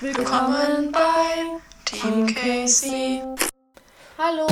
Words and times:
Willkommen 0.00 0.92
bei 0.92 1.58
Team 1.84 2.26
Casey. 2.34 3.20
Hallo. 4.16 4.46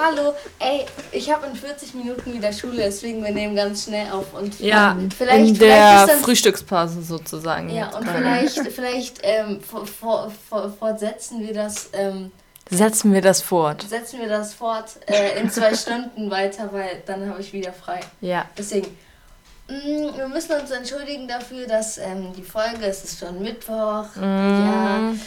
Hallo, 0.00 0.34
ey, 0.58 0.86
ich 1.12 1.32
habe 1.32 1.46
in 1.46 1.54
40 1.54 1.94
Minuten 1.94 2.32
wieder 2.32 2.52
Schule, 2.52 2.76
deswegen 2.78 3.22
wir 3.22 3.30
nehmen 3.32 3.54
ganz 3.54 3.84
schnell 3.84 4.10
auf 4.10 4.32
und 4.34 4.58
Ja, 4.60 4.96
vielleicht, 5.16 5.38
in 5.48 5.56
vielleicht 5.56 5.60
der 5.60 6.06
dann, 6.06 6.18
Frühstückspause 6.20 7.02
sozusagen. 7.02 7.68
ja 7.70 7.88
und 7.96 8.04
gerade. 8.04 8.18
vielleicht 8.18 8.72
vielleicht 8.72 9.20
ähm, 9.22 9.60
for, 9.60 9.86
for, 9.86 10.32
for, 10.48 10.70
fortsetzen 10.78 11.40
wir 11.46 11.54
das 11.54 11.90
ähm, 11.92 12.32
Setzen 12.70 13.12
wir 13.12 13.20
das 13.20 13.42
fort. 13.42 13.82
setzen 13.82 14.20
wir 14.20 14.28
das 14.28 14.54
fort 14.54 14.90
äh, 15.06 15.38
in 15.38 15.50
zwei 15.50 15.74
Stunden 15.76 16.30
weiter, 16.30 16.70
weil 16.72 17.02
dann 17.06 17.28
habe 17.28 17.40
ich 17.40 17.52
wieder 17.52 17.72
frei. 17.74 18.00
Ja. 18.22 18.46
Deswegen, 18.56 18.96
wir 19.68 20.28
müssen 20.28 20.52
uns 20.60 20.70
entschuldigen 20.70 21.26
dafür, 21.26 21.66
dass 21.66 21.98
ähm, 21.98 22.32
die 22.36 22.42
Folge, 22.42 22.84
es 22.86 23.04
ist 23.04 23.18
schon 23.18 23.40
Mittwoch, 23.42 24.06
ja. 24.16 24.98
Mm, 25.12 25.20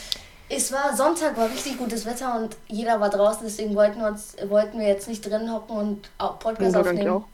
Es 0.48 0.72
war 0.72 0.96
Sonntag, 0.96 1.36
war 1.36 1.50
richtig 1.50 1.76
gutes 1.76 2.06
Wetter 2.06 2.36
und 2.36 2.56
jeder 2.68 3.00
war 3.00 3.10
draußen, 3.10 3.42
deswegen 3.44 3.74
wollten 3.74 4.00
wir, 4.00 4.08
uns, 4.08 4.36
wollten 4.48 4.78
wir 4.78 4.86
jetzt 4.88 5.08
nicht 5.08 5.24
drin 5.28 5.52
hocken 5.52 5.76
und 5.76 6.10
auch 6.18 6.38
Podcast 6.38 6.74
Montag 6.74 6.86
eigentlich 6.86 7.08
aufnehmen. 7.08 7.10
auch. 7.10 7.24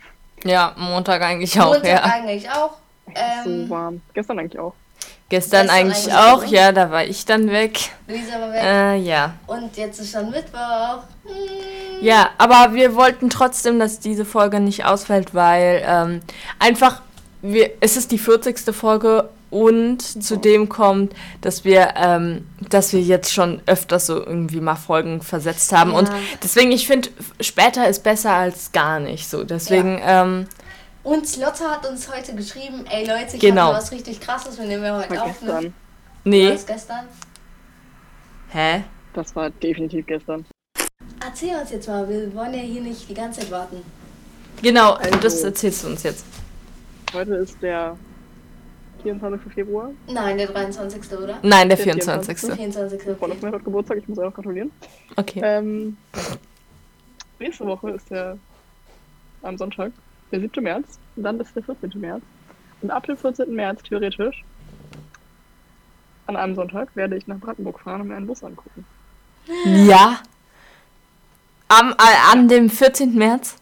Ja, 0.45 0.75
Montag 0.77 1.23
eigentlich 1.23 1.61
auch, 1.61 1.73
Montag 1.75 1.87
ja. 1.87 2.03
eigentlich 2.03 2.51
auch. 2.51 2.77
Ähm, 3.15 3.67
so 3.67 3.71
warm. 3.71 4.03
Gestern 4.15 4.39
eigentlich 4.39 4.59
auch. 4.59 4.75
Gestern 5.35 5.69
eigentlich 5.69 6.13
eigentlich 6.13 6.15
auch, 6.15 6.45
ja, 6.45 6.71
da 6.71 6.91
war 6.93 7.05
ich 7.05 7.25
dann 7.25 7.51
weg. 7.51 7.91
Lisa 8.07 8.41
war 8.41 8.53
weg. 8.53 8.63
Äh, 8.63 8.97
ja. 8.99 9.35
Und 9.49 9.77
jetzt 9.77 9.99
ist 9.99 10.13
schon 10.13 10.31
Mittwoch. 10.31 11.03
Hm. 11.25 12.05
Ja, 12.05 12.31
aber 12.39 12.75
wir 12.75 12.95
wollten 12.95 13.31
trotzdem, 13.31 13.81
dass 13.81 13.99
diese 13.99 14.25
Folge 14.25 14.61
nicht 14.61 14.85
ausfällt, 14.85 15.35
weil 15.35 15.83
ähm, 15.85 16.21
einfach, 16.59 17.03
wir, 17.43 17.71
es 17.81 17.97
ist 17.97 18.13
die 18.13 18.19
40. 18.19 18.75
Folge 18.75 19.29
und 19.51 20.01
zudem 20.01 20.69
kommt, 20.69 21.15
dass 21.41 21.65
wir, 21.65 21.95
ähm, 21.97 22.47
dass 22.71 22.93
wir 22.93 23.01
jetzt 23.01 23.33
schon 23.33 23.61
öfters 23.67 24.07
so 24.07 24.25
irgendwie 24.25 24.61
mal 24.61 24.77
Folgen 24.77 25.21
versetzt 25.21 25.73
haben. 25.73 25.91
Ja. 25.91 25.99
Und 25.99 26.11
deswegen, 26.45 26.71
ich 26.71 26.87
finde, 26.87 27.09
später 27.41 27.89
ist 27.89 28.05
besser 28.05 28.35
als 28.35 28.71
gar 28.71 29.01
nicht 29.01 29.29
so. 29.29 29.43
Deswegen, 29.45 30.01
ähm, 30.05 30.47
Und 31.05 31.37
Lotte 31.37 31.69
hat 31.71 31.87
uns 31.87 32.11
heute 32.13 32.35
geschrieben, 32.35 32.87
ey 32.91 33.07
Leute, 33.07 33.35
ich 33.37 33.41
Genau. 33.41 33.67
habe 33.67 33.77
was 33.77 33.93
richtig 33.93 34.21
krasses, 34.21 34.59
wir 34.59 34.65
nehmen 34.65 34.83
wir 34.83 34.97
heute 34.97 35.11
War 35.11 35.25
auf. 35.25 35.43
Ne? 35.43 35.47
gestern. 35.53 35.75
nee. 36.25 36.51
Was 36.53 36.67
gestern? 36.67 37.05
Hä? 38.49 38.85
Das 39.13 39.37
war 39.37 39.51
definitiv 39.51 40.07
gestern. 40.07 40.47
Erzähl 41.25 41.57
uns 41.57 41.71
jetzt 41.71 41.89
mal, 41.89 42.09
wir 42.09 42.35
wollen 42.35 42.55
ja 42.55 42.61
hier 42.61 42.81
nicht 42.81 43.09
die 43.09 43.15
ganze 43.15 43.41
Zeit 43.41 43.51
warten. 43.51 43.83
Genau, 44.63 44.93
Also- 44.95 45.19
das 45.19 45.43
erzählst 45.43 45.85
du 45.85 45.89
uns 45.89 46.03
jetzt. 46.05 46.25
Heute 47.13 47.35
ist 47.35 47.61
der 47.63 47.97
24. 49.03 49.53
Februar. 49.53 49.91
Nein, 50.09 50.39
der 50.39 50.47
23. 50.49 51.13
oder? 51.19 51.39
Nein, 51.43 51.69
der 51.69 51.77
Der 51.77 51.85
24. 51.85 52.39
24. 52.39 53.03
Freund 53.03 53.21
Okay. 53.23 53.37
von 53.41 53.51
mir 53.51 53.57
hat 53.57 53.65
Geburtstag, 53.65 53.99
ich 53.99 54.09
muss 54.09 54.19
auch 54.19 54.25
noch 54.25 54.35
gratulieren. 54.35 54.73
Okay. 55.17 55.41
Ähm, 55.45 55.97
nächste 57.39 57.67
Woche 57.67 57.91
ist 57.91 58.11
der 58.11 58.39
am 59.43 59.59
Sonntag, 59.59 59.93
der 60.35 60.41
7. 60.41 60.63
März. 60.63 60.99
Und 61.17 61.23
dann 61.23 61.41
ist 61.41 61.55
der 61.55 61.63
14. 61.63 61.93
März. 62.01 62.23
Und 62.83 62.91
ab 62.91 63.07
dem 63.07 63.17
14. 63.17 63.55
März, 63.55 63.83
theoretisch, 63.83 64.45
an 66.27 66.37
einem 66.37 66.55
Sonntag, 66.55 66.95
werde 66.95 67.17
ich 67.17 67.27
nach 67.27 67.39
Brandenburg 67.39 67.81
fahren 67.81 68.03
und 68.03 68.09
mir 68.09 68.17
einen 68.17 68.27
Bus 68.27 68.43
angucken. 68.43 68.85
Ja. 69.65 70.21
Am, 71.69 71.93
äh, 71.93 72.33
an 72.33 72.49
dem 72.49 72.69
14. 72.69 73.15
März? 73.15 73.57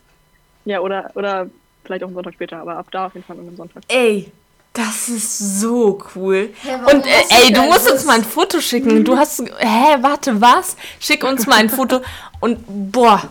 Ja, 0.64 0.80
oder, 0.80 1.10
oder 1.14 1.48
vielleicht 1.84 2.04
auch 2.04 2.08
einen 2.08 2.14
Sonntag 2.14 2.34
später, 2.34 2.58
aber 2.58 2.76
ab 2.76 2.86
da 2.90 3.06
auf 3.06 3.14
jeden 3.14 3.26
Fall 3.26 3.38
an 3.38 3.46
einem 3.46 3.56
Sonntag. 3.56 3.82
Ey, 3.88 4.32
das 4.72 5.08
ist 5.08 5.60
so 5.60 6.02
cool. 6.14 6.50
Warum 6.64 6.86
Und 6.86 7.06
äh, 7.06 7.24
ey, 7.28 7.52
du 7.52 7.62
musst 7.62 7.90
uns 7.90 8.04
mal 8.04 8.16
ein 8.16 8.24
Foto 8.24 8.60
schicken. 8.60 9.04
Du 9.04 9.16
hast. 9.16 9.40
Hä, 9.58 9.96
warte, 10.00 10.40
was? 10.40 10.76
Schick 10.98 11.24
uns 11.24 11.46
mal 11.46 11.56
ein 11.56 11.68
Foto. 11.68 12.00
Und 12.40 12.58
boah. 12.66 13.28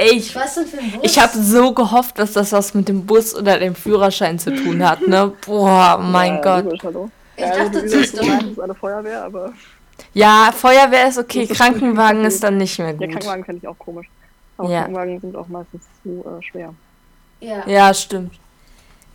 Ey, 0.00 0.16
ich, 0.16 0.34
Was 0.34 0.54
denn 0.54 0.66
für 0.66 0.78
ein 0.78 0.90
Bus? 0.92 1.00
ich 1.02 1.18
habe 1.18 1.36
so 1.36 1.74
gehofft, 1.74 2.18
dass 2.18 2.32
das 2.32 2.52
was 2.52 2.72
mit 2.72 2.88
dem 2.88 3.04
Bus 3.04 3.34
oder 3.34 3.58
dem 3.58 3.74
Führerschein 3.74 4.38
zu 4.38 4.54
tun 4.54 4.82
hat, 4.82 5.06
ne? 5.06 5.30
Boah, 5.46 5.98
mein 5.98 6.36
ja, 6.36 6.40
Gott. 6.40 6.64
logisch, 6.64 6.80
hallo. 6.84 7.10
Ich 7.36 7.42
ja, 7.42 7.64
dachte, 7.64 7.80
also, 7.80 7.96
meinst, 8.26 8.46
ist 8.52 8.60
alle 8.60 8.74
Feuerwehr, 8.74 9.24
aber 9.24 9.52
Ja, 10.14 10.52
Feuerwehr 10.56 11.08
ist 11.08 11.18
okay, 11.18 11.42
Das 11.42 11.50
ist 11.50 11.58
Krankenwagen 11.58 12.24
ist 12.24 12.42
dann 12.42 12.56
nicht 12.56 12.78
mehr 12.78 12.88
ja, 12.88 12.94
gut. 12.94 13.10
Krankenwagen 13.10 13.44
finde 13.44 13.58
ich 13.58 13.68
auch 13.68 13.78
komisch. 13.78 14.06
Aber 14.56 14.70
Ja. 14.70 14.80
Krankenwagen 14.84 15.20
sind 15.20 15.36
auch 15.36 15.48
meistens 15.48 15.82
zu 16.02 16.24
äh, 16.24 16.42
schwer. 16.42 16.74
Ja. 17.40 17.68
Ja, 17.68 17.92
stimmt. 17.92 18.39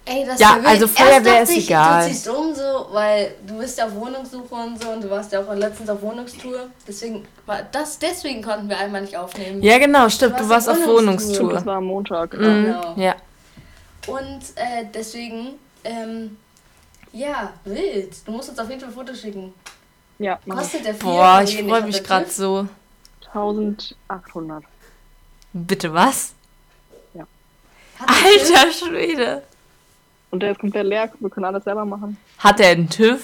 Ey, 0.08 0.24
das 0.26 0.40
Ja, 0.40 0.60
also 0.64 0.86
Erst 0.86 1.00
Feuerwehr 1.00 1.42
ist 1.42 1.50
ich, 1.50 1.66
egal. 1.68 2.04
Du 2.08 2.14
ziehst 2.14 2.28
um 2.30 2.54
so, 2.54 2.88
weil 2.92 3.34
du 3.48 3.58
bist 3.58 3.78
ja 3.80 3.88
auf 3.88 3.96
Wohnungssuche 3.96 4.54
und 4.54 4.82
so 4.82 4.90
und 4.90 5.04
du 5.04 5.10
warst 5.10 5.32
ja 5.32 5.42
auch 5.42 5.54
letztens 5.56 5.90
auf 5.90 6.02
Wohnungstour. 6.02 6.68
Deswegen 6.88 7.28
war 7.48 7.64
das, 7.72 7.98
deswegen 7.98 8.44
konnten 8.44 8.70
wir 8.70 8.78
einmal 8.78 9.02
nicht 9.02 9.18
aufnehmen. 9.18 9.64
Ja, 9.64 9.80
genau, 9.80 10.08
stimmt. 10.10 10.40
Du 10.40 10.44
Du 10.44 10.50
warst 10.50 10.68
warst 10.68 10.82
auf 10.82 10.88
Wohnungstour. 10.88 11.34
Stimmt, 11.36 11.54
das 11.54 11.66
Wohnungstour. 11.66 11.66
war 11.66 11.76
am 11.78 11.86
Montag. 11.86 12.34
Mhm, 12.34 12.66
Genau. 12.66 12.94
Ja. 12.98 13.16
Und 14.08 14.42
äh, 14.56 14.86
deswegen, 14.94 15.56
ähm, 15.84 16.38
ja, 17.12 17.52
wild. 17.64 18.14
Du 18.28 18.32
musst 18.32 18.50
uns 18.50 18.60
auf 18.60 18.70
jeden 18.70 18.82
Fall 18.82 18.90
ein 18.90 18.96
Foto 18.96 19.16
schicken. 19.16 19.54
Ja. 20.20 20.38
Kostet 20.48 20.86
der 20.86 20.94
viel? 20.94 21.04
Boah, 21.04 21.42
ich 21.44 21.58
freue 21.64 21.82
mich 21.82 22.04
gerade 22.04 22.30
so. 22.30 22.68
1800. 23.34 24.64
Bitte 25.54 25.94
was? 25.94 26.34
TÜV? 27.14 27.26
Alter 28.08 28.72
Schwede. 28.72 29.44
Und 30.36 30.42
der 30.42 30.52
ist 30.52 30.60
komplett 30.60 30.86
leer, 30.86 31.10
wir 31.18 31.30
können 31.30 31.46
alles 31.46 31.64
selber 31.64 31.86
machen. 31.86 32.18
Hat 32.40 32.60
er 32.60 32.72
einen 32.72 32.90
TÜV? 32.90 33.22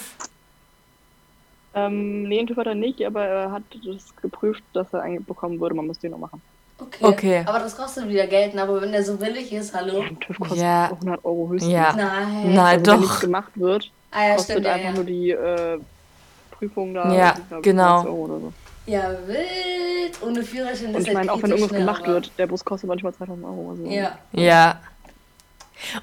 Ähm, 1.74 2.22
nee, 2.22 2.38
den 2.38 2.46
TÜV 2.46 2.56
hat 2.56 2.66
er 2.68 2.74
nicht, 2.74 3.04
aber 3.04 3.22
er 3.22 3.52
hat 3.52 3.62
das 3.84 4.16
geprüft, 4.22 4.62
dass 4.72 4.86
er 4.94 5.02
eigentlich 5.02 5.26
bekommen 5.26 5.60
würde, 5.60 5.74
man 5.74 5.86
müsste 5.86 6.06
ihn 6.06 6.12
noch 6.12 6.18
machen. 6.18 6.40
Okay. 6.78 7.04
Okay. 7.04 7.42
Aber 7.44 7.58
das 7.58 7.76
kostet 7.76 8.08
wieder 8.08 8.26
Geld, 8.26 8.54
ne? 8.54 8.62
aber 8.62 8.80
wenn 8.80 8.92
der 8.92 9.04
so 9.04 9.18
billig 9.18 9.52
ist, 9.52 9.74
hallo? 9.74 10.00
Ein 10.00 10.18
TÜV 10.20 10.38
kostet 10.38 10.58
Ja. 10.60 10.86
100 10.90 11.22
Euro 11.22 11.50
höchstens. 11.50 11.70
Ja. 11.70 11.92
Nein. 11.94 12.54
Nein, 12.54 12.58
also, 12.58 12.76
Wenn 12.76 12.82
doch. 12.84 13.00
nichts 13.00 13.20
gemacht 13.20 13.52
wird, 13.56 13.90
Ah 14.10 14.28
ja, 14.28 14.34
kostet 14.36 14.52
stimmt, 14.52 14.66
ja, 14.66 14.72
einfach 14.72 14.88
ja. 14.88 14.94
nur 14.94 15.04
die 15.04 15.30
äh, 15.32 15.78
Prüfung 16.50 16.94
da. 16.94 17.12
Ja, 17.14 17.34
ich 17.38 17.48
glaub, 17.50 17.62
genau. 17.62 18.02
20 18.02 18.08
Euro 18.10 18.24
oder 18.24 18.40
so. 18.40 18.52
Ja, 18.86 19.10
wild. 19.26 20.22
Ohne 20.26 20.42
Führerschein 20.42 20.88
Und 20.88 20.94
ist 20.96 21.02
ich 21.02 21.08
halt 21.08 21.18
meine, 21.18 21.32
auch 21.32 21.42
wenn 21.42 21.50
irgendwas 21.50 21.76
gemacht 21.78 22.02
aber- 22.04 22.12
wird, 22.14 22.32
der 22.38 22.46
Bus 22.46 22.64
kostet 22.64 22.88
manchmal 22.88 23.12
2000 23.12 23.44
Euro. 23.46 23.70
Also. 23.70 23.84
Ja. 23.84 24.18
Ja. 24.32 24.80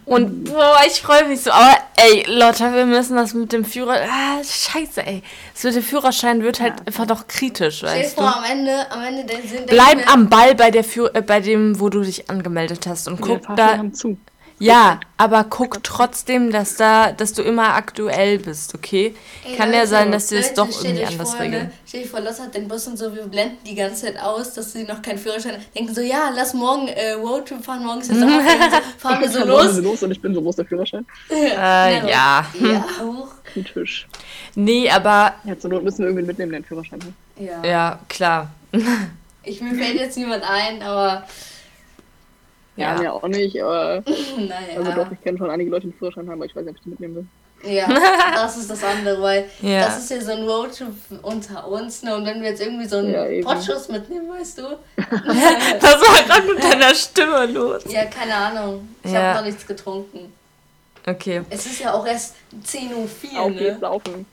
Und 0.06 0.46
boah, 0.46 0.78
ich 0.88 1.02
freue 1.02 1.26
mich 1.26 1.42
so. 1.42 1.52
Aber 1.52 1.78
ey, 1.98 2.24
Lotta, 2.28 2.74
wir 2.74 2.86
müssen 2.86 3.16
das 3.16 3.34
mit 3.34 3.52
dem 3.54 3.66
Führer. 3.66 3.98
Ah, 4.10 4.38
scheiße, 4.44 5.06
ey. 5.06 5.24
Das 5.54 5.64
mit 5.64 5.76
dem 5.76 5.84
Führerschein 5.84 6.44
wird 6.44 6.60
halt 6.60 6.80
Ja. 6.80 6.86
einfach 6.88 7.06
doch 7.08 7.28
kritisch, 7.28 7.78
Stell 7.78 7.90
weißt 8.02 8.16
vor, 8.16 8.26
du. 8.26 8.38
am 8.38 8.44
Ende, 8.44 8.92
am 8.92 9.04
Ende 9.04 9.26
der 9.26 9.38
Sinn. 9.42 9.66
Bleib 9.68 10.12
am 10.12 10.30
Ball 10.30 10.56
bei 10.56 10.72
der 10.72 10.84
Führ 10.84 11.14
äh, 11.16 11.22
bei 11.22 11.40
dem, 11.40 11.80
wo 11.80 11.90
du 11.90 12.02
dich 12.02 12.30
angemeldet 12.30 12.88
hast 12.88 13.08
und 13.08 13.22
guck 13.22 13.42
da. 13.56 13.78
haben 13.78 13.94
zu. 13.94 14.18
Ja, 14.62 15.00
aber 15.16 15.46
guck 15.46 15.82
trotzdem, 15.84 16.52
dass 16.52 16.76
da, 16.76 17.14
dass 17.14 17.32
du 17.34 17.42
immer 17.44 17.76
aktuell 17.76 18.40
bist, 18.40 18.76
okay? 18.76 19.16
Kann 19.58 19.74
ja 19.74 19.88
sein, 19.88 20.12
dass 20.12 20.28
sie 20.28 20.36
es 20.36 20.54
doch 20.54 20.68
irgendwie 20.84 21.06
anders 21.06 21.40
regeln. 21.40 21.68
Ne? 21.68 21.72
Stell 21.88 22.04
dir 22.04 22.10
vor, 22.10 22.20
Lotte 22.20 22.44
hat 22.44 22.54
den 22.54 22.68
Bus 22.68 22.86
und 22.88 22.98
so, 22.98 23.16
wir 23.16 23.24
blenden 23.28 23.58
die 23.66 23.76
ganze 23.76 24.06
Zeit 24.06 24.20
aus, 24.22 24.54
dass 24.54 24.74
sie 24.74 24.84
noch 24.84 25.02
keinen 25.02 25.18
Führerschein 25.18 25.54
haben. 25.54 25.66
Denken 25.74 25.96
so, 25.96 26.02
ja, 26.02 26.30
lass 26.36 26.54
morgen 26.54 26.90
äh, 26.90 27.12
Roadtrip 27.14 27.64
fahren, 27.64 27.86
morgen 27.86 28.02
ist 28.02 28.12
der 28.12 28.20
Sommerferien, 28.20 28.72
so, 28.72 28.78
fahren 29.00 29.22
wir 29.22 29.30
so 29.30 29.46
los. 29.46 29.76
sie 29.76 29.82
los 29.82 30.04
und 30.04 30.12
ich 30.12 30.22
bin 30.22 30.34
so, 30.36 30.44
wo 30.44 30.50
ist 30.50 30.60
der 30.60 30.66
Führerschein? 30.66 31.06
Äh, 31.32 32.00
Ja. 32.00 32.08
ja. 32.10 32.46
Ja, 32.60 32.86
hoch. 33.02 33.30
Kritisch. 33.46 34.08
Nee, 34.56 34.90
aber 34.90 35.36
Ja, 35.46 35.58
zur 35.58 35.70
Not 35.70 35.84
müssen 35.84 36.00
wir 36.00 36.08
irgendwie 36.08 36.26
mitnehmen, 36.28 36.52
den 36.52 36.66
Führerschein. 36.66 37.00
ne? 37.00 37.46
Ja. 37.46 37.64
ja, 37.66 38.00
klar. 38.10 38.52
Ich, 39.44 39.62
mir 39.62 39.74
fällt 39.74 39.96
jetzt 39.96 40.18
niemand 40.18 40.44
ein, 40.44 40.84
aber 40.84 41.24
Ja, 42.80 42.94
Ja. 42.94 43.00
mir 43.00 43.14
auch 43.14 43.28
nicht, 43.28 43.62
aber 43.62 44.04
naja. 44.38 44.78
also 44.78 44.92
doch, 44.92 45.12
ich 45.12 45.22
kenne 45.22 45.38
schon 45.38 45.50
einige 45.50 45.70
Leute, 45.70 45.82
die 45.88 45.92
einen 45.92 46.00
Führerschein 46.00 46.28
haben, 46.28 46.36
aber 46.40 46.46
ich 46.46 46.56
weiß 46.56 46.64
nicht, 46.64 46.72
ob 46.72 46.78
ich 46.78 46.84
die 46.84 46.90
mitnehmen 46.90 47.16
will. 47.16 47.26
Ja, 47.72 47.88
das 48.36 48.56
ist 48.58 48.70
das 48.72 48.84
andere, 48.84 49.22
weil 49.22 49.46
Ja. 49.62 49.82
das 49.86 49.98
ist 50.00 50.10
ja 50.12 50.22
so 50.22 50.32
ein 50.32 50.44
Roadtrip 50.48 50.94
unter 51.24 51.68
uns, 51.68 52.04
ne? 52.04 52.16
Und 52.16 52.26
wenn 52.26 52.42
wir 52.42 52.50
jetzt 52.52 52.62
irgendwie 52.62 52.86
so 52.88 52.98
einen 52.98 53.12
Ja. 53.14 53.26
Potschuss 53.44 53.90
mitnehmen, 53.90 54.30
weißt 54.30 54.60
du? 54.60 54.64
Was 54.98 56.02
war 56.02 56.24
gerade 56.26 56.54
mit 56.54 56.64
deiner 56.64 56.96
Stimme 56.96 57.46
los? 57.48 57.84
ja, 57.90 58.06
keine 58.06 58.34
Ahnung. 58.36 58.88
Ich 59.04 59.12
Ja. 59.12 59.22
habe 59.24 59.40
noch 59.40 59.46
nichts 59.46 59.68
getrunken. 59.68 60.32
Okay. 61.06 61.42
Es 61.50 61.66
ist 61.66 61.80
ja 61.82 61.94
auch 61.94 62.06
erst 62.06 62.36
10.04 62.66 63.34
Uhr, 63.36 63.42
Auf 63.42 63.52
geht's 63.52 63.74
ne? 63.76 63.78
laufen. 63.82 64.26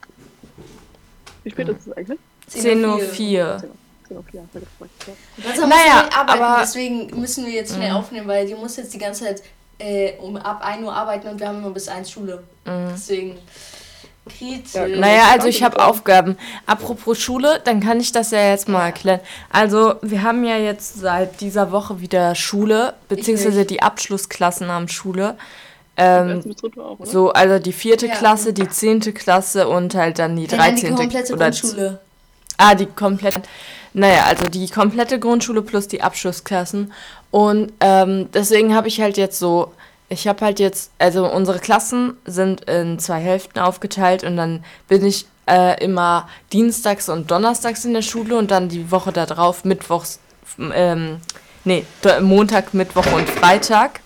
Wie 1.42 1.50
spät 1.50 1.68
ist 1.68 1.86
es 1.86 1.92
eigentlich? 1.96 2.18
10.04 2.50 2.86
Uhr. 2.86 2.98
10 3.00 3.34
Uhr, 3.40 3.58
10 3.58 3.68
Uhr, 3.70 3.76
sehr 4.08 4.60
gefreut. 4.60 4.90
Ja. 5.06 5.50
Also 5.50 5.66
Naja, 5.66 6.08
aber- 6.14 6.58
deswegen 6.62 7.18
müssen 7.18 7.44
wir 7.46 7.52
jetzt 7.52 7.74
schnell 7.74 7.92
aufnehmen, 7.92 8.26
weil 8.28 8.46
die 8.46 8.54
muss 8.54 8.76
jetzt 8.76 8.92
die 8.94 8.98
ganze 8.98 9.24
Zeit 9.24 9.42
äh, 9.78 10.12
um 10.20 10.36
ab 10.36 10.62
1 10.64 10.82
Uhr 10.84 10.92
arbeiten 10.94 11.28
und 11.28 11.38
wir 11.38 11.48
haben 11.48 11.60
nur 11.60 11.74
bis 11.74 11.88
1 11.88 12.10
Schule. 12.10 12.42
Deswegen 12.64 13.36
kritisch. 14.26 14.74
Ja, 14.74 14.88
Naja, 14.88 15.22
also 15.32 15.48
ich 15.48 15.62
habe. 15.62 15.84
Aufgaben. 15.84 16.36
Apropos 16.66 17.18
Schule, 17.18 17.60
dann 17.64 17.80
kann 17.80 18.00
ich 18.00 18.10
das 18.10 18.30
ja 18.30 18.48
jetzt 18.50 18.68
mal 18.68 18.86
erklären. 18.86 19.20
Also, 19.50 19.96
wir 20.02 20.22
haben 20.22 20.44
ja 20.44 20.56
jetzt 20.56 20.98
seit 20.98 21.40
dieser 21.40 21.70
Woche 21.72 22.00
wieder 22.00 22.34
Schule, 22.34 22.94
beziehungsweise 23.08 23.64
die 23.66 23.82
Abschlussklassen 23.82 24.68
haben 24.68 24.88
Schule. 24.88 25.36
Ähm, 25.98 26.42
auch, 26.78 26.98
so, 27.04 27.32
also 27.32 27.58
die 27.58 27.72
vierte 27.72 28.06
Ja. 28.08 28.14
Klasse, 28.16 28.52
die 28.52 28.68
zehnte 28.68 29.12
Klasse 29.14 29.66
und 29.68 29.94
halt 29.94 30.18
dann 30.18 30.36
die 30.36 30.46
die 30.46 30.56
dreizehnte 30.56 30.94
komplette 31.02 31.32
oder 31.32 31.50
Grundschule. 31.50 32.00
Ah, 32.56 32.74
die 32.74 32.86
komplette. 32.86 33.42
Naja, 33.92 34.24
also 34.24 34.44
die 34.44 34.68
komplette 34.68 35.18
Grundschule 35.18 35.62
plus 35.62 35.88
die 35.88 36.02
Abschlussklassen. 36.02 36.92
Und 37.30 37.72
ähm, 37.80 38.28
deswegen 38.32 38.74
habe 38.74 38.88
ich 38.88 39.00
halt 39.00 39.16
jetzt 39.16 39.38
so, 39.38 39.72
ich 40.08 40.28
habe 40.28 40.44
halt 40.44 40.60
jetzt, 40.60 40.90
also 40.98 41.30
unsere 41.30 41.58
Klassen 41.58 42.16
sind 42.24 42.62
in 42.62 42.98
zwei 42.98 43.20
Hälften 43.20 43.58
aufgeteilt 43.58 44.22
und 44.24 44.36
dann 44.36 44.64
bin 44.88 45.04
ich 45.04 45.26
äh, 45.48 45.82
immer 45.82 46.28
dienstags 46.52 47.08
und 47.08 47.30
donnerstags 47.30 47.84
in 47.84 47.94
der 47.94 48.02
Schule 48.02 48.36
und 48.36 48.50
dann 48.50 48.68
die 48.68 48.90
Woche 48.90 49.12
darauf 49.12 49.64
mittwochs, 49.64 50.18
ähm, 50.58 51.18
nee, 51.64 51.84
Montag, 52.20 52.74
Mittwoch 52.74 53.06
und 53.12 53.28
Freitag. 53.28 54.00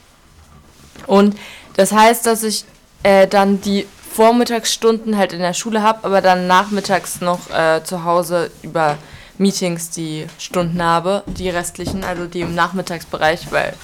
Und 1.07 1.37
das 1.77 1.93
heißt, 1.93 2.27
dass 2.27 2.43
ich 2.43 2.65
äh, 3.03 3.27
dann 3.27 3.61
die 3.61 3.87
Vormittagsstunden 4.13 5.17
halt 5.17 5.33
in 5.33 5.39
der 5.41 5.55
Schule 5.55 5.83
habe, 5.83 6.01
aber 6.05 6.21
dann 6.21 6.47
nachmittags 6.47 7.21
noch 7.21 7.51
äh, 7.51 7.83
zu 7.85 8.05
Hause 8.05 8.51
über 8.63 8.99
Meetings 9.39 9.91
die 9.91 10.27
Stunden 10.39 10.83
habe, 10.83 11.23
die 11.27 11.49
restlichen, 11.49 12.05
also 12.05 12.27
die 12.27 12.41
im 12.41 12.55
Nachmittagsbereich, 12.55 13.51
weil 13.53 13.75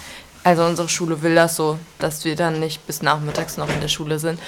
also 0.42 0.64
unsere 0.64 0.88
Schule 0.88 1.22
will 1.22 1.34
das 1.34 1.56
so, 1.56 1.78
dass 1.98 2.24
wir 2.24 2.36
dann 2.36 2.60
nicht 2.60 2.86
bis 2.86 3.02
nachmittags 3.02 3.56
noch 3.56 3.68
in 3.68 3.80
der 3.80 3.88
Schule 3.88 4.18
sind. 4.18 4.38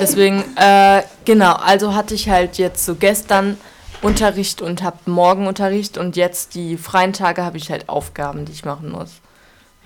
Deswegen, 0.00 0.44
äh, 0.56 1.02
genau, 1.24 1.52
also 1.54 1.94
hatte 1.94 2.14
ich 2.14 2.28
halt 2.28 2.58
jetzt 2.58 2.84
so 2.84 2.94
gestern 2.94 3.56
Unterricht 4.02 4.60
und 4.60 4.82
habe 4.82 4.98
morgen 5.06 5.46
Unterricht 5.46 5.96
und 5.96 6.16
jetzt 6.16 6.54
die 6.54 6.76
freien 6.76 7.14
Tage 7.14 7.42
habe 7.42 7.56
ich 7.56 7.70
halt 7.70 7.88
Aufgaben, 7.88 8.44
die 8.44 8.52
ich 8.52 8.64
machen 8.66 8.90
muss. 8.90 9.12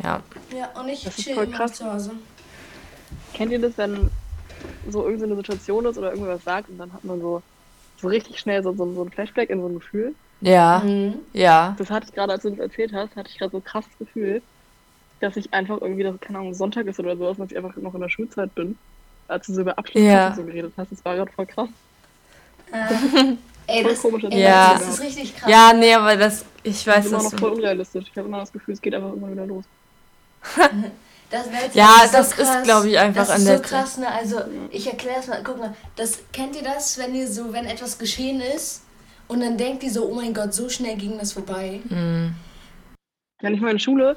Ja. 0.03 0.21
Ja, 0.57 0.81
und 0.81 0.89
ich 0.89 1.05
Das 1.05 1.17
ist 1.19 1.25
chill 1.25 1.35
voll 1.35 1.45
immer 1.45 1.57
krass. 1.57 1.75
zu 1.75 1.93
Hause. 1.93 2.13
Kennt 3.35 3.53
ihr 3.53 3.61
das, 3.61 3.73
wenn 3.77 4.11
so 4.89 5.05
irgendeine 5.05 5.37
Situation 5.37 5.85
ist 5.87 5.99
oder 5.99 6.11
irgendwas 6.13 6.43
sagt 6.45 6.69
und 6.69 6.79
dann 6.79 6.93
hat 6.93 7.05
man 7.05 7.21
so, 7.21 7.43
so 8.01 8.09
richtig 8.09 8.39
schnell 8.39 8.63
so, 8.63 8.73
so, 8.75 8.95
so 8.95 9.03
ein 9.05 9.11
Flashback 9.11 9.51
in 9.51 9.61
so 9.61 9.69
ein 9.69 9.75
Gefühl? 9.79 10.15
Ja, 10.41 10.81
Mhm. 10.85 11.15
ja. 11.35 11.75
Das 11.79 11.91
hatte 11.91 12.07
ich 12.09 12.15
gerade, 12.15 12.33
als 12.33 12.43
du 12.43 12.51
das 12.51 12.59
erzählt 12.61 12.93
hast, 12.95 13.15
hatte 13.17 13.29
ich 13.31 13.39
gerade 13.39 13.51
so 13.53 13.59
ein 13.59 13.65
krasses 13.65 13.97
Gefühl, 13.99 14.43
dass 15.21 15.37
ich 15.37 15.53
einfach 15.53 15.81
irgendwie, 15.83 16.03
dass, 16.03 16.19
keine 16.21 16.39
Ahnung, 16.39 16.55
Sonntag 16.55 16.87
ist 16.87 16.99
oder 16.99 17.15
sowas, 17.17 17.37
und 17.39 17.41
dass 17.41 17.51
ich 17.53 17.59
einfach 17.59 17.77
noch 17.77 17.95
in 17.95 18.01
der 18.01 18.09
Schulzeit 18.09 18.55
bin. 18.55 18.79
Als 19.29 19.47
du 19.47 19.53
so 19.53 19.61
über 19.61 19.79
Abschluss 19.79 20.03
Ja. 20.03 20.33
so 20.35 20.43
geredet 20.45 20.73
hast, 20.79 20.91
das 20.93 21.05
war 21.05 21.15
gerade 21.17 21.31
voll 21.33 21.47
krass. 21.47 21.69
Äh, 22.73 23.37
ey, 23.67 23.85
das, 23.85 24.01
komisch, 24.01 24.25
ey, 24.25 24.41
Ja. 24.43 24.79
das 24.79 24.89
ist 24.89 25.03
richtig 25.03 25.37
krass. 25.37 25.51
Ja, 25.51 25.73
nee, 25.75 25.93
aber 25.95 26.17
das, 26.17 26.45
ich 26.63 26.85
Das 26.85 26.87
weiß 26.87 27.05
ist 27.07 27.13
immer 27.13 27.23
das. 27.23 27.33
noch 27.33 27.39
voll 27.39 27.51
unrealistisch. 27.53 28.07
Ich 28.11 28.17
habe 28.17 28.29
immer 28.29 28.39
das 28.41 28.53
Gefühl, 28.53 28.75
es 28.75 28.81
geht 28.81 28.95
einfach 28.95 29.13
immer 29.13 29.31
wieder 29.31 29.47
los. 29.47 29.65
Das, 31.31 31.47
Ja, 31.75 32.03
ist 32.05 32.13
das 32.13 32.37
ist, 32.37 32.65
glaub 32.65 32.85
ich, 32.85 32.99
einfach 32.99 33.21
das 33.21 33.31
an 33.31 33.39
ist 33.39 33.49
der 33.49 33.57
so 33.59 33.63
krass, 33.63 33.99
ne? 33.99 34.09
Also, 34.11 34.41
ich 34.71 34.87
erkläre 34.87 35.21
es 35.21 35.29
mal. 35.29 35.41
Guck 35.45 35.59
mal, 35.59 35.75
das, 35.95 36.19
kennt 36.33 36.57
ihr 36.57 36.63
das, 36.63 36.99
wenn 36.99 37.15
ihr 37.15 37.29
so, 37.29 37.53
wenn 37.53 37.67
etwas 37.67 37.99
geschehen 37.99 38.41
ist 38.41 38.83
und 39.29 39.41
dann 39.41 39.57
denkt 39.57 39.85
ihr 39.85 39.91
so, 39.93 40.09
oh 40.09 40.15
mein 40.15 40.35
Gott, 40.35 40.53
so 40.53 40.69
schnell 40.69 40.97
ging 40.97 41.17
das 41.19 41.33
vorbei. 41.33 41.81
Mhm. 41.89 42.35
Ja, 43.43 43.51
nicht 43.51 43.63
mal 43.63 43.71
in 43.71 43.79
Schule. 43.79 44.17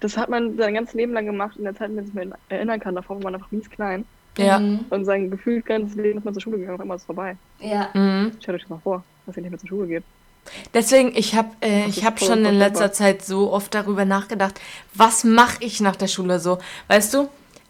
Das 0.00 0.16
hat 0.16 0.28
man 0.28 0.56
sein 0.58 0.74
ganzes 0.74 0.94
Leben 0.94 1.12
lang 1.14 1.24
gemacht, 1.24 1.56
in 1.56 1.64
der 1.64 1.74
Zeit, 1.74 1.88
in 1.88 1.96
der 1.96 2.04
ich 2.04 2.12
mich 2.12 2.28
erinnern 2.48 2.80
kann. 2.80 2.94
Davor 2.94 3.16
war 3.16 3.24
man 3.24 3.34
einfach 3.36 3.50
mies 3.50 3.70
klein. 3.70 4.04
Ja. 4.36 4.58
Mhm. 4.58 4.86
Und 4.90 5.04
sein 5.04 5.30
gefühlt 5.30 5.64
ganzes 5.64 5.96
Leben 5.96 6.18
ist 6.18 6.24
man 6.24 6.34
zur 6.34 6.42
Schule 6.42 6.58
gegangen, 6.58 6.74
auf 6.74 6.80
einmal 6.80 6.96
ist 6.96 7.02
es 7.02 7.06
vorbei. 7.06 7.36
Ja. 7.60 7.88
Mhm. 7.94 8.32
Stellt 8.40 8.56
euch 8.56 8.62
das 8.62 8.70
mal 8.70 8.80
vor, 8.82 9.04
dass 9.26 9.36
ihr 9.36 9.42
nicht 9.42 9.50
mehr 9.50 9.60
zur 9.60 9.68
Schule 9.68 9.86
geht. 9.86 10.04
Deswegen, 10.74 11.14
ich 11.14 11.34
habe 11.34 11.50
äh, 11.60 11.86
ich 11.86 12.04
hab 12.04 12.20
schon 12.20 12.44
in 12.44 12.54
letzter 12.54 12.92
Zeit 12.92 13.24
so 13.24 13.52
oft 13.52 13.74
darüber 13.74 14.04
nachgedacht, 14.04 14.60
was 14.94 15.24
mache 15.24 15.56
ich 15.60 15.80
nach 15.80 15.96
der 15.96 16.08
Schule 16.08 16.40
so? 16.40 16.58
Weißt 16.88 17.14
du, 17.14 17.28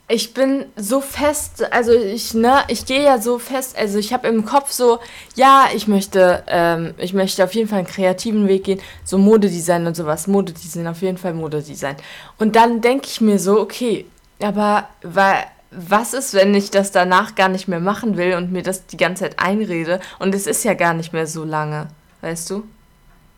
ich 0.09 0.35
bin 0.35 0.67
so 0.77 1.01
fest, 1.01 1.73
also 1.73 1.93
ich, 1.93 2.35
ne, 2.35 2.65
ich 2.69 2.85
gehe 2.85 3.03
ja 3.03 3.19
so 3.19 3.39
fest, 3.39 3.79
also 3.79 3.99
ich 3.99 4.13
habe 4.13 4.29
im 4.29 4.45
Kopf 4.45 4.71
so, 4.71 4.99
ja, 5.37 5.69
ich 5.75 5.89
möchte, 5.89 6.43
ähm, 6.49 6.93
ich 6.99 7.15
möchte 7.15 7.43
auf 7.43 7.55
jeden 7.55 7.69
Fall 7.69 7.79
einen 7.79 7.87
kreativen 7.87 8.47
Weg 8.47 8.65
gehen, 8.65 8.81
so 9.05 9.17
Modedesign 9.17 9.87
und 9.87 9.97
sowas, 9.97 10.27
Modedesign, 10.27 10.87
auf 10.87 11.01
jeden 11.01 11.17
Fall 11.17 11.35
Modedesign. 11.35 11.97
Und 12.39 12.57
dann 12.57 12.81
denke 12.81 13.07
ich 13.07 13.21
mir 13.21 13.39
so, 13.39 13.61
okay, 13.61 14.05
aber 14.43 14.89
weil, 15.03 15.45
was 15.71 16.13
ist, 16.13 16.35
wenn 16.35 16.55
ich 16.55 16.71
das 16.71 16.91
danach 16.91 17.35
gar 17.35 17.49
nicht 17.49 17.67
mehr 17.67 17.81
machen 17.81 18.19
will 18.19 18.35
und 18.35 18.53
mir 18.53 18.63
das 18.63 18.87
die 18.87 18.99
ganze 18.99 19.25
Zeit 19.25 19.39
einrede 19.39 20.01
und 20.19 20.35
es 20.35 20.47
ist 20.47 20.65
ja 20.65 20.75
gar 20.75 20.93
nicht 20.93 21.15
mehr 21.15 21.27
so 21.27 21.45
lange, 21.45 21.89
weißt 22.23 22.51
du? 22.51 22.65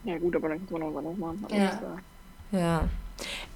Ja 0.04 0.16
gut, 0.18 0.36
aber 0.36 0.48
dann 0.50 0.58
kannst 0.58 0.70
du 0.70 0.78
noch 0.78 0.92
was 0.94 0.98
anderes 0.98 1.18
machen. 1.18 1.46
Ja. 1.50 1.64
äh, 2.52 2.56
Ja. 2.56 2.84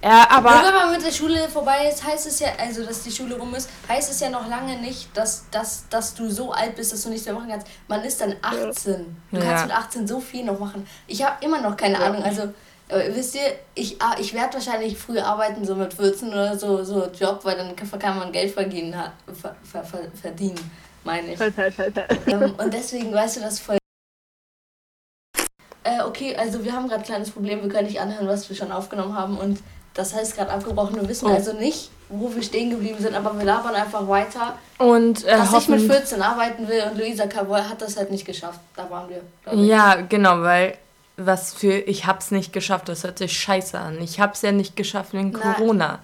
Ja, 0.02 0.26
Aber 0.30 0.50
aber 0.52 0.66
wenn 0.68 0.74
man 0.74 0.92
mit 0.92 1.04
der 1.04 1.10
Schule 1.10 1.48
vorbei 1.48 1.88
ist, 1.92 2.04
heißt 2.06 2.26
es 2.28 2.38
ja, 2.38 2.48
also 2.58 2.84
dass 2.86 3.02
die 3.02 3.10
Schule 3.10 3.36
rum 3.36 3.52
ist, 3.56 3.68
heißt 3.88 4.08
es 4.10 4.20
ja 4.20 4.30
noch 4.30 4.48
lange 4.48 4.78
nicht, 4.80 5.08
dass, 5.16 5.44
dass, 5.50 5.88
dass 5.88 6.14
du 6.14 6.30
so 6.30 6.52
alt 6.52 6.76
bist, 6.76 6.92
dass 6.92 7.02
du 7.02 7.08
nichts 7.10 7.26
mehr 7.26 7.34
machen 7.34 7.48
kannst. 7.50 7.66
Man 7.88 8.04
ist 8.04 8.20
dann 8.20 8.36
18. 8.40 9.16
Du 9.32 9.36
Ja. 9.38 9.42
kannst 9.44 9.64
mit 9.66 9.76
18 9.76 10.06
so 10.06 10.20
viel 10.20 10.44
noch 10.44 10.58
machen. 10.60 10.86
Ich 11.08 11.24
habe 11.24 11.44
immer 11.44 11.60
noch 11.60 11.76
keine 11.76 11.94
Ja. 11.98 12.06
Ahnung. 12.06 12.22
Also, 12.22 12.50
wisst 12.88 13.34
ihr, 13.34 13.40
ich, 13.74 14.00
ah, 14.00 14.14
ich 14.20 14.32
werde 14.32 14.54
wahrscheinlich 14.54 14.96
früh 14.96 15.18
arbeiten, 15.18 15.64
so 15.64 15.74
mit 15.74 15.92
14 15.92 16.28
oder 16.28 16.56
so, 16.56 16.84
so 16.84 17.06
Job, 17.08 17.40
weil 17.42 17.56
dann 17.56 17.74
kann, 17.74 17.98
kann 17.98 18.16
man 18.16 18.30
Geld 18.30 18.52
verdienen, 18.54 18.96
ha- 18.96 19.12
ver, 19.26 19.56
ver, 19.64 19.82
ver, 19.84 19.98
verdienen, 20.22 20.70
meine 21.02 21.34
ich. 21.34 21.40
halt, 21.40 21.56
halt, 21.56 21.76
halt, 21.76 21.96
halt. 21.96 22.10
ähm, 22.28 22.54
und 22.56 22.72
deswegen 22.72 23.12
weißt 23.12 23.36
du 23.38 23.40
das 23.40 23.58
voll. 23.58 23.77
Okay, 26.18 26.34
also 26.36 26.64
wir 26.64 26.72
haben 26.72 26.88
gerade 26.88 27.02
ein 27.02 27.06
kleines 27.06 27.30
Problem, 27.30 27.62
wir 27.62 27.68
können 27.68 27.86
nicht 27.86 28.00
anhören, 28.00 28.26
was 28.26 28.48
wir 28.48 28.56
schon 28.56 28.72
aufgenommen 28.72 29.16
haben 29.16 29.38
und 29.38 29.60
das 29.94 30.14
heißt 30.14 30.36
gerade 30.36 30.50
abgebrochen. 30.50 30.96
Wir 30.96 31.08
wissen 31.08 31.26
Oh. 31.28 31.32
also 31.32 31.52
nicht, 31.52 31.90
wo 32.08 32.34
wir 32.34 32.42
stehen 32.42 32.70
geblieben 32.70 32.96
sind, 32.98 33.14
aber 33.14 33.38
wir 33.38 33.44
labern 33.44 33.74
einfach 33.74 34.06
weiter. 34.08 34.58
und 34.78 35.24
äh, 35.24 35.36
Dass 35.36 35.52
ich 35.54 35.68
mit 35.68 35.78
hoffen, 35.80 35.90
14 35.90 36.22
arbeiten 36.22 36.66
will 36.68 36.82
und 36.90 36.98
Luisa 36.98 37.26
Cavoy 37.26 37.60
hat 37.62 37.82
das 37.82 37.96
halt 37.96 38.10
nicht 38.10 38.24
geschafft. 38.24 38.58
Da 38.74 38.90
waren 38.90 39.08
wir. 39.08 39.22
Ja, 39.54 39.94
genau, 40.08 40.42
weil 40.42 40.76
was 41.16 41.52
für 41.54 41.72
ich 41.72 42.06
hab's 42.06 42.30
nicht 42.32 42.52
geschafft, 42.52 42.88
das 42.88 43.04
hört 43.04 43.18
sich 43.18 43.38
scheiße 43.38 43.78
an. 43.78 44.00
Ich 44.02 44.18
hab's 44.20 44.42
ja 44.42 44.50
nicht 44.52 44.74
geschafft 44.76 45.12
wegen 45.12 45.30
Nein. 45.30 45.54
Corona. 45.54 46.00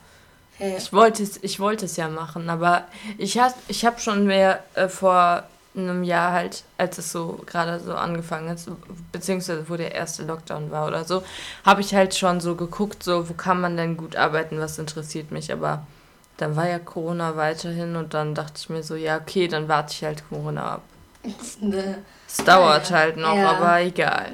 Hey. 0.59 0.77
Ich 0.79 0.93
wollte 0.93 1.25
es 1.25 1.43
ich 1.43 1.59
wollte 1.59 1.87
es 1.87 1.97
ja 1.97 2.09
machen, 2.09 2.49
aber 2.51 2.85
ich 3.19 3.37
hab, 3.39 3.55
ich 3.67 3.85
habe 3.85 3.99
schon 4.01 4.27
mehr 4.27 4.63
äh, 4.75 4.89
vor 4.89 5.43
einem 5.77 6.05
Jahr 6.05 6.33
halt, 6.33 6.65
als 6.79 6.99
es 6.99 7.11
so 7.11 7.41
gerade 7.47 7.81
so 7.81 7.95
angefangen 7.95 8.49
ist, 8.55 8.69
beziehungsweise 9.13 9.69
wo 9.69 9.77
der 9.77 9.93
erste 9.95 10.23
Lockdown 10.25 10.71
war 10.71 10.87
oder 10.87 11.05
so, 11.05 11.23
habe 11.65 11.81
ich 11.81 11.95
halt 11.95 12.15
schon 12.15 12.41
so 12.41 12.55
geguckt, 12.55 13.03
so 13.03 13.29
wo 13.29 13.35
kann 13.35 13.61
man 13.61 13.77
denn 13.77 13.97
gut 13.97 14.15
arbeiten, 14.17 14.61
was 14.61 14.79
interessiert 14.79 15.31
mich, 15.33 15.53
aber 15.53 15.87
dann 16.37 16.57
war 16.57 16.69
ja 16.69 16.79
Corona 16.79 17.37
weiterhin 17.37 17.97
und 17.97 18.15
dann 18.15 18.35
dachte 18.35 18.55
ich 18.57 18.69
mir 18.69 18.83
so, 18.83 18.95
ja 18.95 19.17
okay, 19.19 19.49
dann 19.49 19.69
warte 19.69 19.93
ich 19.93 20.05
halt 20.05 20.23
Corona 20.29 20.75
ab. 20.75 20.83
Es 22.27 22.43
dauert 22.45 22.91
Ja. 22.91 22.97
halt 22.97 23.17
noch, 23.17 23.37
Ja. 23.37 23.51
aber 23.53 23.81
egal. 23.83 24.33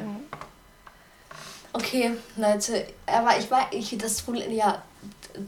Okay, 1.72 2.12
Leute, 2.36 2.86
aber 3.06 3.38
ich 3.38 3.50
war, 3.50 3.66
ich, 3.70 3.96
das 3.98 4.22
Problem, 4.22 4.50
ja, 4.52 4.82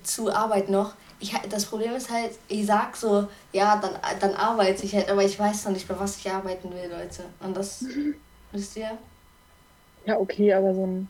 zu 0.04 0.32
Arbeit 0.32 0.68
noch. 0.68 0.92
Ich, 1.22 1.32
das 1.48 1.64
Problem 1.66 1.94
ist 1.94 2.10
halt, 2.10 2.32
ich 2.48 2.66
sag 2.66 2.96
so, 2.96 3.28
ja, 3.52 3.76
dann, 3.80 3.92
dann 4.18 4.34
arbeite 4.34 4.84
ich 4.84 4.92
halt, 4.92 5.08
aber 5.08 5.22
ich 5.22 5.38
weiß 5.38 5.66
noch 5.66 5.72
nicht, 5.72 5.86
bei 5.86 5.94
was 5.96 6.16
ich 6.16 6.28
arbeiten 6.28 6.68
will, 6.72 6.90
Leute. 6.90 7.22
Und 7.40 7.56
das, 7.56 7.84
wisst 8.50 8.76
ihr? 8.76 8.90
Ja, 10.04 10.18
okay, 10.18 10.52
aber 10.52 10.74
so 10.74 10.84
ein 10.84 11.08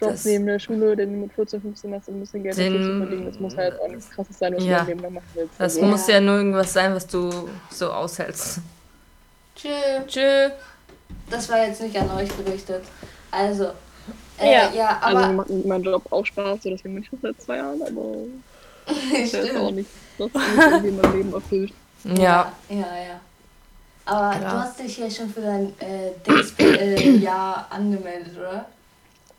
Job 0.00 0.10
Das- 0.10 0.24
neben 0.24 0.46
der 0.46 0.60
Schule, 0.60 0.94
den 0.94 1.12
du 1.12 1.18
mit 1.22 1.32
14, 1.32 1.60
15 1.60 1.92
hast, 1.94 2.08
ein 2.08 2.20
bisschen 2.20 2.44
Geld 2.44 2.56
Den- 2.56 2.72
zu 2.80 2.98
verdienen, 2.98 3.26
das 3.26 3.40
muss 3.40 3.56
halt 3.56 3.80
auch 3.80 3.88
nichts 3.88 4.08
krasses 4.10 4.38
sein, 4.38 4.54
was 4.54 4.62
Ja. 4.64 4.70
du 4.70 4.76
dein 4.78 4.86
Leben 4.86 5.00
lang 5.00 5.14
machen 5.14 5.26
willst. 5.34 5.54
Das 5.58 5.74
Also, 5.76 5.86
muss 5.86 6.06
ja 6.06 6.20
nur 6.20 6.36
irgendwas 6.36 6.72
sein, 6.72 6.94
was 6.94 7.06
du 7.08 7.48
so 7.70 7.90
aushältst. 7.90 8.60
Tschö. 9.56 9.68
Tschö. 10.06 10.50
Das 11.30 11.48
war 11.48 11.66
jetzt 11.66 11.80
nicht 11.82 11.96
an 11.98 12.10
euch 12.12 12.28
gerichtet. 12.36 12.84
Also, 13.32 13.70
äh, 14.38 14.52
Ja. 14.52 14.70
ja, 14.72 14.98
also 15.00 15.18
aber. 15.18 15.26
mir 15.28 15.32
macht 15.34 15.50
mein 15.66 15.82
Job 15.82 16.02
auch 16.12 16.24
Spaß, 16.24 16.62
so 16.62 16.70
deswegen 16.70 16.94
bin 16.94 17.02
ich 17.02 17.10
das 17.10 17.20
seit 17.22 17.42
zwei 17.42 17.56
Jahren, 17.56 17.82
aber 17.82 18.14
der 19.12 19.22
ist 19.22 19.34
auch 19.34 19.44
Stimmt. 19.44 19.76
nicht, 19.76 19.90
das 20.18 20.32
mich 20.32 20.42
irgendwie 20.58 20.90
mein 20.90 21.16
Leben 21.16 21.32
erfüllt. 21.32 21.72
Ja. 22.04 22.52
Ja, 22.68 22.76
ja. 22.76 23.20
Aber 24.04 24.38
Klar. 24.38 24.52
du 24.52 24.60
hast 24.60 24.78
dich 24.78 24.98
ja 24.98 25.10
schon 25.10 25.28
für 25.28 25.40
dein 25.40 25.72
äh, 25.80 26.12
Dings 26.24 26.54
äh, 26.58 27.26
angemeldet, 27.70 28.36
oder? 28.38 28.66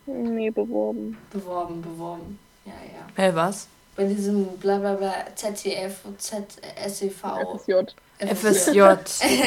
Nee, 0.05 0.49
beworben. 0.49 1.17
Beworben, 1.31 1.81
beworben. 1.81 2.39
Ja, 2.65 2.73
ja. 2.73 3.05
Hey, 3.15 3.33
was? 3.33 3.67
Bei 3.95 4.03
diesem 4.03 4.45
blablabla 4.57 5.13
ZTF, 5.35 6.01
Z, 6.17 6.43
SEV. 6.87 7.23
FSJ. 7.63 7.73
FSJ. 8.19 8.77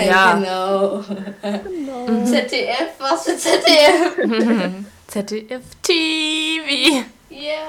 ja. 0.07 0.35
genau. 0.35 1.05
Genau. 1.43 2.25
ZDF, 2.25 2.99
was 2.99 3.25
für 3.25 3.37
ZDF? 3.37 4.85
ZDF 5.09 5.63
TV. 5.83 7.05
Ja. 7.29 7.69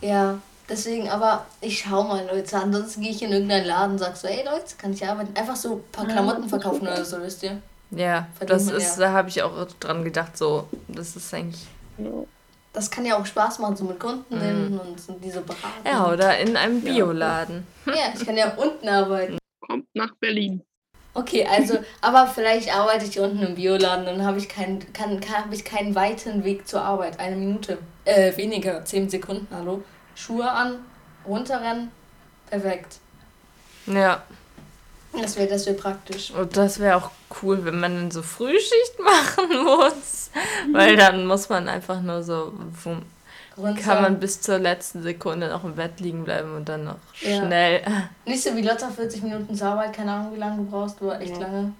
Ja, 0.00 0.38
deswegen, 0.68 1.08
aber 1.08 1.46
ich 1.60 1.80
schau 1.80 2.02
mal, 2.04 2.26
Leute. 2.26 2.56
Ansonsten 2.56 3.02
gehe 3.02 3.10
ich 3.10 3.22
in 3.22 3.32
irgendeinen 3.32 3.66
Laden 3.66 3.92
und 3.92 3.98
sag 3.98 4.16
so, 4.16 4.28
ey 4.28 4.44
Leute, 4.44 4.76
kann 4.76 4.92
ich 4.92 5.06
arbeiten? 5.06 5.36
Einfach 5.36 5.56
so 5.56 5.76
ein 5.76 5.82
paar 5.92 6.06
Klamotten 6.06 6.48
verkaufen 6.48 6.82
oder 6.82 7.04
so, 7.04 7.20
wisst 7.22 7.42
ihr? 7.42 7.60
Ja, 7.90 8.26
Verdient 8.36 8.50
das 8.50 8.70
ist, 8.70 8.98
ja. 8.98 9.06
da 9.06 9.12
habe 9.12 9.28
ich 9.30 9.42
auch 9.42 9.66
dran 9.80 10.04
gedacht, 10.04 10.36
so, 10.36 10.68
das 10.88 11.16
ist 11.16 11.32
eigentlich, 11.32 11.66
Ja. 11.96 12.10
das 12.74 12.90
kann 12.90 13.06
ja 13.06 13.18
auch 13.18 13.24
Spaß 13.24 13.60
machen, 13.60 13.76
so 13.76 13.84
mit 13.84 13.98
Kunden 13.98 14.38
hin 14.38 14.78
und 14.78 15.00
so 15.00 15.14
diese 15.22 15.40
beraten. 15.40 15.86
Ja, 15.86 16.12
oder 16.12 16.38
in 16.38 16.54
einem 16.56 16.82
Bioladen. 16.82 17.66
Ja, 17.86 18.12
ich 18.14 18.26
kann 18.26 18.36
ja 18.36 18.52
unten 18.56 18.86
arbeiten. 18.88 19.38
Kommt 19.66 19.86
nach 19.94 20.14
Berlin. 20.16 20.62
Okay, 21.14 21.46
also, 21.50 21.78
aber 22.02 22.26
vielleicht 22.26 22.72
arbeite 22.72 23.06
ich 23.06 23.18
unten 23.18 23.42
im 23.42 23.54
Bioladen, 23.54 24.04
dann 24.04 24.24
habe 24.24 24.38
ich 24.38 24.48
keinen, 24.48 24.80
kann, 24.92 25.18
kann, 25.20 25.44
habe 25.44 25.54
ich 25.54 25.64
keinen 25.64 25.94
weiten 25.94 26.44
Weg 26.44 26.68
zur 26.68 26.82
Arbeit. 26.82 27.18
Eine 27.18 27.36
Minute. 27.36 27.78
Äh, 28.04 28.36
weniger, 28.36 28.84
zehn 28.84 29.08
Sekunden, 29.08 29.48
hallo. 29.50 29.82
Schuhe 30.18 30.50
an, 30.50 30.78
runterrennen, 31.26 31.90
perfekt. 32.50 32.98
Ja. 33.86 34.22
Das 35.12 35.36
wäre 35.36 35.48
das 35.48 35.64
wär 35.66 35.74
praktisch. 35.74 36.30
Und 36.32 36.56
das 36.56 36.78
wäre 36.80 36.96
auch 36.96 37.10
cool, 37.42 37.64
wenn 37.64 37.80
man 37.80 37.94
dann 37.94 38.10
so 38.10 38.22
Frühschicht 38.22 38.98
machen 39.02 39.64
muss. 39.64 40.30
Weil 40.72 40.96
dann 40.96 41.26
muss 41.26 41.48
man 41.48 41.68
einfach 41.68 42.00
nur 42.02 42.22
so, 42.22 42.52
Runter. 43.56 43.80
kann 43.82 44.02
man 44.02 44.20
bis 44.20 44.40
zur 44.40 44.58
letzten 44.58 45.02
Sekunde 45.02 45.48
noch 45.48 45.64
im 45.64 45.74
Bett 45.76 45.98
liegen 46.00 46.24
bleiben 46.24 46.54
und 46.56 46.68
dann 46.68 46.84
noch 46.84 46.96
Ja. 47.22 47.38
schnell. 47.46 47.82
Nicht 48.26 48.42
so 48.42 48.54
wie 48.54 48.62
Lotta 48.62 48.90
40 48.90 49.22
Minuten 49.22 49.54
zur 49.54 49.68
Arbeit, 49.68 49.94
keine 49.94 50.12
Ahnung, 50.12 50.34
wie 50.34 50.38
lange 50.38 50.58
du 50.58 50.70
brauchst, 50.70 51.00
aber 51.00 51.20
echt 51.20 51.36
Ja. 51.36 51.42
lange. 51.42 51.72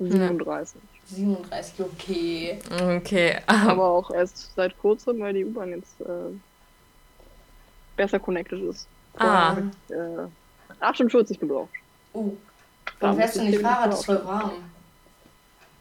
37. 0.00 0.80
37, 1.10 1.80
okay. 1.80 2.58
Okay. 2.96 3.36
Aber 3.46 3.84
auch 3.88 4.10
erst 4.10 4.54
seit 4.54 4.78
kurzem, 4.78 5.18
weil 5.20 5.34
die 5.34 5.44
U-Bahn 5.44 5.70
jetzt 5.70 6.00
äh, 6.00 6.06
besser 7.98 8.18
connected 8.18 8.62
ist. 8.62 8.86
Ah. 9.18 9.56
Äh, 9.90 9.94
48 10.80 11.38
gebraucht. 11.38 11.68
Uh, 12.14 12.32
Da 13.00 13.08
dann 13.08 13.16
fährst 13.16 13.36
du 13.36 13.42
nicht 13.42 13.56
ich 13.56 13.60
Fahrrad, 13.60 13.92
definitiv 13.92 13.98
ist 14.00 14.06
voll 14.06 14.24
warm. 14.26 14.50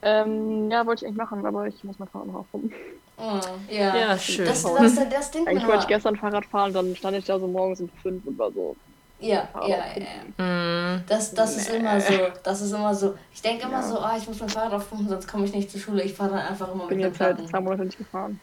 Ähm, 0.01 0.69
ja, 0.71 0.86
wollte 0.86 1.05
ich 1.05 1.07
eigentlich 1.07 1.17
machen, 1.17 1.45
aber 1.45 1.67
ich 1.67 1.83
muss 1.83 1.97
mein 2.00 2.07
Fahrrad 2.09 2.27
noch 2.27 2.36
aufpumpen. 2.36 2.71
Oh, 3.17 3.39
ja. 3.69 3.95
Ja, 3.95 4.17
schön. 4.17 4.45
Das, 4.45 4.62
das, 4.63 4.95
das, 4.95 5.09
das 5.09 5.31
Ding 5.31 5.47
Eigentlich 5.47 5.65
wollte 5.67 5.81
ich 5.83 5.88
gestern 5.88 6.15
Fahrrad 6.17 6.45
fahren, 6.45 6.74
dann 6.74 6.95
stand 6.95 7.17
ich 7.17 7.25
da 7.25 7.39
so 7.39 7.47
morgens 7.47 7.81
um 7.81 7.89
5 8.03 8.25
und 8.25 8.38
war 8.38 8.51
so. 8.51 8.75
Ja, 9.19 9.47
ja, 9.62 9.67
ja, 9.67 9.77
ja. 10.38 10.43
Mm, 10.43 11.03
Das, 11.07 11.33
das 11.33 11.57
ist 11.57 11.69
immer 11.71 12.00
so. 12.00 12.13
Das 12.43 12.62
ist 12.62 12.71
immer 12.71 12.93
so. 12.93 13.15
Ich 13.33 13.41
denke 13.41 13.63
immer 13.63 13.81
Ja. 13.81 13.83
so, 13.83 13.97
ah, 14.00 14.15
ich 14.17 14.27
muss 14.27 14.39
mein 14.39 14.50
Fahrrad 14.50 14.74
aufpumpen, 14.74 15.09
sonst 15.09 15.27
komme 15.27 15.45
ich 15.45 15.53
nicht 15.53 15.71
zur 15.71 15.79
Schule. 15.79 16.03
Ich 16.03 16.13
fahre 16.13 16.31
dann 16.31 16.39
einfach 16.39 16.71
immer 16.71 16.86
bin 16.88 16.97
mit 16.97 17.05
den 17.05 17.12
jetzt 17.12 17.19
halt 17.19 17.50
zwei 17.50 17.59
Monate 17.59 17.86
nicht 17.86 17.97
gefahren. 17.97 18.39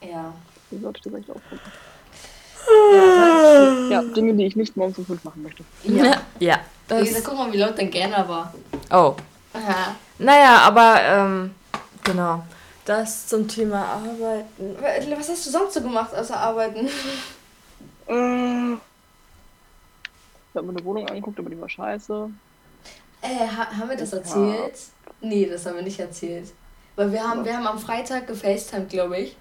Ja. 0.00 0.32
Wie 0.70 0.78
sollte 0.78 0.98
ich 0.98 1.04
das 1.04 1.14
eigentlich 1.14 1.30
aufpumpen? 1.36 1.72
Ja, 2.94 3.88
Ja, 3.90 4.02
Dinge, 4.02 4.34
die 4.34 4.46
ich 4.46 4.56
nicht 4.56 4.76
morgens 4.76 4.98
um 4.98 5.06
5 5.06 5.24
machen 5.24 5.42
möchte. 5.42 5.64
ja. 5.84 6.04
ja. 6.04 6.16
ja. 6.38 6.60
Das, 6.88 7.08
gesagt, 7.08 7.24
guck 7.24 7.38
mal, 7.38 7.52
wie 7.52 7.56
laut 7.58 7.78
dein 7.78 7.90
Gerner 7.90 8.28
war. 8.28 8.52
oh. 8.90 9.14
Aha. 9.54 9.94
Naja, 10.18 10.58
aber 10.58 11.00
ähm, 11.02 11.54
genau. 12.04 12.42
Das 12.84 13.26
zum 13.28 13.46
Thema 13.46 13.84
Arbeiten. 13.84 14.76
Was 15.18 15.28
hast 15.28 15.46
du 15.46 15.50
sonst 15.50 15.74
so 15.74 15.80
gemacht 15.82 16.14
außer 16.14 16.36
arbeiten? 16.36 16.86
Äh, 18.08 18.72
ich 18.74 20.56
habe 20.56 20.66
mir 20.66 20.70
eine 20.76 20.84
Wohnung 20.84 21.06
angeguckt, 21.08 21.38
aber 21.38 21.50
die 21.50 21.60
war 21.60 21.68
scheiße. 21.68 22.30
Äh, 23.22 23.46
ha 23.46 23.66
haben 23.78 23.88
wir 23.88 23.96
das 23.96 24.10
Ja. 24.10 24.18
erzählt? 24.18 24.74
Nee, 25.20 25.46
das 25.46 25.64
haben 25.66 25.76
wir 25.76 25.82
nicht 25.82 26.00
erzählt. 26.00 26.52
Weil 26.96 27.12
wir 27.12 27.22
haben, 27.22 27.44
wir 27.44 27.56
haben 27.56 27.66
am 27.66 27.78
Freitag 27.78 28.26
gefacetimed, 28.26 28.88
glaube 28.90 29.18
ich. 29.18 29.36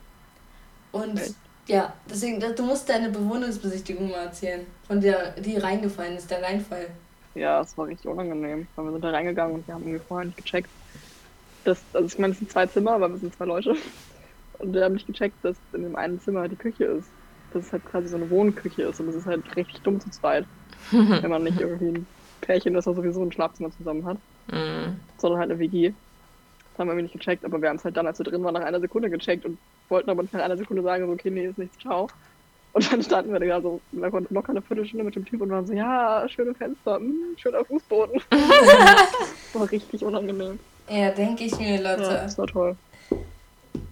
Und 0.91 1.19
Echt? 1.19 1.35
Ja, 1.71 1.93
deswegen, 2.09 2.39
du 2.39 2.63
musst 2.63 2.89
deine 2.89 3.09
Bewohnungsbesichtigung 3.09 4.09
mal 4.09 4.25
erzählen. 4.25 4.65
Von 4.87 4.99
der, 4.99 5.31
die 5.31 5.55
reingefallen 5.55 6.17
ist, 6.17 6.29
der 6.29 6.43
Reinfall. 6.43 6.87
Ja, 7.33 7.61
es 7.61 7.77
war 7.77 7.87
richtig 7.87 8.07
unangenehm. 8.07 8.67
Weil 8.75 8.85
wir 8.85 8.91
sind 8.91 9.03
da 9.03 9.11
reingegangen 9.11 9.55
und 9.55 9.67
wir 9.67 9.73
haben 9.73 9.83
irgendwie 9.83 10.03
vorher 10.05 10.25
nicht 10.25 10.37
gecheckt. 10.37 10.69
Dass, 11.63 11.81
also 11.93 12.07
ich 12.07 12.19
meine, 12.19 12.33
es 12.33 12.39
sind 12.39 12.51
zwei 12.51 12.65
Zimmer, 12.65 12.91
aber 12.91 13.09
wir 13.09 13.17
sind 13.17 13.33
zwei 13.33 13.45
Leute. 13.45 13.75
Und 14.59 14.73
wir 14.73 14.83
haben 14.83 14.93
nicht 14.93 15.07
gecheckt, 15.07 15.35
dass 15.43 15.55
in 15.71 15.83
dem 15.83 15.95
einen 15.95 16.19
Zimmer 16.19 16.47
die 16.49 16.57
Küche 16.57 16.83
ist. 16.83 17.07
Dass 17.53 17.65
es 17.67 17.71
halt 17.71 17.85
quasi 17.85 18.09
so 18.09 18.17
eine 18.17 18.29
Wohnküche 18.29 18.83
ist 18.83 18.99
und 18.99 19.07
das 19.07 19.15
ist 19.15 19.25
halt 19.25 19.55
richtig 19.55 19.81
dumm 19.81 19.99
zu 19.99 20.09
zweit. 20.09 20.45
wenn 20.91 21.29
man 21.29 21.43
nicht 21.43 21.59
irgendwie 21.59 21.99
ein 21.99 22.07
Pärchen, 22.41 22.73
das 22.73 22.85
sowieso 22.85 23.23
ein 23.23 23.31
Schlafzimmer 23.31 23.71
zusammen 23.71 24.05
hat, 24.05 24.17
Mm. 24.47 24.99
sondern 25.17 25.39
halt 25.39 25.51
eine 25.51 25.59
WG. 25.59 25.93
Das 26.71 26.79
haben 26.79 26.87
wir 26.87 26.93
irgendwie 26.93 27.03
nicht 27.03 27.13
gecheckt, 27.13 27.45
aber 27.45 27.61
wir 27.61 27.69
haben 27.69 27.77
es 27.77 27.85
halt 27.85 27.95
dann, 27.95 28.07
als 28.07 28.19
wir 28.19 28.25
drin 28.25 28.43
waren, 28.43 28.55
nach 28.55 28.63
einer 28.63 28.79
Sekunde 28.81 29.09
gecheckt 29.09 29.45
und 29.45 29.57
wollten 29.91 30.09
aber 30.09 30.23
nicht 30.23 30.33
nach 30.33 30.41
einer 30.41 30.57
Sekunde 30.57 30.81
sagen, 30.81 31.05
so, 31.05 31.11
okay, 31.11 31.29
nee, 31.29 31.45
ist 31.45 31.57
nichts, 31.57 31.77
ciao. 31.79 32.07
Und 32.73 32.91
dann 32.91 33.03
standen 33.03 33.33
wir 33.33 33.39
da 33.39 33.61
so 33.61 33.81
locker 33.91 34.49
eine 34.49 34.61
Viertelstunde 34.61 35.03
mit 35.03 35.15
dem 35.15 35.25
Typ 35.25 35.41
und 35.41 35.49
waren 35.49 35.67
so, 35.67 35.73
ja, 35.73 36.25
schöne 36.29 36.55
Fenster, 36.55 36.99
mh, 36.99 37.37
schöner 37.37 37.65
Fußboden. 37.65 38.21
war 39.53 39.69
richtig 39.71 40.03
unangenehm. 40.03 40.57
Ja, 40.89 41.11
denke 41.11 41.43
ich 41.43 41.57
mir, 41.57 41.81
Ja, 41.81 41.95
Leute. 41.95 42.09
das 42.09 42.37
war 42.37 42.47
toll. 42.47 42.75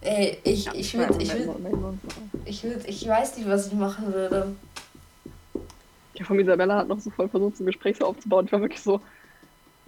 Ey, 0.01 0.38
ich, 0.44 0.68
ich 0.74 0.98
würde, 0.98 1.22
ich 1.22 1.34
würde, 1.34 1.98
ich 2.46 2.63
würde, 2.63 2.88
ich 2.88 3.08
weiß 3.08 3.38
nicht, 3.38 3.50
was 3.50 3.68
ich 3.68 3.74
machen 3.74 4.13
würde. 4.13 4.56
Die 6.18 6.24
von 6.24 6.39
Isabella 6.39 6.77
hat 6.77 6.88
noch 6.88 7.00
so 7.00 7.10
voll 7.10 7.27
versucht, 7.27 7.58
so 7.58 7.63
ein 7.63 7.68
Gespräch 7.68 7.98
so 7.98 8.06
aufzubauen. 8.06 8.46
Ich 8.46 8.51
war 8.51 8.62
wirklich 8.62 8.82
so, 8.82 9.01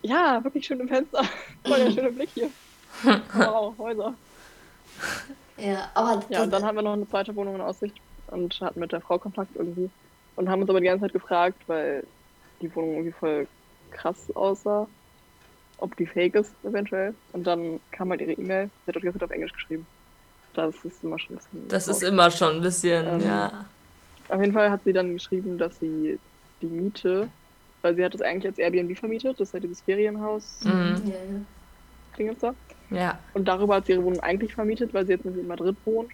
ja, 0.01 0.43
wirklich 0.43 0.65
schöne 0.65 0.87
Fenster. 0.87 1.23
Voll 1.65 1.79
der 1.79 1.91
schöne 1.91 2.11
Blick 2.11 2.29
hier. 2.33 2.49
Wow, 3.33 3.73
Häuser. 3.77 4.13
Ja, 5.61 5.89
aber 5.93 6.23
Ja, 6.29 6.43
und 6.43 6.51
dann 6.51 6.63
haben 6.65 6.75
wir 6.75 6.81
noch 6.81 6.93
eine 6.93 7.07
zweite 7.07 7.35
Wohnung 7.35 7.55
in 7.55 7.61
Aussicht 7.61 7.95
und 8.27 8.59
hatten 8.61 8.79
mit 8.79 8.91
der 8.91 9.01
Frau 9.01 9.17
Kontakt 9.17 9.55
irgendwie. 9.55 9.89
Und 10.35 10.49
haben 10.49 10.61
uns 10.61 10.69
aber 10.69 10.79
die 10.79 10.87
ganze 10.87 11.03
Zeit 11.05 11.13
gefragt, 11.13 11.57
weil 11.67 12.03
die 12.61 12.73
Wohnung 12.75 12.91
irgendwie 12.93 13.11
voll 13.11 13.47
krass 13.91 14.33
aussah, 14.35 14.87
ob 15.77 15.95
die 15.97 16.05
fake 16.07 16.35
ist 16.35 16.53
eventuell. 16.63 17.13
Und 17.33 17.45
dann 17.45 17.79
kam 17.91 18.09
halt 18.11 18.21
ihre 18.21 18.33
E-Mail, 18.33 18.69
sie 18.85 18.89
hat 18.89 18.95
auch 18.97 19.01
die 19.01 19.05
ganze 19.05 19.19
Zeit 19.19 19.29
auf 19.29 19.35
Englisch 19.35 19.53
geschrieben. 19.53 19.85
Das 20.53 20.75
ist 20.83 21.03
immer 21.03 21.19
schon 21.19 21.35
ein 21.35 21.39
bisschen. 21.39 21.67
Das 21.67 21.87
ist 21.87 22.03
immer 22.03 22.31
schon 22.31 22.55
ein 22.57 22.61
bisschen, 22.61 23.07
Ähm, 23.07 23.21
ja. 23.21 23.65
Auf 24.29 24.39
jeden 24.39 24.53
Fall 24.53 24.71
hat 24.71 24.83
sie 24.85 24.93
dann 24.93 25.13
geschrieben, 25.13 25.57
dass 25.57 25.77
sie 25.79 26.17
die 26.61 26.65
Miete, 26.67 27.27
weil 27.81 27.95
sie 27.95 28.03
hat 28.05 28.13
das 28.13 28.21
eigentlich 28.21 28.47
als 28.47 28.57
Airbnb 28.57 28.97
vermietet, 28.97 29.39
das 29.39 29.49
ist 29.49 29.53
halt 29.53 29.63
dieses 29.63 29.81
Ferienhaus, 29.81 30.59
Mhm. 30.63 31.01
ja, 31.05 31.13
ja. 31.13 31.41
Dingens 32.17 32.39
da. 32.39 32.53
Ja. 32.91 33.23
Und 33.33 33.47
darüber 33.47 33.75
hat 33.75 33.85
sie 33.87 33.93
ihre 33.93 34.03
Wohnung 34.03 34.19
eigentlich 34.21 34.53
vermietet, 34.53 34.93
weil 34.93 35.05
sie 35.05 35.13
jetzt 35.13 35.25
in 35.25 35.47
Madrid 35.47 35.77
wohnt. 35.85 36.11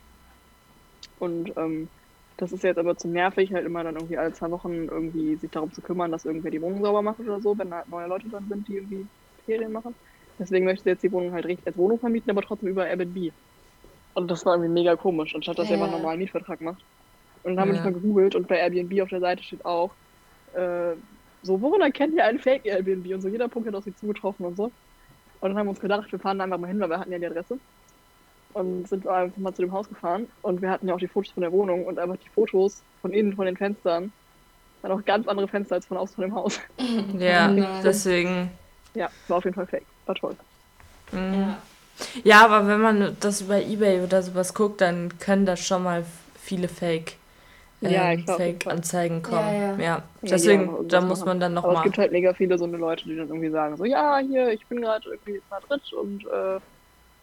Und 1.16 1.52
ähm, 1.58 1.92
das 2.38 2.52
ist 2.52 2.64
jetzt 2.64 2.78
aber 2.78 2.98
zu 2.98 3.10
nervig, 3.10 3.54
halt 3.54 3.66
immer 3.66 3.84
dann 3.84 3.96
irgendwie 3.96 4.18
alle 4.18 4.34
zwei 4.34 4.52
Wochen 4.52 4.74
irgendwie 4.88 5.38
sich 5.38 5.52
darum 5.52 5.72
zu 5.74 5.82
kümmern, 5.82 6.12
dass 6.12 6.26
irgendwer 6.26 6.52
die 6.52 6.62
Wohnung 6.62 6.84
sauber 6.84 7.02
macht 7.02 7.20
oder 7.20 7.42
so, 7.42 7.58
wenn 7.58 7.72
da 7.72 7.84
neue 7.88 8.08
Leute 8.08 8.30
drin 8.30 8.48
sind, 8.48 8.68
die 8.68 8.76
irgendwie 8.76 9.10
Ferien 9.46 9.72
machen. 9.72 9.96
Deswegen 10.40 10.66
möchte 10.66 10.84
sie 10.84 10.90
jetzt 10.92 11.04
die 11.04 11.12
Wohnung 11.12 11.34
halt 11.34 11.46
richtig 11.46 11.66
als 11.68 11.78
Wohnung 11.78 12.00
vermieten, 12.00 12.30
aber 12.30 12.44
trotzdem 12.44 12.70
über 12.70 12.88
Airbnb. 12.88 13.34
Und 14.14 14.32
das 14.32 14.46
war 14.46 14.56
irgendwie 14.56 14.72
mega 14.74 14.96
komisch, 14.98 15.36
anstatt 15.36 15.60
dass 15.60 15.70
Ja. 15.70 15.76
einfach 15.76 15.86
einen 15.86 15.94
normalen 15.94 16.20
Mietvertrag 16.20 16.62
macht. 16.62 16.84
Und 17.44 17.52
dann 17.56 17.62
haben 17.62 17.70
wir 17.70 17.76
Ja. 17.78 17.84
mal 17.84 17.94
gegoogelt 17.94 18.36
und 18.36 18.48
bei 18.48 18.58
Airbnb 18.60 19.02
auf 19.04 19.10
der 19.10 19.22
Seite 19.22 19.44
steht 19.44 19.66
auch, 19.66 19.98
äh, 20.54 20.96
so, 21.42 21.62
woran 21.62 21.82
erkennt 21.82 22.16
ihr 22.16 22.26
einen 22.26 22.40
Fake 22.40 22.66
Airbnb? 22.66 23.14
Und 23.16 23.22
so, 23.22 23.30
jeder 23.30 23.50
Punkt 23.50 23.68
hat 23.68 23.76
auf 23.76 23.84
sie 23.86 23.96
zugetroffen 23.96 24.46
und 24.46 24.58
so. 24.58 24.76
Und 25.40 25.50
dann 25.50 25.58
haben 25.58 25.68
wir 25.68 25.72
uns 25.72 25.80
gedacht, 25.80 26.12
wir 26.12 26.20
fahren 26.20 26.38
da 26.40 26.44
einfach 26.46 26.58
mal 26.58 26.68
hin, 26.68 26.80
weil 26.80 26.90
wir 26.90 27.00
hatten 27.00 27.12
ja 27.12 27.20
die 27.20 27.28
Adresse. 27.28 27.60
Und 28.54 28.88
sind 28.88 29.06
einfach 29.08 29.38
mal 29.38 29.54
zu 29.54 29.62
dem 29.62 29.72
Haus 29.72 29.88
gefahren. 29.88 30.28
Und 30.42 30.62
wir 30.62 30.70
hatten 30.72 30.88
ja 30.88 30.96
auch 30.96 31.00
die 31.00 31.08
Fotos 31.08 31.32
von 31.32 31.42
der 31.42 31.52
Wohnung 31.52 31.86
und 31.86 32.00
einfach 32.00 32.18
die 32.18 32.30
Fotos 32.30 32.82
von 33.02 33.12
innen, 33.12 33.36
von 33.36 33.46
den 33.46 33.56
Fenstern. 33.58 34.12
Waren 34.82 34.92
auch 34.92 35.06
ganz 35.06 35.28
andere 35.28 35.48
Fenster 35.48 35.76
als 35.76 35.86
von 35.86 35.98
außen 35.98 36.16
von 36.16 36.24
dem 36.24 36.36
Haus. 36.36 36.60
Ja, 37.20 37.48
nein. 37.52 37.82
deswegen. 37.84 38.50
Ja, 38.96 39.10
war 39.28 39.38
auf 39.38 39.44
jeden 39.44 39.56
Fall 39.56 39.68
fake. 39.68 39.86
War 40.06 40.16
toll. 40.16 40.36
mm. 41.12 41.34
Ja. 41.34 41.58
Ja, 42.24 42.46
aber 42.46 42.68
wenn 42.68 42.80
man 42.80 43.18
das 43.20 43.42
über 43.42 43.60
Ebay 43.60 44.02
oder 44.02 44.22
sowas 44.22 44.54
guckt, 44.54 44.82
dann 44.82 45.18
können 45.20 45.48
da 45.48 45.56
schon 45.58 45.82
mal 45.84 46.06
viele 46.40 46.68
Fake, 46.68 47.14
Ja, 47.80 48.16
Fake-Anzeigen 48.26 49.22
kommen. 49.22 49.38
Ja, 49.54 49.54
ja. 49.54 49.78
Ja, 49.80 50.08
deswegen, 50.24 50.62
irgendwas 50.64 50.88
da 50.88 51.02
muss 51.02 51.20
machen. 51.20 51.28
man 51.30 51.40
dann 51.40 51.58
Aber 51.58 51.68
es 51.68 51.68
nochmal. 51.68 51.84
gibt 51.84 51.98
halt 52.00 52.12
mega 52.12 52.34
viele 52.34 52.58
so 52.58 52.66
eine 52.66 52.78
Leute, 52.78 53.04
die 53.06 53.16
dann 53.16 53.28
irgendwie 53.28 53.52
sagen, 53.52 53.78
so, 53.78 53.86
ja, 53.86 54.18
hier, 54.18 54.52
ich 54.52 54.66
bin 54.68 54.82
gerade 54.82 55.08
irgendwie 55.10 55.36
in 55.36 55.44
Madrid 55.50 55.94
und 55.94 56.26
äh, 56.26 56.60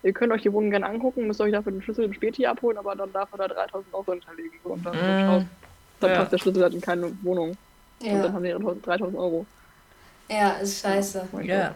ihr 0.04 0.12
könnt 0.12 0.32
euch 0.32 0.42
die 0.42 0.52
Wohnung 0.52 0.70
gerne 0.70 0.86
angucken, 0.86 1.26
müsst 1.26 1.40
euch 1.40 1.50
dafür 1.52 1.72
den 1.72 1.82
Schlüssel 1.82 2.04
im 2.04 2.12
Späti 2.12 2.46
abholen, 2.46 2.78
aber 2.78 2.94
dann 2.94 3.12
darf 3.12 3.32
er 3.32 3.38
da 3.38 3.48
3000 3.48 3.92
Euro 3.94 4.12
hinterlegen. 4.12 4.60
So, 4.62 4.70
und 4.70 4.86
dann, 4.86 4.96
Mm. 4.96 5.48
dann 6.00 6.10
Ja. 6.10 6.16
passt 6.18 6.32
der 6.32 6.38
Schlüssel 6.38 6.62
halt 6.62 6.74
in 6.74 6.80
keine 6.80 7.10
Wohnung. 7.24 7.50
Und 7.50 7.58
dann 8.00 8.22
Ja. 8.22 8.32
haben 8.32 8.42
die 8.44 8.50
ihre 8.50 8.76
3000 8.76 9.16
Euro. 9.18 9.46
ja, 10.30 10.50
ist 10.52 10.80
scheiße. 10.80 11.28
Ja. 11.42 11.72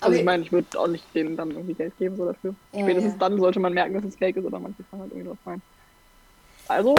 Also 0.00 0.16
ich 0.16 0.24
meine, 0.24 0.42
ich 0.44 0.52
würde 0.52 0.78
auch 0.78 0.86
nicht 0.86 1.12
denen 1.14 1.36
dann 1.36 1.50
irgendwie 1.50 1.74
Geld 1.74 1.96
geben 1.96 2.16
so 2.16 2.24
dafür. 2.24 2.54
Ja, 2.72 2.82
Spätestens 2.82 3.14
ja. 3.14 3.18
dann 3.18 3.38
sollte 3.40 3.58
man 3.60 3.72
merken, 3.74 3.94
dass 3.94 4.04
es 4.04 4.16
Fake 4.16 4.36
ist 4.36 4.44
oder 4.44 4.60
manche 4.60 4.84
fahren 4.84 5.00
halt 5.00 5.10
irgendwie 5.12 5.28
drauf 5.28 5.38
rein. 5.44 5.60
Also, 6.68 6.94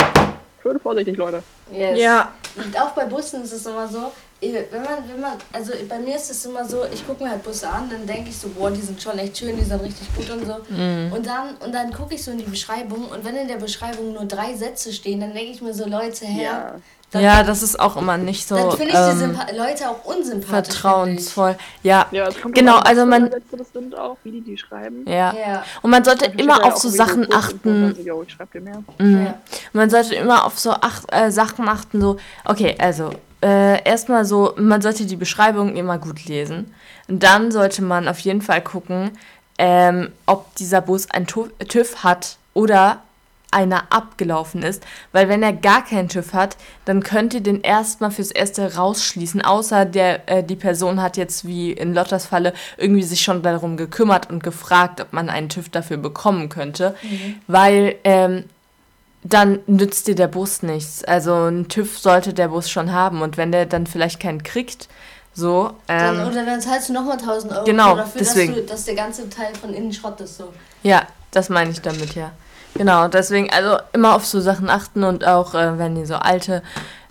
schön 0.61 0.79
vorsichtig, 0.79 1.17
Leute. 1.17 1.43
Yes. 1.71 1.99
Ja, 1.99 2.33
Und 2.55 2.79
auch 2.79 2.91
bei 2.91 3.05
Bussen 3.05 3.43
ist 3.43 3.53
es 3.53 3.65
immer 3.65 3.87
so, 3.87 4.11
wenn 4.41 4.81
man, 4.83 5.07
wenn 5.07 5.19
man, 5.19 5.33
also 5.51 5.73
bei 5.87 5.99
mir 5.99 6.15
ist 6.15 6.31
es 6.31 6.45
immer 6.45 6.65
so, 6.65 6.83
ich 6.91 7.05
gucke 7.05 7.23
mir 7.23 7.29
halt 7.29 7.43
Busse 7.43 7.67
an, 7.67 7.89
dann 7.89 8.07
denke 8.07 8.29
ich 8.29 8.37
so, 8.37 8.47
boah, 8.49 8.71
die 8.71 8.81
sind 8.81 9.01
schon 9.01 9.19
echt 9.19 9.37
schön, 9.37 9.55
die 9.57 9.63
sind 9.63 9.81
richtig 9.81 10.07
gut 10.15 10.29
und 10.29 10.45
so. 10.45 10.55
Mhm. 10.69 11.11
Und 11.13 11.25
dann, 11.25 11.55
und 11.57 11.73
dann 11.73 11.91
gucke 11.91 12.15
ich 12.15 12.23
so 12.23 12.31
in 12.31 12.37
die 12.37 12.45
Beschreibung 12.45 13.07
und 13.09 13.23
wenn 13.23 13.35
in 13.35 13.47
der 13.47 13.57
Beschreibung 13.57 14.13
nur 14.13 14.25
drei 14.25 14.55
Sätze 14.55 14.93
stehen, 14.93 15.19
dann 15.19 15.33
denke 15.33 15.51
ich 15.51 15.61
mir 15.61 15.73
so, 15.73 15.85
Leute, 15.85 16.25
hä, 16.25 16.47
Dann, 17.11 17.23
ja, 17.23 17.41
das 17.43 17.63
ist 17.63 17.79
auch 17.79 17.97
immer 17.97 18.17
nicht 18.17 18.47
so 18.47 18.55
dann 18.55 18.71
finde 18.71 18.93
ich 18.93 19.17
die 19.17 19.23
ähm, 19.23 19.57
Leute 19.57 19.89
auch 19.89 20.05
unsympathisch. 20.05 20.75
vertrauensvoll. 20.75 21.55
Ja, 21.81 22.05
Ja, 22.11 22.29
Genau, 22.51 22.77
also 22.77 23.05
man- 23.05 23.31
das 23.31 23.71
sind 23.73 23.97
auch, 23.97 24.17
wie 24.23 24.31
die 24.31 24.41
die 24.41 24.57
schreiben. 24.57 25.03
ja. 25.07 25.33
Ja. 25.33 25.63
Und 25.81 25.89
man 25.89 26.03
sollte 26.03 26.25
immer 26.25 26.63
auf 26.63 26.77
so 26.77 26.87
Sachen 26.89 27.31
achten. 27.33 27.95
so, 27.95 28.01
yo, 28.03 28.23
ich 28.23 28.33
schreib 28.33 28.51
dir 28.51 28.61
mehr. 28.61 28.83
Mhm. 28.99 29.25
Ja. 29.25 29.33
Man 29.73 29.89
sollte 29.89 30.13
immer 30.13 30.45
auf 30.45 30.59
so 30.59 30.71
ach, 30.79 31.01
äh, 31.11 31.31
Sachen 31.31 31.67
achten, 31.67 31.99
so, 31.99 32.17
okay, 32.45 32.75
also 32.77 33.09
äh, 33.41 33.81
erstmal 33.83 34.23
so, 34.25 34.53
man 34.57 34.81
sollte 34.81 35.05
die 35.05 35.15
Beschreibung 35.15 35.75
immer 35.77 35.97
gut 35.97 36.25
lesen. 36.25 36.73
Und 37.07 37.23
dann 37.23 37.51
sollte 37.51 37.81
man 37.81 38.07
auf 38.07 38.19
jeden 38.19 38.41
Fall 38.43 38.61
gucken, 38.61 39.11
ähm, 39.57 40.11
ob 40.27 40.53
dieser 40.55 40.81
Bus 40.81 41.09
ein 41.09 41.25
TÜV 41.25 42.03
hat 42.03 42.37
oder 42.53 43.01
einer 43.51 43.91
abgelaufen 43.91 44.61
ist. 44.61 44.83
Weil 45.11 45.29
wenn 45.29 45.41
er 45.41 45.53
gar 45.53 45.83
keinen 45.83 46.09
TÜV 46.09 46.33
hat, 46.33 46.57
dann 46.85 47.01
könnt 47.01 47.33
ihr 47.33 47.41
den 47.41 47.61
erstmal 47.61 48.11
fürs 48.11 48.31
Erste 48.31 48.75
rausschließen. 48.75 49.41
Außer 49.41 49.85
der, 49.85 50.29
äh, 50.29 50.43
die 50.43 50.55
Person 50.55 51.01
hat 51.01 51.17
jetzt, 51.17 51.45
wie 51.45 51.71
in 51.71 51.93
Lottas 51.93 52.27
Falle, 52.27 52.53
irgendwie 52.77 53.03
sich 53.03 53.21
schon 53.21 53.41
darum 53.41 53.77
gekümmert 53.77 54.29
und 54.29 54.43
gefragt, 54.43 55.01
ob 55.01 55.13
man 55.13 55.29
einen 55.29 55.49
TÜV 55.49 55.69
dafür 55.69 55.97
bekommen 55.97 56.49
könnte. 56.49 56.95
Weil 57.47 57.95
ähm, 58.03 58.45
dann 59.23 59.59
nützt 59.67 60.07
dir 60.07 60.15
der 60.15 60.27
Bus 60.27 60.61
nichts. 60.63 61.03
Also 61.03 61.33
ein 61.33 61.67
TÜV 61.67 61.97
sollte 61.97 62.33
der 62.33 62.49
Bus 62.49 62.69
schon 62.69 62.91
haben. 62.91 63.21
Und 63.21 63.37
wenn 63.37 63.51
der 63.51 63.65
dann 63.65 63.87
vielleicht 63.87 64.19
keinen 64.19 64.43
kriegt, 64.43 64.87
so. 65.33 65.71
Dann, 65.87 66.19
Ähm, 66.19 66.27
oder 66.27 66.45
dann 66.45 66.61
zahlst 66.61 66.89
du 66.89 66.93
nochmal 66.93 67.17
1000 67.17 67.53
Euro 67.53 67.63
Genau, 67.65 67.95
dafür, 67.95 68.19
deswegen. 68.19 68.53
Dass, 68.53 68.61
du, 68.61 68.67
dass 68.67 68.85
der 68.85 68.95
ganze 68.95 69.29
Teil 69.29 69.55
von 69.55 69.73
innen 69.73 69.93
Schrott 69.93 70.21
ist. 70.21 70.37
So. 70.37 70.53
ja, 70.83 71.03
das 71.31 71.49
meine 71.49 71.71
ich 71.71 71.81
damit, 71.81 72.15
ja. 72.15 72.31
Genau, 72.75 73.07
deswegen 73.07 73.49
also 73.51 73.77
immer 73.93 74.15
auf 74.15 74.25
so 74.25 74.39
Sachen 74.39 74.69
achten 74.69 75.03
und 75.03 75.25
auch, 75.25 75.53
äh, 75.53 75.77
wenn 75.77 75.97
ihr 75.97 76.05
so 76.05 76.15
alte, 76.15 76.61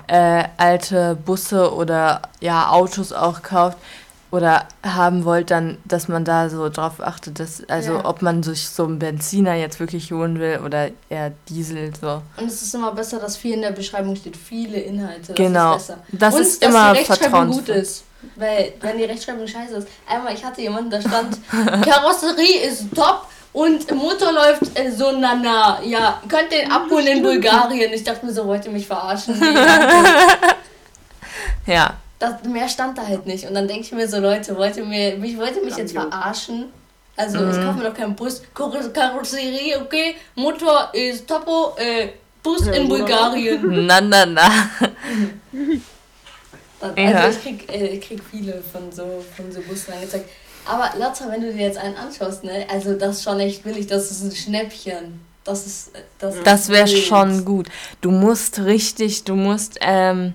äh, 0.07 0.45
alte 0.57 1.17
Busse 1.17 1.75
oder 1.75 2.23
ja, 2.41 2.71
Autos 2.71 3.13
auch 3.13 3.43
kauft 3.43 3.77
oder 4.31 4.65
haben 4.85 5.25
wollt, 5.25 5.51
dann, 5.51 5.79
dass 5.85 6.07
man 6.09 6.25
da 6.25 6.49
so 6.49 6.69
drauf 6.69 7.01
achtet, 7.03 7.41
dass, 7.41 7.63
also 7.69 7.95
Ja. 7.95 8.05
ob 8.05 8.23
man 8.23 8.43
sich 8.43 8.69
so 8.69 8.85
einen 8.85 8.99
Benziner 8.99 9.55
jetzt 9.55 9.81
wirklich 9.81 10.13
holen 10.13 10.39
will 10.39 10.61
oder 10.65 10.89
eher 11.09 11.33
Diesel, 11.49 11.93
so. 11.99 12.23
Und 12.37 12.47
es 12.47 12.63
ist 12.63 12.75
immer 12.75 12.93
besser, 12.93 13.19
dass 13.21 13.37
viel 13.37 13.55
in 13.55 13.63
der 13.63 13.73
Beschreibung 13.73 14.17
steht. 14.17 14.37
Viele 14.37 14.79
Inhalte. 14.79 15.29
Das 15.29 15.37
Genau. 15.37 15.77
Ist 15.77 15.87
besser. 15.89 15.99
Das 16.13 16.35
Und 16.35 16.41
ist 16.43 16.63
dass 16.63 16.71
immer 16.71 16.93
die 16.93 16.99
Rechtschreibung 16.99 17.51
gut 17.51 17.69
ist. 17.71 18.05
Weil, 18.37 18.73
wenn 18.81 18.99
die 18.99 19.05
Rechtschreibung 19.05 19.47
scheiße 19.47 19.77
ist. 19.77 19.89
Einmal, 20.09 20.35
ich 20.35 20.45
hatte 20.45 20.61
jemanden, 20.61 20.91
da 20.91 21.01
stand, 21.01 21.39
Karosserie 21.85 22.63
ist 22.69 22.85
top 22.95 23.27
und 23.63 23.91
Motor 23.95 24.33
läuft 24.33 24.79
äh, 24.79 24.91
so 24.91 25.13
na 25.13 25.35
na. 25.35 25.81
Ja, 25.83 26.21
könnt 26.29 26.51
den 26.53 26.71
abholen 26.71 27.07
in 27.09 27.23
Bulgarien. 27.23 27.93
Ich 27.93 28.05
dachte 28.05 28.25
mir 28.27 28.33
so, 28.33 28.47
wollt 28.47 28.65
ihr 28.67 28.71
mich 28.73 28.87
verarschen? 28.87 29.39
Nee, 29.39 29.55
danke. 29.55 30.09
Ja, 31.67 31.95
das, 32.19 32.43
mehr 32.45 32.69
stand 32.69 32.97
da 32.99 33.07
halt 33.07 33.27
nicht. 33.27 33.45
Und 33.47 33.55
dann 33.55 33.67
denke 33.69 33.83
ich 33.83 33.93
mir 33.93 34.09
so, 34.09 34.19
Leute, 34.19 34.57
wollt 34.57 34.77
ihr 34.77 34.85
mir, 34.85 35.17
mich, 35.17 35.37
wollt 35.39 35.57
ihr 35.57 35.65
mich 35.65 35.77
jetzt 35.77 35.93
verarschen? 35.93 36.67
Also, 37.17 37.39
Mhm. 37.41 37.51
ich 37.51 37.57
kaufe 37.65 37.79
mir 37.79 37.85
doch 37.91 37.95
keinen 37.97 38.15
Bus. 38.15 38.43
Kar- 38.55 38.71
Karosserie, 38.93 39.81
okay. 39.81 40.15
Motor 40.37 40.91
ist 40.93 41.27
topo. 41.27 41.75
Äh, 41.77 42.09
Bus 42.43 42.65
Ja, 42.67 42.73
in 42.75 42.89
so 42.89 42.97
Bulgarien. 42.97 43.87
na, 43.87 44.01
na, 44.01 44.25
na. 44.25 44.49
Dann, 46.81 46.97
Ja. 46.97 47.21
Also 47.23 47.39
ich 47.39 47.43
krieg, 47.45 47.73
äh, 47.73 47.87
ich 47.97 48.01
krieg 48.07 48.21
viele 48.31 48.63
von 48.73 48.93
so, 48.93 49.25
von 49.37 49.51
so 49.51 49.61
Bussen 49.63 49.93
angezeigt. 49.95 50.29
Aber 50.69 50.91
Lotta, 50.99 51.31
wenn 51.31 51.41
du 51.41 51.51
dir 51.53 51.63
jetzt 51.63 51.79
einen 51.79 51.97
anschaust, 51.97 52.45
ne, 52.45 52.67
also 52.71 52.93
das 52.95 53.17
ist 53.17 53.23
schon 53.25 53.41
echt 53.41 53.65
billig, 53.65 53.87
das 53.87 54.11
ist 54.11 54.23
ein 54.23 54.33
Schnäppchen. 54.33 55.21
Das 55.45 55.67
ist. 55.67 55.97
äh, 55.97 56.03
Das, 56.19 56.43
Das 56.45 56.69
wäre 56.69 56.87
schon 56.87 57.45
gut. 57.47 57.69
Du 58.03 58.11
musst 58.11 58.59
richtig, 58.61 59.25
du 59.25 59.35
musst, 59.35 59.79
ähm, 59.81 60.35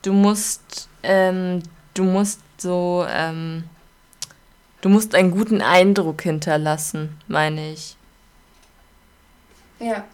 du 0.00 0.14
musst, 0.14 0.88
ähm, 1.02 1.62
du 1.92 2.04
musst 2.04 2.40
so, 2.56 3.04
ähm, 3.06 3.64
du 4.80 4.88
musst 4.88 5.14
einen 5.14 5.30
guten 5.30 5.60
Eindruck 5.60 6.22
hinterlassen, 6.22 7.18
meine 7.28 7.72
ich. 7.72 7.96
Ja. 9.78 10.04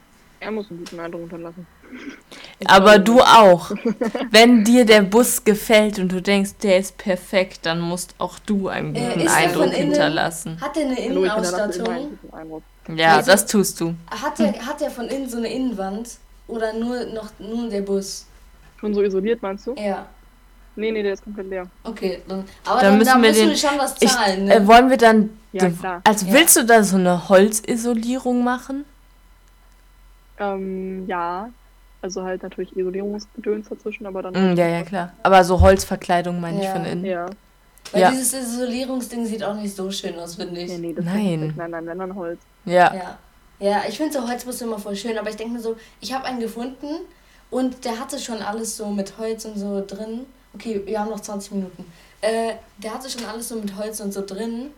Er 0.41 0.51
muss 0.51 0.69
einen 0.71 0.81
guten 0.81 0.99
Eindruck 0.99 1.21
hinterlassen. 1.21 1.65
Aber 2.67 2.99
du 2.99 3.21
auch. 3.21 3.71
Wenn 4.31 4.63
dir 4.65 4.85
der 4.87 5.03
Bus 5.03 5.43
gefällt 5.45 5.99
und 5.99 6.13
du 6.13 6.23
denkst, 6.23 6.53
der 6.63 6.79
ist 6.79 6.97
perfekt, 6.97 7.61
dann 7.67 7.81
musst 7.81 8.15
auch 8.19 8.39
du 8.47 8.69
einen 8.69 8.95
Äh, 8.95 9.01
guten 9.09 9.21
der 9.25 9.35
Eindruck 9.35 9.65
innen? 9.67 9.75
hinterlassen. 9.75 10.59
Hat 10.61 10.77
der 10.77 10.85
eine 10.87 10.99
ich 10.99 11.07
Innenausstattung? 11.07 12.19
Ja, 12.95 13.17
Also- 13.17 13.31
das 13.33 13.47
tust 13.47 13.81
du. 13.81 13.95
Hat 14.11 14.39
der, 14.39 14.53
hat 14.65 14.81
der 14.81 14.91
von 14.91 15.07
innen 15.09 15.29
so 15.29 15.39
eine 15.39 15.53
Innenwand? 15.53 16.11
Oder 16.49 16.73
nur 16.73 17.05
noch 17.07 17.31
nur 17.39 17.69
der 17.69 17.83
Bus? 17.83 18.27
Schon 18.81 18.93
so 18.95 19.03
isoliert, 19.03 19.41
meinst 19.43 19.67
du? 19.67 19.75
Ja. 19.77 20.07
Nee, 20.75 20.91
nee, 20.91 21.03
der 21.03 21.13
ist 21.15 21.23
komplett 21.23 21.49
leer. 21.51 21.67
Okay, 21.85 22.23
dann. 22.27 22.45
Aber 22.65 22.81
Dann 22.81 22.91
dann, 22.91 22.99
müssen 22.99 23.09
da 23.09 23.15
wir 23.23 23.29
müssen 23.29 23.41
den- 23.41 23.49
wir 23.51 23.57
schon 23.57 23.79
was 23.79 23.95
Ich, 24.01 24.11
zahlen, 24.11 24.45
ne? 24.47 24.55
äh, 24.57 24.67
wollen 24.67 24.89
wir 24.91 24.97
dann, 24.97 25.31
Ja, 25.53 25.69
klar. 25.71 26.01
also 26.05 26.27
Ja. 26.27 26.33
willst 26.33 26.57
du 26.57 26.65
da 26.65 26.83
so 26.83 26.97
eine 26.97 27.29
Holzisolierung 27.29 28.43
machen? 28.43 28.85
Ähm, 30.39 31.07
ja. 31.07 31.49
Also 32.03 32.25
halt 32.25 32.43
natürlich 32.43 32.77
Isolierungsgedöns 32.77 33.69
dazwischen, 33.69 34.07
aber 34.07 34.23
dann. 34.23 34.33
Mm, 34.55 34.57
ja, 34.57 34.67
ja, 34.67 34.83
klar. 34.83 35.13
Aber 35.23 35.45
so 35.45 35.61
Holzverkleidung 35.61 36.41
meine 36.41 36.59
ich 36.59 36.65
Ja. 36.65 36.73
von 36.73 36.85
innen. 36.85 37.05
Ja. 37.05 37.27
Weil 37.93 38.01
ja. 38.01 38.11
dieses 38.11 38.33
Isolierungsding 38.33 39.25
sieht 39.27 39.45
auch 39.45 39.55
nicht 39.55 39.75
so 39.75 39.91
schön 39.91 40.19
aus, 40.19 40.35
finde 40.35 40.61
ich. 40.61 40.71
Nee, 40.71 40.79
nee, 40.79 40.93
das 40.93 41.05
Nein. 41.05 41.51
Ist 41.51 41.57
nein, 41.57 41.71
nein, 41.71 41.87
wenn 41.87 41.99
dann 41.99 42.15
Holz. 42.15 42.41
Ja. 42.65 42.95
Ja. 42.95 43.19
Ja, 43.61 43.83
ich 43.89 43.97
finde 43.97 44.13
so 44.13 44.29
Holzbusse 44.29 44.65
immer 44.65 44.79
voll 44.79 44.97
schön, 44.97 45.17
aber 45.17 45.31
ich 45.31 45.37
denke 45.37 45.55
mir 45.55 45.61
so, 45.61 45.77
ich 46.01 46.13
habe 46.13 46.25
einen 46.25 46.41
gefunden 46.41 46.89
und 47.51 47.85
der 47.85 48.01
hatte 48.01 48.19
schon 48.19 48.43
alles 48.43 48.77
so 48.77 48.89
mit 48.89 49.19
Holz 49.19 49.45
und 49.45 49.57
so 49.57 49.85
drin. 49.87 50.27
Okay, 50.55 50.83
wir 50.85 50.99
haben 50.99 51.11
noch 51.11 51.21
20 51.21 51.53
Minuten. 51.53 51.85
Äh, 52.21 52.55
der 52.79 52.95
hatte 52.95 53.09
schon 53.09 53.25
alles 53.25 53.49
so 53.49 53.57
mit 53.57 53.77
Holz 53.77 54.01
und 54.01 54.13
so 54.13 54.25
drin. 54.27 54.71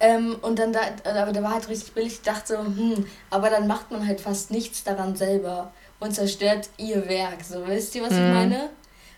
Ähm, 0.00 0.36
und 0.42 0.58
dann 0.58 0.72
da, 0.72 0.80
aber 1.04 1.32
der 1.32 1.42
war 1.42 1.52
halt 1.54 1.68
richtig 1.68 1.92
billig. 1.94 2.14
Ich 2.14 2.22
dachte 2.22 2.56
so, 2.56 2.58
hm, 2.58 3.06
aber 3.30 3.48
dann 3.48 3.66
macht 3.66 3.90
man 3.90 4.06
halt 4.06 4.20
fast 4.20 4.50
nichts 4.50 4.84
daran 4.84 5.16
selber 5.16 5.72
und 6.00 6.14
zerstört 6.14 6.68
ihr 6.76 7.08
Werk. 7.08 7.42
So, 7.42 7.66
wisst 7.66 7.94
ihr, 7.94 8.02
was 8.02 8.12
ich 8.12 8.18
Mhm. 8.18 8.34
meine? 8.34 8.70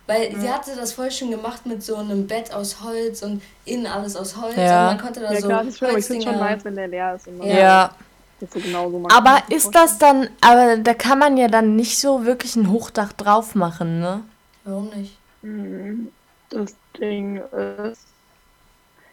Weil 0.07 0.35
sie 0.35 0.49
hatte 0.51 0.75
das 0.75 0.95
voll 0.95 1.11
schön 1.11 1.31
gemacht 1.31 1.67
mit 1.67 1.83
so 1.83 1.97
einem 1.97 2.27
Bett 2.27 2.51
aus 2.55 2.83
Holz 2.83 3.21
und 3.23 3.43
innen 3.67 3.87
alles 3.87 4.17
aus 4.17 4.37
Holz. 4.41 4.57
Ja. 4.57 4.89
Und 4.89 4.97
man 4.97 5.05
konnte 5.05 5.21
da 5.21 5.33
Ja, 5.33 5.41
so 5.41 5.49
klar, 5.49 5.65
das 5.65 5.75
ist 5.75 6.11
ich 6.11 6.25
schon 6.25 6.39
nice, 6.39 6.65
wenn 6.65 6.77
der 6.77 6.89
leer 6.89 7.15
ist. 7.15 7.27
Ja. 7.45 7.59
Ja. 7.59 7.95
das 8.41 8.51
so 8.55 8.59
genau 8.61 8.91
so 8.91 8.99
machen 9.01 9.13
Aber 9.15 9.43
ist 9.51 9.75
das 9.75 9.99
dann, 9.99 10.31
aber 10.41 10.79
da 10.79 10.95
kann 10.95 11.19
man 11.19 11.37
ja 11.37 11.49
dann 11.49 11.77
nicht 11.77 11.99
so 11.99 12.25
wirklich 12.25 12.57
ein 12.57 12.71
Hochdach 12.71 13.13
drauf 13.13 13.55
machen, 13.55 14.01
ne? 14.01 14.23
Warum 14.65 14.89
nicht? 14.91 15.19
Mhm. 15.43 16.11
Das 16.49 16.75
Ding 16.99 17.43
ist. 17.91 18.01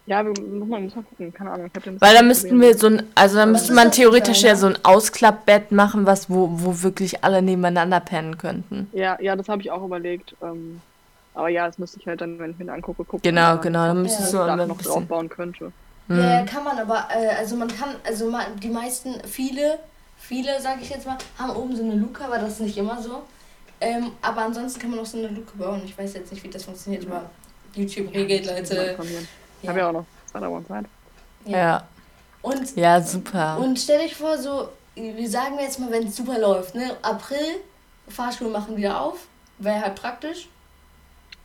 Ja, 0.08 0.24
wir 0.24 0.34
muss 0.40 0.68
man, 0.70 0.84
muss 0.84 0.96
man 0.96 1.06
gucken, 1.06 1.34
keine 1.34 1.52
Ahnung. 1.52 1.68
Ich 1.68 1.74
hab 1.76 1.84
den 1.84 2.00
Weil 2.00 2.14
da 2.16 2.22
müssten 2.22 2.62
wir 2.62 2.78
so 2.78 2.88
ein, 2.88 3.04
also 3.16 3.38
da 3.38 3.46
müsste 3.48 3.74
man 3.74 3.92
theoretisch 3.92 4.44
ja 4.44 4.56
so 4.56 4.68
ein 4.68 4.78
Ausklappbett 4.84 5.72
machen, 5.72 6.06
was, 6.06 6.30
wo, 6.30 6.48
wo 6.52 6.84
wirklich 6.84 7.24
alle 7.24 7.42
nebeneinander 7.42 8.00
pennen 8.00 8.38
könnten. 8.38 8.88
Ja, 8.94 9.20
ja, 9.20 9.36
das 9.36 9.50
habe 9.50 9.62
ich 9.64 9.72
auch 9.72 9.84
überlegt. 9.84 10.36
Ähm, 10.44 10.80
aber 11.34 11.50
ja, 11.50 11.66
das 11.66 11.80
müsste 11.80 12.00
ich 12.00 12.06
halt 12.08 12.22
dann, 12.22 12.38
wenn 12.38 12.52
ich 12.52 12.58
mir 12.60 12.72
angucke, 12.72 13.04
gucken. 13.04 13.22
Genau, 13.24 13.56
man 13.56 13.62
genau, 13.62 13.80
da 13.80 13.88
Ja. 13.88 13.94
du 13.94 14.38
Dach 14.38 14.60
ein 14.60 14.68
noch 14.68 14.78
bisschen. 14.78 14.92
draufbauen 14.94 15.30
könnte. 15.30 15.72
Hm. 16.08 16.20
Ja, 16.20 16.44
kann 16.46 16.64
man, 16.64 16.78
aber 16.78 17.08
äh, 17.10 17.30
also 17.40 17.56
man 17.56 17.68
kann, 17.68 17.96
also 18.08 18.30
ma- 18.30 18.46
die 18.62 18.70
meisten, 18.70 19.16
viele, 19.28 19.80
viele, 20.18 20.62
sage 20.62 20.82
ich 20.84 20.90
jetzt 20.92 21.08
mal, 21.08 21.18
haben 21.40 21.56
oben 21.56 21.76
so 21.76 21.84
eine 21.84 21.96
Luke, 21.96 22.24
aber 22.24 22.38
das 22.38 22.54
ist 22.54 22.62
nicht 22.62 22.78
immer 22.78 23.02
so. 23.02 23.24
Ähm, 23.82 24.12
aber 24.22 24.44
ansonsten 24.44 24.80
kann 24.80 24.92
man 24.92 25.00
auch 25.00 25.06
so 25.06 25.18
eine 25.18 25.30
Luke 25.30 25.58
bauen. 25.58 25.82
Ich 25.84 25.98
weiß 25.98 26.14
jetzt 26.14 26.32
nicht, 26.32 26.44
wie 26.44 26.50
das 26.50 26.64
funktioniert, 26.64 27.08
aber 27.08 27.30
YouTube 27.74 28.14
regelt, 28.14 28.46
Leute. 28.46 28.96
Ich 29.66 29.70
habe 29.70 29.80
ja 29.80 29.90
auch 29.90 29.94
noch 29.94 30.06
zwei 30.28 30.40
drei 30.40 30.50
Wochen 30.52 30.66
Zeit. 30.68 30.86
Ja. 31.46 31.88
Und, 32.42 32.76
ja, 32.76 33.02
super. 33.02 33.58
und 33.60 33.80
stell 33.80 34.00
dich 34.04 34.16
vor, 34.16 34.38
so, 34.38 34.70
wir 34.96 35.30
sagen 35.30 35.56
jetzt 35.60 35.80
mal, 35.80 35.90
wenn 35.92 36.08
es 36.08 36.16
super 36.16 36.38
läuft, 36.38 36.76
ne? 36.76 36.96
April, 37.02 37.40
Fahrschulen 38.08 38.54
machen 38.54 38.78
wieder 38.78 39.02
auf, 39.02 39.26
wäre 39.58 39.82
halt 39.82 39.96
praktisch. 39.96 40.48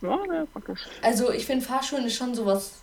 Ja, 0.01 0.19
ja, 0.31 0.45
praktisch. 0.53 0.81
Also 1.01 1.31
ich 1.31 1.45
finde 1.45 1.65
Fahrschulen 1.65 2.05
ist 2.05 2.15
schon 2.15 2.35
sowas, 2.35 2.73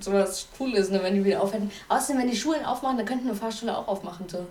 sowas 0.00 0.48
Cooles, 0.56 0.88
ne, 0.90 1.02
wenn 1.02 1.14
die 1.14 1.24
wieder 1.24 1.42
aufhören. 1.42 1.70
Außerdem, 1.88 2.22
wenn 2.22 2.30
die 2.30 2.36
Schulen 2.36 2.64
aufmachen, 2.64 2.96
dann 2.96 3.06
könnten 3.06 3.28
eine 3.28 3.36
Fahrschule 3.36 3.76
auch 3.76 3.88
aufmachen, 3.88 4.26
so. 4.28 4.38
Weißt 4.38 4.46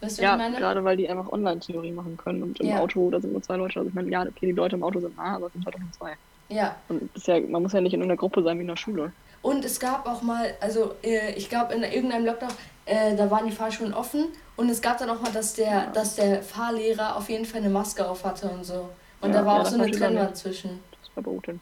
du, 0.00 0.02
was 0.02 0.18
Ja, 0.18 0.32
ich 0.34 0.38
meine? 0.38 0.56
gerade 0.56 0.84
weil 0.84 0.96
die 0.96 1.08
einfach 1.08 1.32
Online-Theorie 1.32 1.90
machen 1.90 2.16
können 2.16 2.44
und 2.44 2.60
im 2.60 2.66
Ja. 2.68 2.78
Auto, 2.78 3.10
da 3.10 3.20
sind 3.20 3.32
nur 3.32 3.42
zwei 3.42 3.56
Leute. 3.56 3.80
Also 3.80 3.88
ich 3.88 3.94
meine, 3.94 4.08
ja, 4.10 4.22
okay, 4.22 4.46
die 4.46 4.52
Leute 4.52 4.76
im 4.76 4.84
Auto 4.84 5.00
sind 5.00 5.16
nah, 5.16 5.34
aber 5.34 5.48
es 5.48 5.52
sind 5.52 5.64
halt 5.66 5.74
auch 5.74 5.80
nur 5.80 5.92
zwei. 5.92 6.16
Ja. 6.48 6.76
Und 6.88 7.10
ja, 7.26 7.40
man 7.40 7.62
muss 7.62 7.72
ja 7.72 7.80
nicht 7.80 7.94
in 7.94 8.02
einer 8.02 8.16
Gruppe 8.16 8.42
sein 8.42 8.58
wie 8.58 8.62
in 8.62 8.68
der 8.68 8.76
Schule. 8.76 9.12
Und 9.42 9.64
es 9.64 9.78
gab 9.78 10.06
auch 10.06 10.22
mal, 10.22 10.54
also 10.60 10.94
äh, 11.02 11.32
ich 11.34 11.48
glaube 11.48 11.74
in 11.74 11.82
irgendeinem 11.82 12.26
Lockdown, 12.26 12.50
äh, 12.86 13.14
da 13.16 13.30
waren 13.30 13.46
die 13.46 13.52
Fahrschulen 13.52 13.94
offen 13.94 14.26
und 14.56 14.68
es 14.68 14.80
gab 14.80 14.98
dann 14.98 15.10
auch 15.10 15.20
mal, 15.20 15.30
dass 15.32 15.54
der, 15.54 15.88
dass 15.88 16.16
der 16.16 16.42
Fahrlehrer 16.42 17.16
auf 17.16 17.28
jeden 17.28 17.44
Fall 17.44 17.60
eine 17.60 17.70
Maske 17.70 18.06
auf 18.08 18.24
hatte 18.24 18.48
und 18.48 18.64
so. 18.64 18.88
Und 19.20 19.30
Ja, 19.30 19.40
da 19.40 19.46
war 19.46 19.56
ja, 19.56 19.62
auch 19.62 19.66
so 19.66 19.80
eine 19.80 19.90
Trennwand 19.90 20.36
zwischen. 20.36 20.80
Das 20.90 21.10
war 21.14 21.22
verboten. 21.22 21.60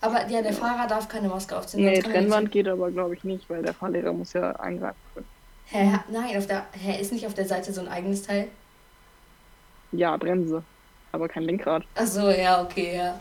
Aber 0.00 0.26
ja, 0.28 0.42
der 0.42 0.52
Fahrer 0.52 0.86
darf 0.86 1.08
keine 1.08 1.28
Maske 1.28 1.56
aufziehen. 1.56 1.84
Nee, 1.84 2.00
Trennwand 2.00 2.50
geht 2.50 2.68
aber, 2.68 2.90
glaube 2.90 3.14
ich, 3.14 3.24
nicht, 3.24 3.48
weil 3.48 3.62
der 3.62 3.72
Fahrlehrer 3.72 4.12
muss 4.12 4.32
ja 4.34 4.50
eingreifen 4.56 4.98
können. 5.14 5.26
Hä, 5.66 5.98
nein, 6.10 6.36
auf 6.36 6.46
der, 6.46 6.66
hä, 6.72 7.00
ist 7.00 7.12
nicht 7.12 7.26
auf 7.26 7.34
der 7.34 7.46
Seite 7.46 7.72
so 7.72 7.80
ein 7.80 7.88
eigenes 7.88 8.22
Teil? 8.22 8.48
Ja, 9.92 10.16
Bremse. 10.16 10.62
aber 11.12 11.28
kein 11.28 11.44
Lenkrad. 11.44 11.84
Achso, 11.94 12.28
ja, 12.30 12.60
okay, 12.62 12.96
ja. 12.96 13.18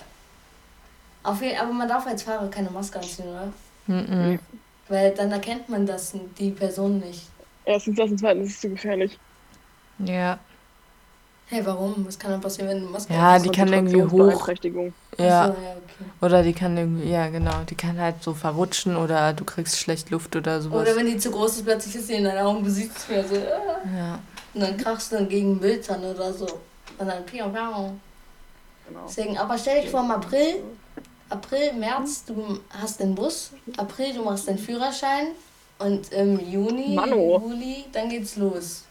Auf 1.24 1.42
jeden, 1.42 1.58
aber 1.58 1.72
man 1.72 1.88
darf 1.88 2.06
als 2.06 2.24
Fahrer 2.24 2.50
keine 2.50 2.70
Maske 2.70 3.00
anziehen, 3.00 3.26
oder? 3.28 3.54
Mhm. 3.88 4.40
Weil 4.90 5.12
dann 5.12 5.32
erkennt 5.32 5.70
man 5.70 5.86
das 5.86 6.14
die 6.38 6.52
Person 6.52 7.00
nicht. 7.00 7.24
Erstens 7.66 7.98
das 7.98 8.12
und 8.12 8.18
zweitens 8.20 8.50
ist 8.50 8.56
es 8.56 8.62
zu 8.62 8.70
gefährlich. 8.70 9.18
Ja. 10.00 10.38
Hey, 11.48 11.66
warum? 11.66 12.06
Was 12.08 12.18
kann 12.18 12.32
dann 12.32 12.42
passieren, 12.42 12.70
wenn 12.70 12.82
du 12.82 12.90
Maske 12.90 13.14
Ja, 13.14 13.38
die 13.38 13.50
kann 13.50 13.72
irgendwie 13.72 14.04
hoch. 14.04 14.48
Ja. 15.18 15.44
Achso, 15.44 15.62
ja, 15.62 15.72
okay. 15.72 16.10
Oder 16.22 16.44
die 16.44 16.54
kann 16.54 16.76
irgendwie, 16.78 17.10
ja 17.10 17.28
genau, 17.28 17.64
die 17.70 17.76
kann 17.76 18.00
halt 18.00 18.24
so 18.24 18.34
verrutschen 18.34 18.96
oder 18.96 19.34
du 19.34 19.46
kriegst 19.46 19.78
schlecht 19.78 20.10
Luft 20.10 20.36
oder 20.36 20.62
sowas. 20.62 20.82
Oder 20.82 20.96
wenn 20.96 21.06
die 21.06 21.18
zu 21.18 21.32
groß 21.32 21.58
ist, 21.58 21.66
plötzlich 21.66 21.96
ist 21.96 22.08
sie 22.08 22.16
in 22.16 22.24
deinen 22.24 22.40
Augen, 22.40 22.64
du 22.64 22.70
siehst 22.70 23.10
mehr 23.10 23.24
so. 23.26 23.36
ah. 23.36 23.98
ja. 23.98 24.20
Und 24.54 24.62
dann 24.62 24.78
krachst 24.78 25.12
du 25.12 25.18
dann 25.18 25.30
gegen 25.30 25.60
Mülltonne 25.60 26.14
oder 26.14 26.34
so. 26.34 26.48
Und 26.98 27.08
dann 27.08 27.26
piau, 27.26 27.50
piau. 27.50 27.94
Genau. 28.88 29.00
Deswegen, 29.08 29.38
aber 29.38 29.58
stell 29.58 29.82
dich 29.82 29.90
vor, 29.90 30.02
im 30.02 30.12
April, 30.12 30.64
April, 31.34 31.74
März, 31.74 32.26
du 32.26 32.60
hast 32.69 33.00
den 33.00 33.15
Bus. 33.15 33.52
April, 33.78 34.13
du 34.13 34.24
machst 34.24 34.48
den 34.48 34.60
Führerschein. 34.60 35.28
Und 35.80 36.12
im 36.13 36.39
Juni, 36.39 36.93
Mano. 36.93 37.41
Juli, 37.43 37.86
dann 37.91 38.08
geht's 38.08 38.36
los. 38.36 38.84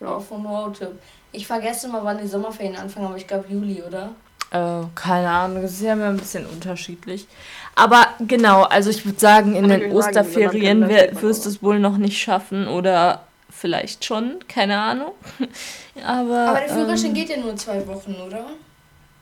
Ja. 0.00 0.16
Auf 0.16 0.32
einen 0.32 0.46
Roadtrip. 0.46 0.98
Ich 1.30 1.46
vergesse 1.46 1.88
mal, 1.88 2.02
wann 2.02 2.18
die 2.18 2.26
Sommerferien 2.26 2.76
anfangen, 2.76 3.06
aber 3.06 3.16
ich 3.16 3.26
glaube 3.26 3.46
Juli, 3.48 3.82
oder? 3.82 4.12
Äh, 4.50 4.86
keine 4.94 5.28
Ahnung, 5.28 5.62
das 5.62 5.72
ist 5.72 5.82
ja 5.82 5.92
immer 5.92 6.08
ein 6.08 6.16
bisschen 6.16 6.46
unterschiedlich. 6.46 7.26
Aber 7.74 8.06
genau, 8.20 8.62
also 8.62 8.90
ich 8.90 9.04
würde 9.04 9.20
sagen, 9.20 9.54
in 9.54 9.68
den 9.68 9.80
sagen, 9.80 9.92
Osterferien 9.92 10.80
man 10.80 10.90
wirst 10.90 11.44
du 11.44 11.50
es 11.50 11.62
wohl 11.62 11.78
noch 11.78 11.98
nicht 11.98 12.18
schaffen 12.18 12.66
oder 12.66 13.26
vielleicht 13.50 14.04
schon, 14.04 14.38
keine 14.48 14.78
Ahnung. 14.78 15.12
Aber, 16.04 16.48
Aber 16.48 16.60
der 16.60 16.68
Führerschein 16.70 17.10
ähm, 17.10 17.14
geht 17.14 17.28
ja 17.28 17.36
nur 17.36 17.56
zwei 17.56 17.86
Wochen, 17.86 18.14
oder? 18.26 18.46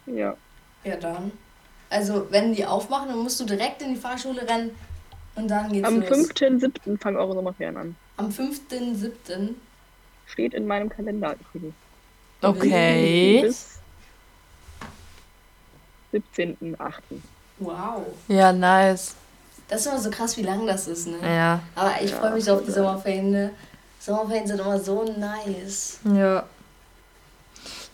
Ja. 0.07 0.35
Ja, 0.85 0.97
dann. 0.97 1.33
Also, 1.91 2.27
wenn 2.31 2.55
die 2.55 2.65
aufmachen, 2.65 3.09
dann 3.09 3.19
musst 3.19 3.39
du 3.41 3.45
direkt 3.45 3.83
in 3.83 3.95
die 3.95 4.01
Fahrschule 4.01 4.49
rennen 4.49 4.71
und 5.35 5.49
dann 5.49 5.73
geht's 5.73 5.87
Am 5.87 6.01
los. 6.01 6.09
5.7. 6.09 6.99
fangen 7.01 7.17
eure 7.17 7.35
Sommerferien 7.35 7.77
an. 7.77 7.97
Am 8.17 8.29
5.7. 8.29 9.55
Steht 10.27 10.55
in 10.55 10.67
meinem 10.67 10.89
Kalender 10.89 11.35
übrigens. 11.53 11.75
Okay. 12.43 13.43
Bis 13.43 13.81
17.8. 16.13 16.77
Wow. 17.59 18.07
Ja, 18.29 18.53
nice. 18.53 19.15
Das 19.69 19.81
ist 19.83 19.87
immer 19.87 20.01
so 20.01 20.11
krass, 20.11 20.37
wie 20.37 20.43
lang 20.43 20.67
das 20.67 20.89
ist, 20.89 21.07
ne? 21.09 21.19
Ja. 21.23 21.61
Aber 21.75 22.01
ich 22.03 22.11
Ja, 22.11 22.17
freue 22.19 22.35
mich 22.35 22.51
auf 22.51 22.65
die. 22.65 22.71
Sommerferien, 22.71 23.31
ne? 23.31 23.51
Sommerferien 24.01 24.47
sind 24.47 24.61
immer 24.61 24.79
so 24.79 25.05
nice. 25.05 25.99
Ja. 26.05 26.45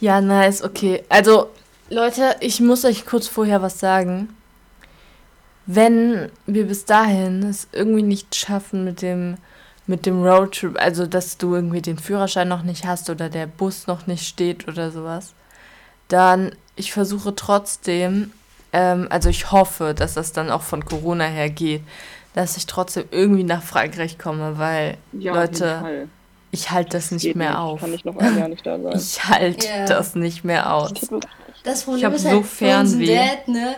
Ja, 0.00 0.20
nice, 0.20 0.62
okay. 0.62 1.02
Also, 1.08 1.50
Leute, 1.88 2.36
ich 2.40 2.60
muss 2.60 2.84
euch 2.84 3.06
kurz 3.06 3.28
vorher 3.28 3.62
was 3.62 3.78
sagen. 3.78 4.34
Wenn 5.66 6.30
wir 6.46 6.66
bis 6.66 6.84
dahin 6.84 7.42
es 7.44 7.68
irgendwie 7.72 8.02
nicht 8.02 8.34
schaffen 8.34 8.84
mit 8.84 9.02
dem, 9.02 9.36
mit 9.86 10.06
dem 10.06 10.22
Roadtrip, 10.24 10.80
also 10.80 11.06
dass 11.06 11.38
du 11.38 11.54
irgendwie 11.54 11.82
den 11.82 11.98
Führerschein 11.98 12.48
noch 12.48 12.62
nicht 12.62 12.84
hast 12.86 13.08
oder 13.10 13.28
der 13.28 13.46
Bus 13.46 13.86
noch 13.86 14.06
nicht 14.06 14.26
steht 14.26 14.66
oder 14.68 14.90
sowas, 14.90 15.34
dann 16.08 16.52
ich 16.76 16.92
versuche 16.92 17.34
trotzdem, 17.34 18.32
ähm, 18.72 19.06
also 19.10 19.28
ich 19.28 19.50
hoffe, 19.52 19.94
dass 19.94 20.14
das 20.14 20.32
dann 20.32 20.50
auch 20.50 20.62
von 20.62 20.84
Corona 20.84 21.24
her 21.24 21.50
geht, 21.50 21.82
dass 22.34 22.56
ich 22.56 22.66
trotzdem 22.66 23.04
irgendwie 23.10 23.44
nach 23.44 23.62
Frankreich 23.62 24.18
komme, 24.18 24.58
weil 24.58 24.98
Ja, 25.12 25.32
auf 25.32 25.38
Leute, 25.38 25.64
jeden 25.66 25.80
Fall. 25.80 26.08
Ich 26.56 26.70
halte 26.70 26.96
das 26.96 27.10
nicht 27.10 27.22
Geht 27.22 27.36
mehr 27.36 27.60
auf. 27.60 27.80
Kann 27.80 27.92
ich 27.94 28.04
noch 28.04 28.16
ein 28.16 28.38
Jahr 28.38 28.48
nicht 28.48 28.66
da 28.66 28.78
sein. 28.80 28.92
Ich 28.96 29.24
halte 29.28 29.66
Ja. 29.66 29.84
das 29.86 30.14
nicht 30.14 30.44
mehr 30.44 30.72
aus. 30.74 30.92
Das 31.64 31.80
Ich 31.80 31.84
Problem 31.84 32.04
hab 32.06 32.14
ist 32.14 32.22
so 32.22 32.28
halt 32.30 32.46
Fernweh. 32.46 33.06
Dad, 33.16 33.48
ne? 33.48 33.76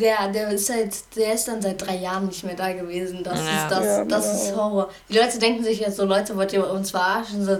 Der, 0.00 0.28
der 0.32 0.50
ist 0.50 0.68
halt, 0.68 0.94
der 1.16 1.34
ist 1.34 1.46
dann 1.48 1.62
seit 1.62 1.80
drei 1.86 1.96
Jahren 1.96 2.26
nicht 2.26 2.42
mehr 2.44 2.56
da 2.56 2.72
gewesen. 2.72 3.22
Das 3.22 3.38
Ja. 3.38 3.62
ist 3.62 3.70
das, 3.70 3.84
Ja, 3.84 4.04
das 4.04 4.34
ist 4.42 4.50
genau. 4.50 4.64
Horror. 4.64 4.90
Die 5.08 5.16
Leute 5.16 5.38
denken 5.38 5.62
sich 5.64 5.80
jetzt 5.80 5.96
so, 5.96 6.04
Leute, 6.04 6.36
wollt 6.36 6.52
ihr 6.52 6.68
uns 6.68 6.90
verarschen? 6.90 7.44
So 7.44 7.58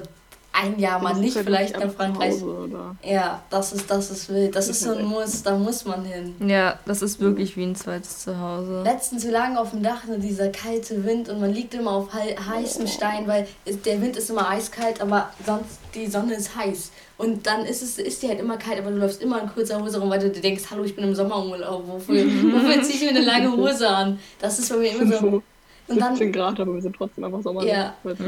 ein 0.62 0.78
Jahr 0.78 1.00
mal 1.02 1.14
nicht, 1.14 1.36
vielleicht 1.36 1.78
nach 1.78 1.92
Frankreich. 1.92 2.34
Hause? 2.34 2.68
Ja, 3.02 3.42
das 3.50 3.72
ist, 3.72 3.90
das 3.90 4.10
ist 4.10 4.28
wild. 4.28 4.54
Das 4.56 4.68
ist 4.68 4.80
so 4.80 4.92
ein 4.96 5.04
Muss, 5.04 5.42
da 5.42 5.56
muss 5.56 5.84
man 5.84 6.04
hin. 6.04 6.34
Ja, 6.46 6.78
das 6.86 7.02
ist 7.02 7.20
wirklich 7.20 7.56
wie 7.56 7.64
ein 7.64 7.76
zweites 7.76 8.20
Zuhause. 8.20 8.82
Letztens, 8.84 9.24
wir 9.24 9.32
lagen 9.32 9.56
auf 9.56 9.70
dem 9.70 9.82
Dach, 9.82 10.04
nur 10.06 10.18
dieser 10.18 10.48
kalte 10.48 11.04
Wind 11.04 11.28
und 11.28 11.40
man 11.40 11.52
liegt 11.52 11.74
immer 11.74 11.92
auf 11.92 12.12
hei- 12.14 12.36
heißem 12.36 12.86
Stein, 12.86 13.26
weil 13.26 13.46
der 13.84 14.00
Wind 14.00 14.16
ist 14.16 14.30
immer 14.30 14.48
eiskalt, 14.48 15.00
aber 15.00 15.30
sonst 15.44 15.78
die 15.94 16.06
Sonne 16.06 16.34
ist 16.34 16.56
heiß. 16.56 16.90
Und 17.18 17.46
dann 17.46 17.64
ist 17.64 17.82
es 17.82 17.98
ist 17.98 18.22
die 18.22 18.28
halt 18.28 18.40
immer 18.40 18.56
kalt, 18.58 18.78
aber 18.78 18.90
du 18.90 18.98
läufst 18.98 19.22
immer 19.22 19.40
in 19.42 19.48
kurzer 19.48 19.82
Hose 19.82 19.98
rum, 20.00 20.10
weil 20.10 20.18
du 20.20 20.30
dir 20.30 20.40
denkst, 20.42 20.64
hallo, 20.70 20.84
ich 20.84 20.94
bin 20.94 21.04
im 21.04 21.14
Sommerurlaub, 21.14 21.86
wofür, 21.88 22.24
wofür 22.26 22.82
ziehe 22.82 22.94
ich 22.96 23.02
mir 23.02 23.10
eine 23.10 23.20
lange 23.20 23.52
Hose 23.56 23.88
an? 23.88 24.18
Das 24.38 24.58
ist 24.58 24.68
bei 24.70 24.76
mir 24.76 24.90
immer 25.00 25.16
so. 25.16 25.42
Und 25.88 26.00
dann, 26.00 26.16
17 26.16 26.32
Grad, 26.32 26.58
aber 26.58 26.74
wir 26.74 26.82
sind 26.82 26.96
trotzdem 26.96 27.22
einfach 27.24 27.40
Sommer. 27.42 27.62
Ja. 27.64 27.94
Es 28.02 28.18
ist 28.18 28.26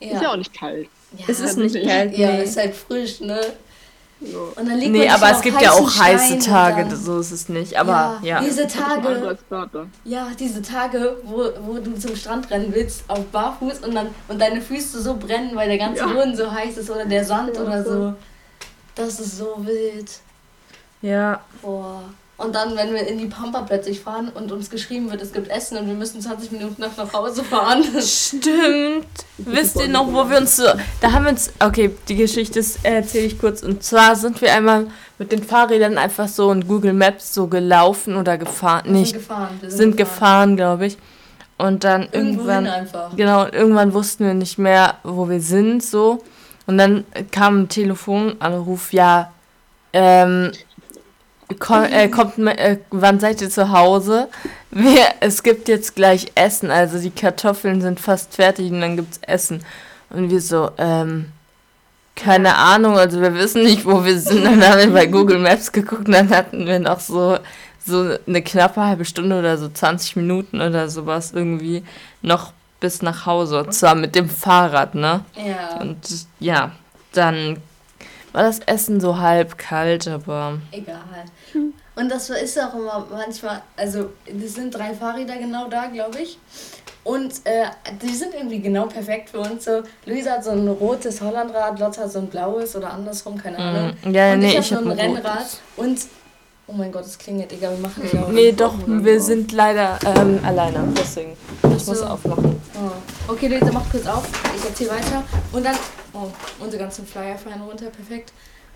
Ja. 0.00 0.06
Ist 0.08 0.14
ja 0.14 0.22
ja, 0.22 0.32
auch 0.32 0.36
nicht 0.36 0.52
kalt. 0.54 0.88
ja, 1.16 1.24
Es 1.28 1.40
ist 1.40 1.56
Ja, 1.56 1.62
nicht 1.64 1.86
kalt, 1.86 2.16
ja, 2.18 2.32
nee. 2.32 2.42
ist 2.44 2.56
halt 2.56 2.74
frisch, 2.74 3.20
ne? 3.20 3.40
So. 4.20 4.52
Und 4.56 4.68
dann 4.68 4.78
liegt 4.78 4.92
Nee, 4.92 5.06
man 5.06 5.08
aber 5.16 5.32
es 5.32 5.42
gibt 5.42 5.60
ja 5.60 5.72
auch 5.72 5.98
heiße 5.98 6.24
Stein 6.26 6.32
und 6.38 6.44
Tage, 6.46 6.84
dann- 6.88 6.96
so 6.96 7.18
ist 7.18 7.30
es 7.30 7.48
nicht. 7.48 7.76
Aber 7.78 8.18
ja. 8.22 8.40
Diese 8.40 8.64
38 8.64 9.38
Tage. 9.50 9.86
Ja, 10.04 10.28
diese 10.38 10.62
Tage, 10.62 11.16
wo, 11.24 11.44
wo 11.66 11.78
du 11.78 11.98
zum 11.98 12.14
Strand 12.16 12.50
rennen 12.50 12.68
willst, 12.72 13.02
auf 13.08 13.24
Barfuß 13.26 13.80
und 13.80 13.94
dann 13.94 14.08
und 14.28 14.40
deine 14.40 14.62
Füße 14.62 15.02
so 15.02 15.16
brennen, 15.16 15.54
weil 15.54 15.68
der 15.68 15.78
ganze 15.78 16.00
Ja. 16.02 16.06
Boden 16.06 16.34
so 16.36 16.50
heiß 16.50 16.76
ist 16.78 16.88
oder 16.90 17.04
der 17.04 17.24
Sand 17.24 17.54
Ja, 17.56 17.62
oder 17.62 17.84
so. 17.84 18.14
Das 18.94 19.20
ist 19.20 19.36
so 19.36 19.56
wild. 19.58 20.10
Ja. 21.02 21.40
Boah. 21.60 22.02
Und 22.36 22.54
dann, 22.56 22.76
wenn 22.76 22.92
wir 22.92 23.06
in 23.06 23.18
die 23.18 23.26
Pampa 23.26 23.62
plötzlich 23.62 24.00
fahren 24.00 24.28
und 24.34 24.50
uns 24.50 24.68
geschrieben 24.68 25.08
wird, 25.08 25.22
es 25.22 25.32
gibt 25.32 25.48
Essen 25.48 25.78
und 25.78 25.86
wir 25.86 25.94
müssen 25.94 26.20
20 26.20 26.50
Minuten 26.50 26.82
noch 26.82 26.96
nach 26.96 27.12
Hause 27.12 27.44
fahren. 27.44 27.84
Stimmt. 28.02 29.06
Wisst 29.38 29.76
ihr 29.76 29.86
noch, 29.88 30.12
wo 30.12 30.28
wir 30.28 30.38
uns 30.38 30.56
so. 30.56 30.64
Da 31.00 31.12
haben 31.12 31.24
wir 31.24 31.30
uns. 31.30 31.52
Okay, 31.60 31.94
die 32.08 32.16
Geschichte 32.16 32.58
ist- 32.58 32.80
erzähle 32.84 33.26
ich 33.26 33.38
kurz. 33.38 33.62
Und 33.62 33.84
zwar 33.84 34.16
sind 34.16 34.40
wir 34.40 34.52
einmal 34.52 34.88
mit 35.18 35.30
den 35.30 35.42
Fahrrädern 35.44 35.96
einfach 35.96 36.26
so 36.26 36.50
in 36.50 36.66
Google 36.66 36.92
Maps 36.92 37.32
so 37.34 37.46
gelaufen 37.46 38.16
oder 38.16 38.36
gefahren. 38.36 38.82
Wir 38.86 38.92
Nicht. 38.92 39.10
sind 39.12 39.18
gefahren. 39.20 39.58
Wir 39.60 39.70
Sind 39.70 39.96
gefahren, 39.96 40.56
glaube 40.56 40.86
ich. 40.86 40.98
Und 41.56 41.84
dann 41.84 42.08
Irgendwo 42.10 42.48
irgendwann. 42.48 42.88
Genau, 43.16 43.44
und 43.44 43.54
irgendwann 43.54 43.94
wussten 43.94 44.26
wir 44.26 44.34
nicht 44.34 44.58
mehr, 44.58 44.96
wo 45.04 45.28
wir 45.28 45.40
sind, 45.40 45.84
so. 45.84 46.24
Und 46.66 46.78
dann 46.78 47.04
kam 47.30 47.60
ein 47.62 47.68
Telefonanruf, 47.68 48.92
ja, 48.92 49.30
ähm, 49.92 50.50
komm, 51.58 51.84
äh, 51.84 52.08
kommt, 52.08 52.38
äh, 52.38 52.78
wann 52.90 53.20
seid 53.20 53.40
ihr 53.42 53.50
zu 53.50 53.70
Hause? 53.70 54.28
Wir, 54.70 55.04
es 55.20 55.42
gibt 55.42 55.68
jetzt 55.68 55.94
gleich 55.94 56.32
Essen, 56.34 56.70
also 56.70 56.98
die 56.98 57.10
Kartoffeln 57.10 57.80
sind 57.80 58.00
fast 58.00 58.34
fertig 58.34 58.70
und 58.70 58.80
dann 58.80 58.96
gibt's 58.96 59.20
Essen. 59.22 59.64
Und 60.10 60.30
wir 60.30 60.40
so, 60.40 60.70
ähm, 60.78 61.26
keine 62.16 62.56
Ahnung, 62.56 62.96
also 62.96 63.20
wir 63.20 63.34
wissen 63.34 63.62
nicht, 63.62 63.84
wo 63.84 64.04
wir 64.04 64.18
sind. 64.18 64.44
Dann 64.44 64.62
haben 64.62 64.78
wir 64.78 64.92
bei 64.92 65.06
Google 65.06 65.38
Maps 65.38 65.72
geguckt 65.72 66.06
und 66.06 66.12
dann 66.12 66.30
hatten 66.30 66.66
wir 66.66 66.78
noch 66.78 67.00
so, 67.00 67.38
so 67.84 68.16
eine 68.26 68.42
knappe 68.42 68.80
halbe 68.80 69.04
Stunde 69.04 69.38
oder 69.38 69.58
so 69.58 69.68
20 69.68 70.16
Minuten 70.16 70.60
oder 70.60 70.88
sowas 70.88 71.32
irgendwie 71.32 71.82
noch 72.22 72.52
bis 72.80 73.02
nach 73.02 73.26
Hause. 73.26 73.64
Und 73.64 73.74
zwar 73.74 73.94
mit 73.94 74.14
dem 74.14 74.28
Fahrrad, 74.28 74.94
ne? 74.94 75.24
Ja, 75.36 75.80
Und 75.80 75.98
ja, 76.38 76.72
dann 77.12 77.58
war 78.34 78.42
das 78.42 78.58
Essen 78.66 79.00
so 79.00 79.18
halb 79.18 79.56
kalt, 79.56 80.08
aber 80.08 80.58
egal. 80.72 80.98
Und 81.96 82.10
das 82.10 82.28
ist 82.28 82.60
auch 82.60 82.74
immer 82.74 83.06
manchmal, 83.08 83.62
also 83.76 84.10
es 84.26 84.54
sind 84.54 84.74
drei 84.74 84.92
Fahrräder 84.92 85.36
genau 85.36 85.68
da, 85.68 85.86
glaube 85.86 86.18
ich. 86.18 86.38
Und 87.04 87.32
äh, 87.44 87.66
die 88.02 88.14
sind 88.14 88.34
irgendwie 88.34 88.60
genau 88.60 88.86
perfekt 88.86 89.30
für 89.30 89.38
uns. 89.38 89.64
So, 89.64 89.82
Luisa 90.06 90.32
hat 90.32 90.44
so 90.44 90.50
ein 90.50 90.66
rotes 90.66 91.20
Hollandrad, 91.20 91.78
Lotte 91.78 92.00
hat 92.00 92.10
so 92.10 92.18
ein 92.18 92.26
blaues 92.26 92.74
oder 92.74 92.92
andersrum, 92.92 93.38
keine 93.38 93.58
Ahnung. 93.58 93.92
Mm, 94.02 94.10
ja, 94.10 94.32
und 94.32 94.38
nee, 94.40 94.58
ich 94.58 94.72
habe 94.72 94.84
so 94.84 94.90
hab 94.90 94.98
ein 94.98 95.12
Rennrad. 95.12 95.36
rotes. 95.36 95.60
Und, 95.76 95.98
oh 96.66 96.72
mein 96.72 96.90
Gott, 96.90 97.04
es 97.04 97.16
klingelt, 97.16 97.52
egal, 97.52 97.72
wir 97.72 97.86
machen 97.86 98.18
auf. 98.18 98.32
nee, 98.32 98.50
doch, 98.52 98.74
wir 98.86 99.20
sind 99.20 99.52
leider 99.52 99.98
ähm, 100.16 100.40
alleine, 100.44 100.82
deswegen. 100.98 101.36
Ich 101.62 101.86
muss 101.86 101.98
so. 101.98 102.06
aufmachen. 102.06 102.60
Oh. 102.74 103.32
Okay, 103.32 103.46
Luisa, 103.48 103.70
mach 103.70 103.88
kurz 103.90 104.06
auf. 104.06 104.26
Ich 104.56 104.64
erzähle 104.64 104.90
weiter. 104.90 105.22
Und 105.52 105.64
dann, 105.64 105.76
oh, 106.14 106.28
unsere 106.60 106.82
ganzen 106.82 107.06
Flyer 107.06 107.36
fallen 107.36 107.62
runter, 107.62 107.86
perfekt. 107.90 108.32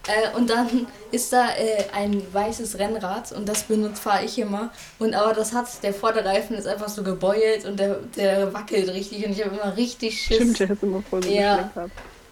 Äh, 0.07 0.37
und 0.37 0.49
dann 0.49 0.87
ist 1.11 1.33
da 1.33 1.49
äh, 1.51 1.85
ein 1.93 2.23
weißes 2.33 2.79
Rennrad 2.79 3.33
und 3.33 3.49
das 3.49 3.65
benutzt 3.65 4.03
fahre 4.03 4.25
ich 4.25 4.39
immer. 4.39 4.71
Und 4.99 5.15
aber 5.15 5.35
das 5.35 5.53
hat, 5.53 5.67
der 5.83 5.93
Vorderreifen 5.93 6.57
ist 6.57 6.67
einfach 6.67 6.89
so 6.89 7.03
gebeult 7.03 7.65
und 7.67 7.79
der, 7.79 7.97
der 8.17 8.53
wackelt 8.55 8.89
richtig 8.91 9.27
und 9.27 9.33
ich 9.33 9.45
habe 9.45 9.57
immer 9.57 9.77
richtig 9.77 10.21
Schiss. 10.23 10.37
Stimmt, 10.37 10.61
der 10.61 10.71
ist 10.71 10.83
immer 10.83 11.03
voll 11.03 11.23
so 11.23 11.29
Ja. 11.31 11.71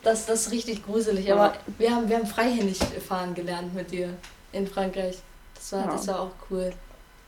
Das, 0.02 0.24
das 0.26 0.46
ist 0.46 0.52
richtig 0.52 0.86
gruselig. 0.86 1.26
Ja. 1.26 1.34
Aber 1.34 1.54
wir 1.78 1.90
haben, 1.90 2.08
wir 2.08 2.16
haben 2.16 2.26
freihändig 2.26 2.78
fahren 3.06 3.34
gelernt 3.34 3.74
mit 3.74 3.90
dir 3.90 4.10
in 4.52 4.66
Frankreich. 4.66 5.16
Das 5.56 5.72
war, 5.72 5.80
Ja. 5.84 5.92
das 5.92 6.06
war 6.06 6.20
auch 6.20 6.30
cool. 6.50 6.72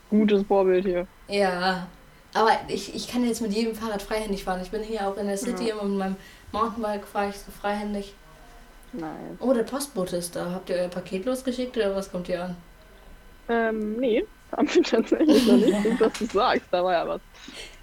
Gutes 0.09 0.43
Vorbild 0.47 0.85
hier. 0.85 1.05
Ja, 1.27 1.87
aber 2.33 2.51
ich, 2.69 2.95
ich 2.95 3.07
kann 3.07 3.27
jetzt 3.27 3.41
mit 3.41 3.51
jedem 3.53 3.75
Fahrrad 3.75 4.01
freihändig 4.01 4.43
fahren. 4.45 4.61
Ich 4.63 4.71
bin 4.71 4.81
hier 4.81 5.07
auch 5.07 5.17
in 5.17 5.27
der 5.27 5.37
City 5.37 5.67
Ja. 5.67 5.73
immer 5.73 5.83
mit 5.83 5.97
meinem 5.99 6.15
Mountainbike 6.51 7.05
fahre 7.07 7.29
ich 7.29 7.35
so 7.35 7.51
freihändig. 7.51 8.13
Nein. 8.93 9.37
Oh, 9.39 9.53
der 9.53 9.63
Postbote 9.63 10.17
ist 10.17 10.35
da. 10.35 10.51
Habt 10.51 10.69
ihr 10.69 10.77
euer 10.77 10.87
Paket 10.87 11.25
losgeschickt 11.25 11.77
oder 11.77 11.95
was 11.95 12.11
kommt 12.11 12.27
hier 12.27 12.43
an? 12.45 12.57
Ähm, 13.47 13.97
nee, 13.97 14.25
haben 14.55 14.73
wir 14.73 14.83
tatsächlich 14.83 15.45
noch 15.47 15.57
nicht. 15.57 15.83
Gut, 15.83 16.01
dass 16.01 16.13
du 16.13 16.25
sagst, 16.25 16.65
da 16.71 16.83
war 16.83 16.93
ja 16.93 17.07
was. 17.07 17.21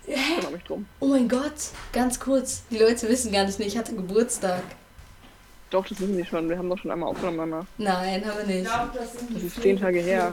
Ich 0.06 0.14
kümmere 0.36 0.52
mich 0.52 0.62
drum. 0.64 0.86
Oh 1.00 1.06
mein 1.06 1.28
Gott, 1.28 1.54
ganz 1.92 2.18
kurz. 2.20 2.62
Die 2.70 2.78
Leute 2.78 3.08
wissen 3.08 3.32
gar 3.32 3.44
nicht, 3.44 3.58
ich 3.60 3.76
hatte 3.76 3.94
Geburtstag. 3.94 4.62
Doch, 5.70 5.84
das 5.86 6.00
wissen 6.00 6.14
sie 6.14 6.24
schon. 6.24 6.48
Wir 6.48 6.56
haben 6.58 6.70
doch 6.70 6.78
schon 6.78 6.92
einmal 6.92 7.08
aufgenommen. 7.08 7.38
Mama. 7.50 7.66
Nein, 7.78 8.24
haben 8.24 8.38
wir 8.38 8.56
nicht. 8.56 8.66
das 8.94 9.12
sind 9.18 9.34
Das 9.34 9.42
ist 9.42 9.60
zehn 9.60 9.80
Tage 9.80 9.98
her. 9.98 10.32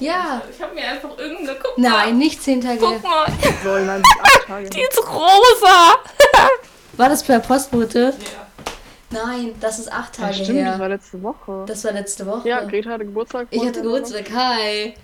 Ja. 0.00 0.40
Ich 0.50 0.62
habe 0.62 0.74
mir 0.74 0.84
einfach 0.88 1.18
irgendeine. 1.18 1.58
Guck 1.62 1.76
Nein, 1.76 2.16
nicht 2.16 2.42
zehn 2.42 2.58
Tage. 2.62 2.78
Guck 2.80 3.02
mal, 3.02 3.26
Soll 3.62 3.84
nein, 3.84 4.02
das 4.02 4.10
sind 4.12 4.22
acht 4.40 4.46
Tage. 4.46 4.70
die 4.70 4.80
ist 4.80 4.98
rosa. 5.06 5.94
War 6.96 7.08
das 7.08 7.22
per 7.22 7.40
Postbote? 7.40 8.12
Ja. 8.18 9.22
Nein, 9.26 9.54
das 9.60 9.78
ist 9.78 9.92
acht 9.92 10.16
Ja, 10.18 10.24
Tage 10.24 10.34
stimmt, 10.44 10.58
das 10.60 10.66
her. 10.66 10.78
war 10.78 10.88
letzte 10.88 11.22
Woche. 11.22 11.64
Das 11.66 11.84
war 11.84 11.92
letzte 11.92 12.26
Woche. 12.26 12.48
Ja, 12.48 12.64
Greta 12.64 12.90
hatte 12.90 13.04
Geburtstag. 13.04 13.48
Ich 13.50 13.64
hatte 13.64 13.82
Geburtstag, 13.82 14.24
hi. 14.34 14.94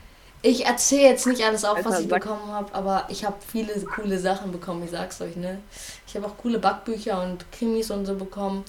Ich 0.41 0.65
erzähle 0.67 1.03
jetzt 1.11 1.27
nicht 1.27 1.45
alles 1.45 1.65
auf, 1.65 1.79
was 1.79 1.87
Alter, 1.87 2.01
ich 2.01 2.09
sag- 2.09 2.23
bekommen 2.23 2.47
habe, 2.53 2.73
aber 2.75 3.05
ich 3.09 3.25
habe 3.25 3.37
viele 3.47 3.73
coole 3.83 4.19
Sachen 4.19 4.53
bekommen, 4.53 4.83
ich 4.85 4.91
sag's 4.93 5.21
euch, 5.21 5.35
ne? 5.37 5.59
Ich 6.07 6.15
habe 6.15 6.27
auch 6.27 6.37
coole 6.39 6.59
Backbücher 6.59 7.21
und 7.23 7.51
Krimis 7.53 7.91
und 7.91 8.07
so 8.07 8.15
bekommen. 8.15 8.65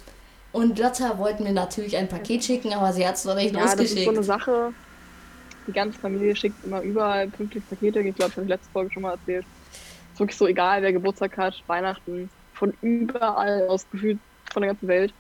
Und 0.52 0.80
Lotta 0.80 1.18
wollten 1.20 1.44
mir 1.44 1.54
natürlich 1.54 1.96
ein 1.96 2.08
Paket 2.10 2.44
schicken, 2.44 2.74
aber 2.74 2.92
sie 2.92 3.08
hat 3.08 3.16
es 3.16 3.26
noch 3.26 3.36
nicht 3.36 3.54
Ja, 3.54 3.62
das 3.62 3.74
ist 3.76 3.80
losgeschickt. 3.82 4.06
so 4.06 4.12
eine 4.12 4.24
Sache. 4.24 4.74
Die 5.68 5.72
ganze 5.72 6.00
Familie 6.00 6.36
schickt 6.36 6.66
immer 6.66 6.82
überall 6.82 7.28
pünktlich 7.28 7.64
Pakete. 7.70 8.00
Ich 8.00 8.16
glaube, 8.16 8.30
das 8.32 8.38
habe 8.38 8.44
ich 8.46 8.50
letzte 8.50 8.72
Folge 8.72 8.92
schon 8.92 9.04
mal 9.04 9.12
erzählt. 9.12 9.46
Ist 10.14 10.20
wirklich 10.20 10.38
so 10.38 10.48
egal, 10.48 10.82
wer 10.82 10.92
Geburtstag 10.92 11.38
hat, 11.38 11.54
Weihnachten, 11.68 12.32
von 12.60 12.74
überall 12.82 13.68
aus 13.68 13.86
gefühlt 13.90 14.20
von 14.52 14.62
der 14.62 14.72
ganzen 14.72 14.88
Welt, 14.88 15.14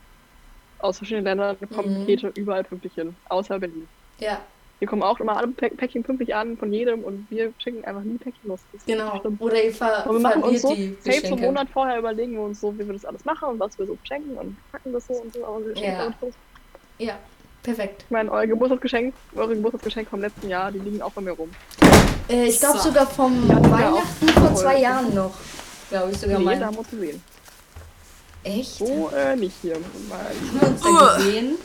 aus 0.79 0.97
verschiedenen 0.97 1.25
Ländern 1.25 1.57
kommen 1.75 1.93
Mhm. 1.93 1.99
Pakete 2.05 2.31
überall 2.35 2.63
pünktlich 2.63 2.93
hin, 2.93 3.15
außer 3.29 3.59
Berlin. 3.59 3.87
ja, 4.19 4.39
Hier 4.79 4.87
kommen 4.87 5.03
auch 5.03 5.19
immer 5.19 5.35
alle 5.35 5.47
Pä- 5.47 5.75
Päckchen 5.75 6.03
pünktlich 6.03 6.33
an 6.33 6.55
von 6.57 6.71
jedem 6.71 7.03
und 7.03 7.29
wir 7.29 7.51
schicken 7.57 7.83
einfach 7.83 8.01
nie 8.03 8.17
Päckchen 8.17 8.47
los. 8.47 8.61
Genau. 8.85 9.21
Oder 9.39 9.61
ihr 9.61 9.73
ver 9.73 10.05
Und 10.07 10.15
wir 10.15 10.19
machen 10.21 10.41
uns 10.43 10.61
so, 10.61 10.73
die 10.73 10.95
safe 11.01 11.01
so 11.03 11.09
einen 11.11 11.21
Geschenke. 11.21 11.45
Monat 11.47 11.67
vorher 11.69 11.99
überlegen 11.99 12.33
wir 12.35 12.41
uns 12.43 12.61
so, 12.61 12.73
wie 12.79 12.85
wir 12.85 12.93
das 12.93 13.03
alles 13.03 13.25
machen 13.25 13.49
und 13.49 13.59
was 13.59 13.77
wir 13.77 13.85
so 13.87 13.97
schenken 14.03 14.37
und 14.37 14.55
packen 14.71 14.93
das 14.93 15.05
so 15.07 15.13
und 15.15 15.33
so, 15.33 15.45
aber 15.45 15.65
wir 15.65 15.75
schenken 15.75 15.91
Ja. 15.99 16.13
los. 16.21 16.33
Ja, 16.97 17.19
perfekt. 17.61 18.03
Ich 18.05 18.11
meine, 18.11 18.31
euer 18.31 18.47
Geburtstagsgeschenk, 18.47 19.13
eure 19.35 19.55
Geburtstagsgeschenke 19.55 20.09
vom 20.11 20.21
letzten 20.21 20.47
Jahr, 20.47 20.71
die 20.71 20.79
liegen 20.79 21.01
auch 21.01 21.11
bei 21.11 21.21
mir 21.21 21.31
rum. 21.31 21.49
Äh, 22.29 22.45
ich 22.45 22.59
glaube 22.59 22.77
So. 22.77 22.87
sogar 22.89 23.05
vom 23.07 23.49
Ja, 23.49 23.55
Weihnachten 23.69 24.27
vor 24.29 24.55
zwei 24.55 24.79
Jahren 24.79 25.13
noch. 25.13 25.33
Glaube 25.89 26.11
ich 26.11 26.17
sogar 26.17 26.39
Nee, 26.39 26.45
mal. 26.45 26.59
da 26.59 26.65
haben 26.67 26.75
wir 26.75 26.79
uns 26.79 26.89
gesehen. 26.89 27.21
Echt? 28.43 28.77
So 28.77 29.09
äh, 29.15 29.35
nicht 29.35 29.55
hier. 29.61 29.77
Mal- 30.09 30.19
Haben 30.19 30.61
wir 30.61 30.67
uns 30.69 30.81
da 30.81 31.17
gesehen? 31.17 31.55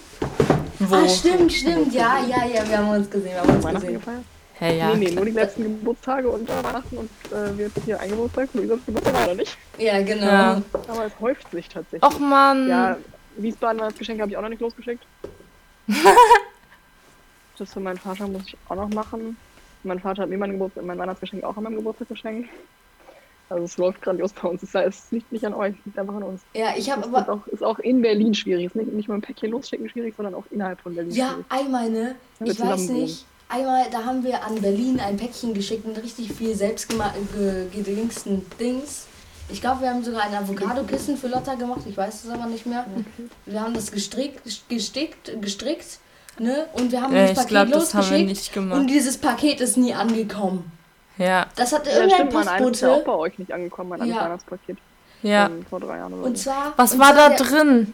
Wo? 0.80 0.94
Ah, 0.96 1.08
stimmt, 1.08 1.52
stimmt. 1.52 1.94
Ja, 1.94 2.18
ja, 2.26 2.44
ja, 2.46 2.68
wir 2.68 2.78
haben 2.78 2.88
uns 2.88 3.10
gesehen. 3.10 3.32
Wir 3.32 3.40
haben 3.40 3.54
uns 3.54 3.64
Weihnachten 3.64 3.87
gesehen. 3.87 4.00
gefeiert? 4.00 4.24
Hey, 4.56 4.78
ja. 4.78 4.94
nee, 4.94 5.06
nee, 5.08 5.14
nur 5.14 5.24
die 5.24 5.32
letzten 5.32 5.64
Geburtstage 5.64 6.28
und 6.28 6.48
Weihnachten 6.48 6.96
und 6.96 7.10
äh, 7.32 7.58
wir 7.58 7.66
hatten 7.66 7.82
hier 7.84 7.98
ein 7.98 8.08
Geburtstag, 8.10 8.48
Luisas 8.54 8.78
Geburtstag 8.87 9.12
leider 9.14 9.34
nicht. 9.34 9.58
Ja, 9.78 10.00
genau. 10.00 10.26
Ja. 10.26 10.62
Aber 10.87 11.06
es 11.06 11.12
häuft 11.20 11.50
sich 11.50 11.68
tatsächlich. 11.68 12.02
Och 12.08 12.20
man. 12.20 12.68
Ja, 12.68 12.96
Wiesbaden 13.37 13.78
das 13.78 13.96
Geschenk 13.96 14.20
habe 14.20 14.30
ich 14.30 14.37
auch 14.37 14.42
noch 14.42 14.48
nicht 14.48 14.60
losgeschickt. 14.60 15.04
das 17.58 17.72
für 17.72 17.80
meinen 17.80 17.98
Vater 17.98 18.28
muss 18.28 18.42
ich 18.46 18.56
auch 18.68 18.76
noch 18.76 18.88
machen. 18.90 19.37
Mein 19.82 19.98
Vater 20.00 20.22
hat 20.22 20.30
mir 20.30 20.38
mein, 20.38 20.52
Geburt 20.52 20.72
mein 20.82 20.98
Weihnachtsgeschenk 20.98 21.42
auch 21.44 21.56
an 21.56 21.64
meinem 21.64 21.76
Geburtstag 21.76 22.08
geschenkt. 22.08 22.48
Also 23.50 23.64
es 23.64 23.76
läuft 23.76 24.00
grandios 24.02 24.33
bei 24.33 24.48
uns. 24.48 24.62
Es 24.62 24.74
es 24.74 25.11
liegt 25.11 25.30
nicht 25.33 25.44
an 25.44 25.54
euch, 25.54 25.74
es 25.78 25.85
liegt 25.87 25.98
einfach 25.98 26.14
an 26.14 26.22
uns. 26.22 26.42
Ja, 26.54 26.68
ich 26.76 26.90
habe 26.90 27.02
Das 27.02 27.11
ist 27.11 27.16
aber. 27.16 27.33
auch, 27.35 27.46
ist 27.48 27.62
auch 27.62 27.78
in 27.78 28.00
Berlin 28.02 28.35
schwierig. 28.35 28.66
Ist 28.66 28.76
nicht, 28.76 28.92
nicht 28.92 29.09
nur 29.09 29.16
ein 29.18 29.20
Päckchen 29.22 29.50
losschicken 29.50 29.88
schwierig, 29.88 30.14
sondern 30.16 30.35
auch 30.35 30.44
innerhalb 30.50 30.80
von 30.80 30.94
Berlin 30.94 31.12
Ja, 31.12 31.30
schwierig. 31.30 31.44
einmal, 31.50 31.90
ne? 31.90 32.14
Ja, 32.40 32.46
Ich 32.52 32.61
weiß 32.61 32.88
nicht. 32.88 33.26
Einmal, 33.48 33.85
da 33.92 34.04
haben 34.04 34.24
wir 34.24 34.42
an 34.42 34.54
Berlin 34.61 34.98
ein 34.98 35.16
Päckchen 35.18 35.52
geschickt 35.52 35.87
mit 35.87 36.02
richtig 36.02 36.33
viel 36.33 36.54
selbstgemachten 36.54 37.28
gedingsten 37.72 38.44
Dings. 38.59 39.07
Ich 39.50 39.61
glaube, 39.61 39.83
wir 39.83 39.90
haben 39.90 40.02
sogar 40.02 40.22
ein 40.22 40.35
Avocado-Kissen 40.35 41.18
für 41.18 41.28
Lotta 41.28 41.54
gemacht. 41.54 41.83
Ich 41.87 41.96
weiß 41.96 42.24
es 42.24 42.30
aber 42.30 42.46
nicht 42.46 42.64
mehr. 42.64 42.87
Wir 43.44 43.61
haben 43.61 43.74
das 43.74 43.92
gestrickt, 43.92 44.40
gestickt, 44.70 45.30
gestrickt, 45.42 45.98
ne? 46.38 46.64
Und 46.72 46.90
wir 46.90 47.02
haben 47.02 47.14
Ja, 47.14 47.22
das 47.28 47.33
ich 47.33 47.37
Paket 47.37 47.52
das 47.52 47.68
wir 47.92 48.00
losgeschickt. 48.00 48.28
nicht 48.28 48.52
gemacht. 48.54 48.80
Und 48.80 48.87
dieses 48.88 49.18
Paket 49.18 49.61
ist 49.61 49.76
nie 49.76 49.92
angekommen. 49.92 50.72
Ja, 51.16 51.46
Das 51.57 51.72
hat 51.72 51.87
Ja, 51.87 51.92
irgendein 51.92 52.16
stimmt, 52.29 52.33
mein 52.35 52.48
eines 52.48 52.70
ist 52.72 52.81
ja 52.81 52.88
auch 52.88 52.92
bei 52.96 53.03
Postbote. 53.05 53.18
euch 53.20 53.38
nicht 53.38 53.53
angekommen, 53.53 53.90
mein 53.90 54.05
Ja. 54.09 54.16
Weihnachtspaket. 54.24 54.79
ja. 55.22 55.46
Von 55.46 55.66
vor 55.70 55.81
drei 55.81 55.98
Jahren 55.98 56.12
oder 56.14 56.24
Und 56.24 56.37
so. 56.38 56.50
zwar. 56.50 56.72
Was 56.77 56.92
und 56.94 56.98
war 57.00 57.14
zwar 57.14 57.31
da 57.31 57.37
drin? 57.37 57.92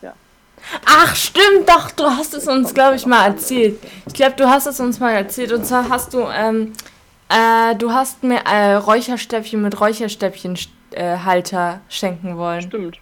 Tja. 0.00 0.12
Ach, 0.84 1.14
stimmt, 1.14 1.68
doch, 1.68 1.90
du 1.92 2.04
hast 2.04 2.34
es 2.34 2.48
uns, 2.48 2.74
glaube 2.74 2.90
ja 2.90 2.96
ich, 2.96 3.06
mal 3.06 3.18
andere. 3.20 3.34
erzählt. 3.36 3.78
Ich 4.06 4.14
glaube, 4.14 4.34
du 4.36 4.48
hast 4.48 4.66
es 4.66 4.80
uns 4.80 4.98
mal 4.98 5.12
erzählt. 5.14 5.52
Und 5.52 5.64
zwar 5.64 5.88
hast 5.88 6.12
du, 6.12 6.22
ähm, 6.22 6.72
äh, 7.28 7.76
du 7.76 7.92
hast 7.92 8.24
mir 8.24 8.40
äh, 8.44 8.74
Räucherstäbchen 8.74 9.62
mit 9.62 9.80
Räucherstäbchenhalter 9.80 11.80
schenken 11.88 12.36
wollen. 12.36 12.62
Stimmt. 12.62 12.98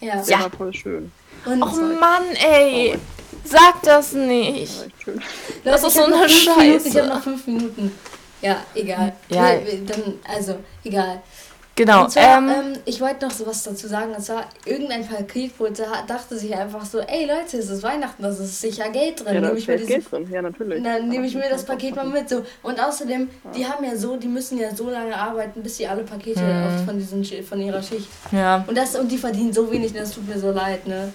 Ja. 0.00 0.16
Der 0.22 0.24
Ja. 0.24 0.40
war 0.44 0.50
voll 0.50 0.72
schön. 0.74 1.12
Und 1.44 1.62
Och 1.62 1.76
Mann, 2.00 2.22
ey, 2.34 2.98
sag 3.44 3.82
das 3.82 4.12
nicht. 4.12 4.72
Das 5.64 5.82
Leute, 5.82 5.86
ist 5.88 5.94
so 5.94 6.06
noch 6.06 6.20
eine 6.20 6.28
fünf 6.28 6.56
Minuten, 6.56 6.76
ich 6.76 6.82
Scheiße. 6.92 6.98
habe 7.02 7.08
noch 7.08 7.22
fünf 7.22 7.46
Minuten. 7.46 7.92
Ja, 8.40 8.56
egal. 8.74 9.12
Ja. 9.28 9.50
Dann, 9.86 10.14
also, 10.36 10.56
egal. 10.84 11.22
Genau, 11.74 12.04
Und 12.04 12.10
zwar, 12.10 12.36
ähm, 12.36 12.48
ähm, 12.50 12.72
ich 12.84 13.00
wollte 13.00 13.24
noch 13.24 13.32
so 13.32 13.46
was 13.46 13.62
dazu 13.62 13.88
sagen. 13.88 14.14
Und 14.14 14.22
zwar, 14.22 14.44
irgendein 14.66 15.08
Paketbote 15.08 15.86
dachte 16.06 16.38
sich 16.38 16.54
einfach 16.54 16.84
so, 16.84 16.98
ey 17.00 17.24
Leute, 17.24 17.56
es 17.56 17.70
ist 17.70 17.82
Weihnachten, 17.82 18.22
das 18.22 18.38
ist 18.40 18.60
sicher 18.60 18.90
Geld 18.90 19.24
drin. 19.24 19.34
Ja, 19.36 19.40
da 19.40 19.46
nehme 19.46 19.52
ist 19.58 19.62
ich 19.62 19.68
mir 19.68 19.78
safe 19.78 19.86
dieses 19.86 20.10
Geld 20.10 20.12
drin. 20.26 20.34
Ja, 20.34 20.42
natürlich. 20.42 20.82
dann 20.82 21.08
nehme 21.08 21.26
ich 21.26 21.34
mir 21.34 21.48
das 21.48 21.64
Paket 21.64 21.96
mal 21.96 22.04
mit. 22.04 22.28
So. 22.28 22.44
Und 22.62 22.78
außerdem, 22.78 23.30
die 23.56 23.64
haben 23.66 23.82
ja 23.86 23.96
so, 23.96 24.16
die 24.16 24.28
müssen 24.28 24.58
ja 24.58 24.74
so 24.74 24.90
lange 24.90 25.16
arbeiten, 25.16 25.62
bis 25.62 25.78
sie 25.78 25.86
alle 25.86 26.02
Pakete 26.02 26.40
Hm. 26.40 26.66
auf- 26.80 26.84
von, 26.84 26.98
diesen, 26.98 27.24
Schi- 27.24 27.42
von 27.42 27.58
ihrer 27.58 27.82
Schicht. 27.82 28.08
ja. 28.32 28.62
Und, 28.66 28.76
das, 28.76 28.94
und 28.96 29.10
die 29.10 29.16
verdienen 29.16 29.54
so 29.54 29.72
wenig, 29.72 29.94
das 29.94 30.12
tut 30.12 30.28
mir 30.28 30.38
so 30.38 30.50
leid, 30.50 30.86
ne? 30.86 31.10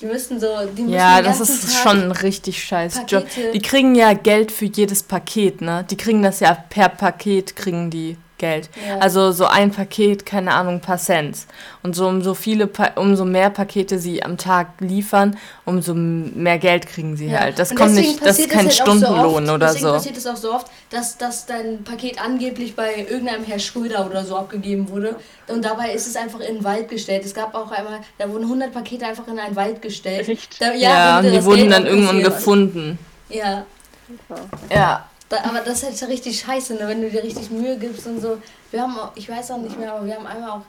Die 0.00 0.06
müssen 0.06 0.38
so, 0.38 0.46
die 0.76 0.82
müssen 0.82 0.94
Ja, 0.94 1.20
das 1.22 1.40
ist 1.40 1.62
Tag, 1.62 1.82
schon 1.82 2.02
ein 2.04 2.12
richtig 2.12 2.62
scheiß 2.62 3.00
Job. 3.08 3.24
Pakete- 3.24 3.50
Die 3.52 3.58
kriegen 3.60 3.94
ja 3.96 4.12
Geld 4.12 4.52
für 4.52 4.66
jedes 4.66 5.02
Paket, 5.02 5.60
ne? 5.60 5.84
Die 5.90 5.96
kriegen 5.96 6.22
das 6.22 6.38
ja 6.40 6.54
per 6.54 6.88
Paket, 6.88 7.56
kriegen 7.56 7.90
die 7.90 8.16
Geld. 8.38 8.70
Ja. 8.86 8.98
Also 8.98 9.32
so 9.32 9.46
ein 9.46 9.70
Paket, 9.70 10.24
keine 10.24 10.52
Ahnung, 10.54 10.74
ein 10.74 10.80
paar 10.80 10.98
Cent. 10.98 11.38
Und 11.82 11.94
so 11.94 12.06
umso 12.08 12.34
viele, 12.34 12.66
Pa- 12.66 12.92
umso 12.96 13.24
mehr 13.24 13.50
Pakete 13.50 13.98
sie 13.98 14.22
am 14.22 14.36
Tag 14.38 14.68
liefern, 14.80 15.36
umso 15.64 15.92
mehr 15.94 16.58
Geld 16.58 16.86
kriegen 16.86 17.16
sie 17.16 17.26
Ja. 17.26 17.40
halt. 17.40 17.58
Das 17.58 17.74
kommt 17.74 17.94
nicht, 17.94 18.20
das 18.24 18.38
ist 18.38 18.48
passiert 18.48 18.50
kein 18.50 18.58
halt 18.68 18.68
auch 18.70 18.76
so 18.76 18.82
Stundenlohn 18.84 19.44
oft, 19.44 19.54
oder 19.54 19.66
deswegen 19.66 19.86
so. 19.86 19.92
passiert 19.92 20.16
es 20.16 20.26
auch 20.26 20.36
so 20.36 20.54
oft, 20.54 20.66
dass, 20.90 21.18
dass 21.18 21.46
dein 21.46 21.84
Paket 21.84 22.20
angeblich 22.24 22.74
bei 22.76 23.06
irgendeinem 23.08 23.44
Herr 23.44 23.58
Schröder 23.58 24.06
oder 24.06 24.24
so 24.24 24.36
abgegeben 24.36 24.88
wurde. 24.88 25.16
Und 25.48 25.64
dabei 25.64 25.92
ist 25.92 26.06
es 26.06 26.16
einfach 26.16 26.40
in 26.40 26.56
den 26.56 26.64
Wald 26.64 26.88
gestellt. 26.88 27.24
Es 27.24 27.34
gab 27.34 27.54
auch 27.54 27.70
einmal, 27.70 28.00
da 28.18 28.28
wurden 28.30 28.44
100 28.44 28.72
Pakete 28.72 29.06
einfach 29.06 29.26
in 29.28 29.38
einen 29.38 29.56
Wald 29.56 29.82
gestellt. 29.82 30.28
Echt? 30.28 30.60
Da, 30.60 30.72
Ja, 30.74 31.16
damit 31.16 31.32
und 31.32 31.38
die 31.40 31.44
wurden 31.44 31.60
Geld 31.62 31.72
dann 31.72 31.86
irgendwann 31.86 32.22
gefunden. 32.22 32.98
Ja, 33.28 33.64
Ja. 34.70 35.04
Da, 35.28 35.38
aber 35.44 35.60
das 35.60 35.82
ist 35.82 36.00
halt 36.00 36.10
richtig 36.10 36.40
scheiße, 36.40 36.74
ne? 36.74 36.88
wenn 36.88 37.02
du 37.02 37.10
dir 37.10 37.22
richtig 37.22 37.50
Mühe 37.50 37.76
gibst 37.78 38.06
und 38.06 38.20
so. 38.20 38.38
Wir 38.70 38.82
haben 38.82 38.98
auch, 38.98 39.12
ich 39.14 39.28
weiß 39.28 39.50
auch 39.50 39.58
nicht 39.58 39.78
mehr, 39.78 39.92
aber 39.92 40.06
wir 40.06 40.14
haben 40.14 40.26
einmal 40.26 40.50
auch, 40.50 40.62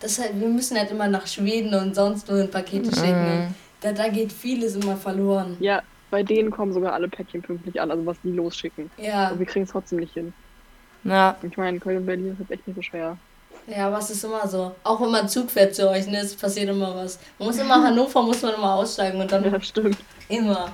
das 0.00 0.18
halt, 0.18 0.38
wir 0.40 0.48
müssen 0.48 0.78
halt 0.78 0.90
immer 0.90 1.06
nach 1.08 1.26
Schweden 1.26 1.74
und 1.74 1.94
sonst 1.94 2.30
wo 2.30 2.46
Pakete 2.46 2.94
schicken. 2.94 3.36
Mhm. 3.40 3.46
Und 3.48 3.54
Da, 3.82 3.92
da 3.92 4.08
geht 4.08 4.32
vieles 4.32 4.74
immer 4.76 4.96
verloren. 4.96 5.56
ja, 5.60 5.82
bei 6.10 6.22
denen 6.22 6.50
kommen 6.50 6.72
sogar 6.72 6.92
alle 6.94 7.08
Päckchen 7.08 7.42
pünktlich 7.42 7.80
an, 7.80 7.90
also 7.90 8.06
was 8.06 8.16
die 8.22 8.30
losschicken. 8.30 8.90
Ja, 8.96 9.30
Und 9.30 9.38
wir 9.38 9.46
kriegen 9.46 9.64
es 9.64 9.70
trotzdem 9.72 9.98
nicht 9.98 10.14
hin. 10.14 10.32
Ja. 11.04 11.36
Ich 11.42 11.56
meine, 11.56 11.78
Köln 11.78 11.98
und 11.98 12.06
Berlin 12.06 12.32
ist 12.32 12.38
jetzt 12.40 12.50
echt 12.52 12.66
nicht 12.66 12.76
so 12.76 12.82
schwer. 12.82 13.16
ja, 13.66 13.92
was 13.92 14.10
ist 14.10 14.24
immer 14.24 14.46
so. 14.48 14.72
Auch 14.82 15.00
wenn 15.00 15.10
man 15.10 15.28
Zug 15.28 15.50
fährt 15.50 15.74
zu 15.74 15.88
euch, 15.90 16.06
ne, 16.06 16.18
es 16.20 16.34
passiert 16.34 16.68
immer 16.70 16.94
was. 16.96 17.18
Man 17.38 17.48
muss 17.48 17.58
immer 17.58 17.82
Hannover, 17.82 18.22
muss 18.22 18.40
man 18.42 18.54
immer 18.54 18.74
aussteigen 18.74 19.20
und 19.20 19.30
dann 19.30 19.44
Ja, 19.44 19.60
stimmt. 19.60 19.98
immer. 20.28 20.70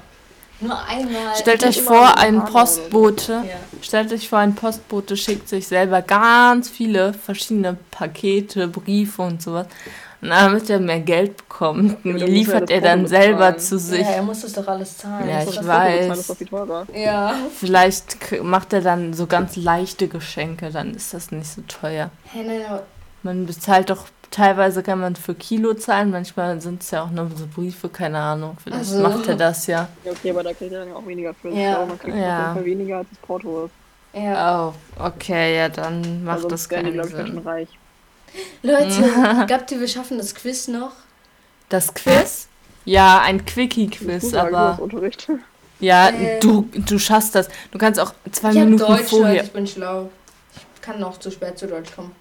Nur 0.62 0.79
einmal. 0.87 1.37
Stellt 1.37 1.64
euch 1.64 1.83
vor, 1.83 2.16
ein. 2.18 2.44
Postbote. 2.44 3.33
Ja. 3.33 3.55
Stellt 3.83 4.12
euch 4.12 4.29
vor, 4.29 4.38
ein 4.38 4.55
Postbote 4.55 5.16
schickt 5.16 5.48
sich 5.48 5.66
selber 5.66 6.03
ganz 6.03 6.68
viele 6.68 7.12
verschiedene 7.12 7.77
Pakete, 7.90 8.68
Briefe 8.68 9.22
und 9.22 9.42
sowas. 9.42 9.66
Und 10.20 10.29
damit 10.29 10.70
er 10.70 10.79
mehr 10.79 11.01
Geld 11.01 11.37
bekommt, 11.37 11.98
Ja, 12.05 12.12
er 12.12 12.29
liefert 12.29 12.70
er 12.70 12.81
dann 12.81 13.01
Porto 13.01 13.09
selber 13.09 13.53
bezahlen. 13.53 13.59
zu 13.59 13.79
sich. 13.81 14.01
ja, 14.03 14.07
er 14.12 14.22
muss 14.22 14.42
das 14.42 14.53
doch 14.53 14.68
alles 14.68 14.96
zahlen. 14.98 15.29
Ja, 15.29 15.42
ich 15.42 15.66
weiß. 15.66 16.37
Ja. 16.94 17.35
Vielleicht 17.59 18.40
macht 18.42 18.72
er 18.72 18.83
dann 18.83 19.14
so 19.14 19.27
ganz 19.27 19.57
leichte 19.57 20.07
Geschenke, 20.07 20.70
dann 20.70 20.94
ist 20.94 21.12
das 21.12 21.33
nicht 21.33 21.48
so 21.48 21.62
teuer. 21.66 22.11
Hey, 22.33 22.44
nein, 22.46 22.79
Man 23.25 23.46
bezahlt 23.46 23.90
doch, 23.90 24.05
teilweise 24.33 24.83
kann 24.83 24.99
man 24.99 25.14
für 25.14 25.35
Kilo 25.37 25.75
zahlen, 25.75 26.11
manchmal 26.11 26.61
sind 26.61 26.83
es 26.83 26.90
ja 26.90 27.05
auch 27.05 27.11
nur 27.11 27.31
so 27.37 27.47
Briefe, 27.47 27.88
keine 27.88 28.18
Ahnung. 28.18 28.57
Vielleicht 28.64 28.83
Ach 28.83 28.87
so. 28.87 29.01
macht 29.03 29.29
er 29.29 29.37
das 29.37 29.66
ja. 29.68 29.88
Ja, 30.05 30.11
okay, 30.11 30.31
aber 30.31 30.42
da 30.42 30.53
kriegt 30.53 30.73
er 30.73 30.81
dann 30.81 30.88
ja 30.88 30.95
auch 30.97 31.07
weniger 31.07 31.33
für. 31.35 31.51
Ja. 31.51 31.75
Glaube, 31.77 31.87
man 31.90 31.99
kriegt 32.01 32.16
Ja. 32.16 32.23
auf 32.23 32.38
jeden 32.40 32.55
Fall 32.55 32.64
weniger 32.64 32.97
als 32.99 33.09
das 33.11 33.18
Porto 33.21 33.64
ist. 33.66 33.73
ja. 34.14 34.68
Oh, 34.68 34.75
okay, 34.99 35.57
ja, 35.57 35.68
dann 35.68 36.25
macht 36.25 36.37
also 36.38 36.49
das 36.49 36.68
wären 36.71 36.87
die, 36.87 36.90
keinen 36.92 37.09
glaube 37.09 37.23
ich, 37.29 37.35
Sinn. 37.35 37.38
reich. 37.38 37.68
Leute, 38.62 39.45
glaubt 39.47 39.71
ihr, 39.71 39.81
wir 39.81 39.88
schaffen 39.88 40.18
das 40.18 40.35
Quiz 40.35 40.66
noch? 40.68 40.92
Das 41.68 41.92
Quiz? 41.95 42.49
Ja, 42.85 43.21
ein 43.21 43.45
Quickie-Quiz, 43.45 44.35
aber. 44.35 44.79
Unterricht. 44.81 45.29
Ja, 45.81 46.11
Äh. 46.11 46.38
du, 46.38 46.68
du 46.73 46.97
schaffst 47.01 47.35
das. 47.35 47.49
Du 47.73 47.79
kannst 47.79 47.99
auch 47.99 48.14
zwei 48.31 48.51
Ich 48.51 48.55
Minuten 48.55 48.79
Deutsch, 48.79 48.88
Leute, 48.90 49.05
vorher. 49.09 49.42
ich 49.42 49.51
bin 49.53 49.66
schlau. 49.66 50.11
Ich 50.77 50.81
kann 50.81 51.01
noch 51.01 51.18
zu 51.18 51.29
spät 51.33 51.59
zu 51.59 51.66
Deutsch 51.66 51.92
kommen. 51.97 52.12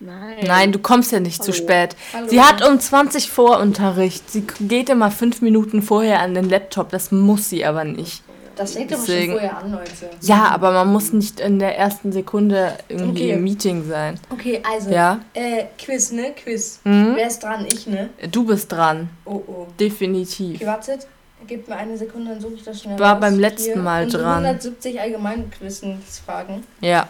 Nein. 0.00 0.36
Nein, 0.46 0.72
du 0.72 0.78
kommst 0.78 1.12
ja 1.12 1.20
nicht 1.20 1.42
zu 1.44 1.52
Hallo. 1.52 1.62
spät. 1.62 1.96
Hallo. 2.14 2.26
Sie 2.28 2.40
hat 2.40 2.66
um 2.66 2.80
20 2.80 3.30
vor 3.30 3.58
Unterricht. 3.60 4.30
Sie 4.30 4.44
geht 4.60 4.88
immer 4.88 5.10
fünf 5.10 5.42
Minuten 5.42 5.82
vorher 5.82 6.20
an 6.20 6.34
den 6.34 6.48
Laptop. 6.48 6.88
Das 6.90 7.12
muss 7.12 7.50
sie 7.50 7.64
aber 7.66 7.84
nicht. 7.84 8.22
Das 8.56 8.72
fängt 8.74 8.92
aber 8.92 9.02
schon 9.04 9.14
Deswegen- 9.14 9.32
vorher 9.32 9.56
an, 9.58 9.72
Leute. 9.72 9.90
Ja, 10.22 10.48
aber 10.48 10.72
man 10.72 10.88
muss 10.92 11.12
nicht 11.12 11.40
in 11.40 11.58
der 11.58 11.78
ersten 11.78 12.12
Sekunde 12.12 12.74
irgendwie 12.88 13.24
Okay. 13.24 13.32
im 13.32 13.44
Meeting 13.44 13.86
sein. 13.88 14.18
Okay, 14.30 14.62
also. 14.70 14.90
Ja? 14.90 15.20
Äh, 15.34 15.64
Quiz, 15.82 16.12
ne? 16.12 16.32
Quiz. 16.32 16.80
Mhm. 16.84 17.12
Wer 17.16 17.26
ist 17.26 17.38
dran? 17.42 17.66
Ich, 17.66 17.86
ne? 17.86 18.10
Du 18.30 18.44
bist 18.44 18.70
dran. 18.72 19.08
Oh, 19.24 19.42
oh. 19.46 19.66
Definitiv. 19.78 20.56
Okay, 20.56 20.66
wartet. 20.66 21.06
Gebt 21.46 21.68
mir 21.68 21.76
eine 21.76 21.96
Sekunde, 21.96 22.32
dann 22.32 22.40
suche 22.40 22.54
ich 22.54 22.62
das 22.64 22.82
schnell 22.82 22.98
War 22.98 23.12
raus. 23.14 23.20
beim 23.22 23.38
letzten 23.38 23.72
Hier. 23.72 23.82
Mal 23.82 24.04
Unsere 24.04 24.22
dran. 24.24 24.44
170 24.44 25.00
Allgemeinquizensfragen. 25.00 26.64
Ja. 26.82 27.08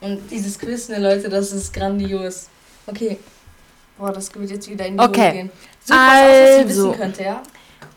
Und 0.00 0.30
dieses 0.30 0.58
Quiz, 0.58 0.88
ne, 0.88 0.98
Leute, 0.98 1.28
das 1.28 1.52
ist 1.52 1.72
grandios. 1.72 2.48
Okay. 2.86 3.18
Boah, 3.98 4.12
das 4.12 4.34
wird 4.34 4.50
jetzt 4.50 4.68
wieder 4.70 4.86
in 4.86 4.96
die 4.96 5.02
Okay. 5.04 5.32
Gehen. 5.32 5.50
Was 5.86 5.90
aus, 5.90 5.98
was 5.98 6.18
ihr 6.22 6.58
Also. 6.58 6.88
wissen 6.88 7.00
könnte, 7.00 7.22
ja? 7.22 7.42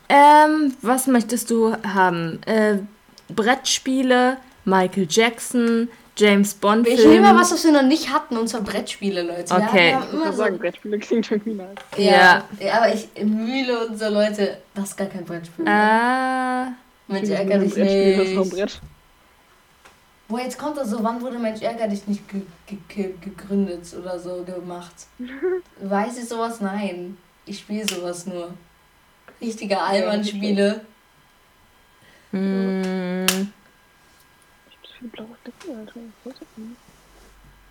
Ähm, 0.09 0.73
was 0.81 1.07
möchtest 1.07 1.49
du 1.49 1.75
haben? 1.83 2.41
Äh, 2.45 2.79
Brettspiele, 3.33 4.37
Michael 4.65 5.07
Jackson, 5.09 5.87
James 6.17 6.53
Bond. 6.53 6.87
Ich 6.87 7.03
nehme 7.05 7.21
mal 7.21 7.39
was, 7.39 7.51
was 7.53 7.63
wir 7.63 7.71
noch 7.71 7.81
nicht 7.83 8.13
hatten, 8.13 8.37
und 8.37 8.47
zwar 8.47 8.61
Brettspiele, 8.61 9.23
Leute. 9.23 9.53
Okay. 9.53 9.91
Ja, 9.91 9.93
wir 9.93 9.93
haben 9.95 10.03
Ich 10.07 10.13
immer 10.13 10.23
würde 10.25 10.31
so, 10.33 10.37
sagen, 10.43 10.59
Brettspiele 10.59 10.99
klingt 10.99 11.31
irgendwie 11.31 11.53
nice. 11.53 11.67
ja, 11.97 12.43
ja, 12.59 12.73
aber 12.73 12.93
ich 12.93 13.07
Mühle 13.23 13.89
so, 13.95 14.09
Leute, 14.09 14.57
das 14.75 14.89
ist 14.89 14.97
gar 14.97 15.07
kein 15.07 15.23
Brettspiel. 15.25 15.65
Äh, 15.65 16.65
Mensch, 17.07 17.29
Ein 17.29 17.31
ärger 17.31 17.57
dich 17.59 17.73
Brettspiel, 17.73 18.17
das 18.17 18.27
ist 18.27 18.33
noch 18.35 18.41
ein 18.43 18.49
nicht. 18.49 18.55
Brett. 18.57 18.81
Boah, 20.33 20.41
jetzt 20.41 20.57
kommt 20.57 20.77
das 20.77 20.89
so, 20.89 21.03
wann 21.03 21.21
wurde 21.21 21.37
Mensch 21.37 21.61
ärger 21.61 21.87
dich 21.87 22.07
nicht 22.07 22.27
ge 22.27 22.41
ge 22.65 22.79
ge 22.87 23.13
gegründet 23.21 23.85
oder 23.93 24.17
so 24.17 24.43
gemacht? 24.43 25.05
Weiß 25.79 26.17
ich 26.17 26.27
sowas? 26.27 26.59
Nein. 26.59 27.19
Ich 27.45 27.59
spiele 27.59 27.87
sowas 27.87 28.25
nur. 28.25 28.51
Richtige 29.39 29.79
denn? 36.57 36.77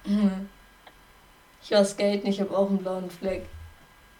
Hm. 0.05 0.49
Ich 1.65 1.71
war 1.73 1.85
skaten, 1.85 2.29
ich 2.29 2.41
habe 2.41 2.57
auch 2.57 2.71
einen 2.71 2.79
blauen 2.79 3.11
Fleck. 3.11 3.45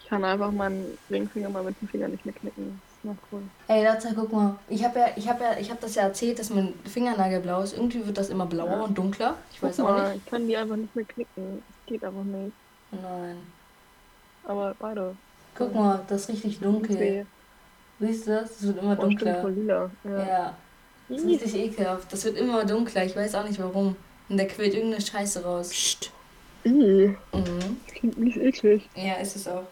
Ich 0.01 0.09
kann 0.09 0.25
einfach 0.25 0.51
meinen 0.51 0.97
Ringfinger 1.09 1.47
mal 1.47 1.63
mit 1.63 1.79
dem 1.79 1.87
Finger 1.87 2.09
nicht 2.09 2.25
mehr 2.25 2.35
knicken. 2.35 2.81
Noch 3.03 3.15
cool. 3.31 3.41
Ey, 3.67 3.85
Leute, 3.85 4.13
guck 4.15 4.31
mal. 4.31 4.55
Ich 4.69 4.83
habe 4.83 4.99
ja, 4.99 5.07
ich 5.15 5.27
habe 5.27 5.43
ja, 5.43 5.57
ich 5.59 5.69
habe 5.69 5.81
das 5.81 5.95
ja 5.95 6.03
erzählt, 6.03 6.39
dass 6.39 6.49
mein 6.49 6.73
Fingernagel 6.85 7.41
blau 7.41 7.61
ist. 7.61 7.73
Irgendwie 7.75 8.05
wird 8.05 8.17
das 8.17 8.29
immer 8.29 8.45
blauer 8.45 8.83
und 8.83 8.97
dunkler. 8.97 9.35
Ich 9.51 9.61
weiß 9.61 9.75
Guck 9.77 9.85
auch 9.85 9.89
mal, 9.91 10.13
nicht. 10.13 10.23
ich 10.25 10.31
kann 10.31 10.47
die 10.47 10.55
einfach 10.55 10.77
nicht 10.77 10.95
mehr 10.95 11.05
knicken. 11.05 11.61
Das 11.67 11.85
geht 11.85 12.03
einfach 12.03 12.23
nicht. 12.23 12.53
Nein. 12.91 13.37
Aber 14.45 14.75
beide. 14.79 15.15
Guck 15.55 15.75
mal, 15.75 16.01
das 16.07 16.21
ist 16.23 16.29
richtig 16.29 16.59
dunkel. 16.59 16.97
Weh. 16.99 17.23
Siehst 17.99 18.27
du 18.27 18.31
das? 18.31 18.49
Das 18.57 18.63
wird 18.67 18.77
immer 18.81 18.97
Oh, 18.97 19.01
dunkler. 19.01 19.49
lila. 19.49 19.91
Ja. 20.03 20.27
Ja. 20.27 20.57
Das 21.09 21.19
ist 21.21 21.27
richtig 21.27 21.55
ekelhaft. 21.55 22.11
Das 22.11 22.23
wird 22.25 22.37
immer 22.37 22.63
dunkler. 22.65 23.03
Ich 23.05 23.15
weiß 23.15 23.35
auch 23.35 23.43
nicht 23.47 23.61
warum. 23.61 23.95
Und 24.29 24.37
da 24.37 24.45
quillt 24.45 24.73
irgendeine 24.73 25.01
Scheiße 25.01 25.43
raus. 25.43 25.97
Ih, 26.63 26.69
Mhm. 27.33 27.77
das 27.85 27.95
klingt 27.95 28.17
nicht 28.19 28.37
eklig. 28.37 28.89
Ja, 28.95 29.15
ist 29.15 29.35
es 29.35 29.47
auch. 29.47 29.63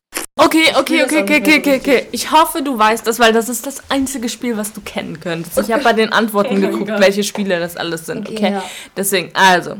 Okay, 0.45 0.63
okay, 0.77 1.03
okay, 1.03 1.21
okay, 1.21 1.37
okay, 1.39 1.59
okay, 1.59 1.75
okay. 1.77 2.07
Ich 2.11 2.31
hoffe, 2.31 2.61
du 2.61 2.77
weißt 2.77 3.05
das, 3.05 3.19
weil 3.19 3.33
das 3.33 3.49
ist 3.49 3.65
das 3.67 3.81
einzige 3.89 4.29
Spiel, 4.29 4.57
was 4.57 4.73
du 4.73 4.81
kennen 4.81 5.19
könntest. 5.19 5.57
Ich 5.59 5.71
habe 5.71 5.83
bei 5.83 5.93
den 5.93 6.11
Antworten 6.11 6.55
Oh 6.57 6.59
mein 6.59 6.71
geguckt, 6.71 6.99
welche 6.99 7.23
Spiele 7.23 7.59
das 7.59 7.77
alles 7.77 8.05
sind, 8.05 8.29
okay? 8.29 8.51
ja. 8.53 8.63
Deswegen, 8.97 9.31
also. 9.33 9.77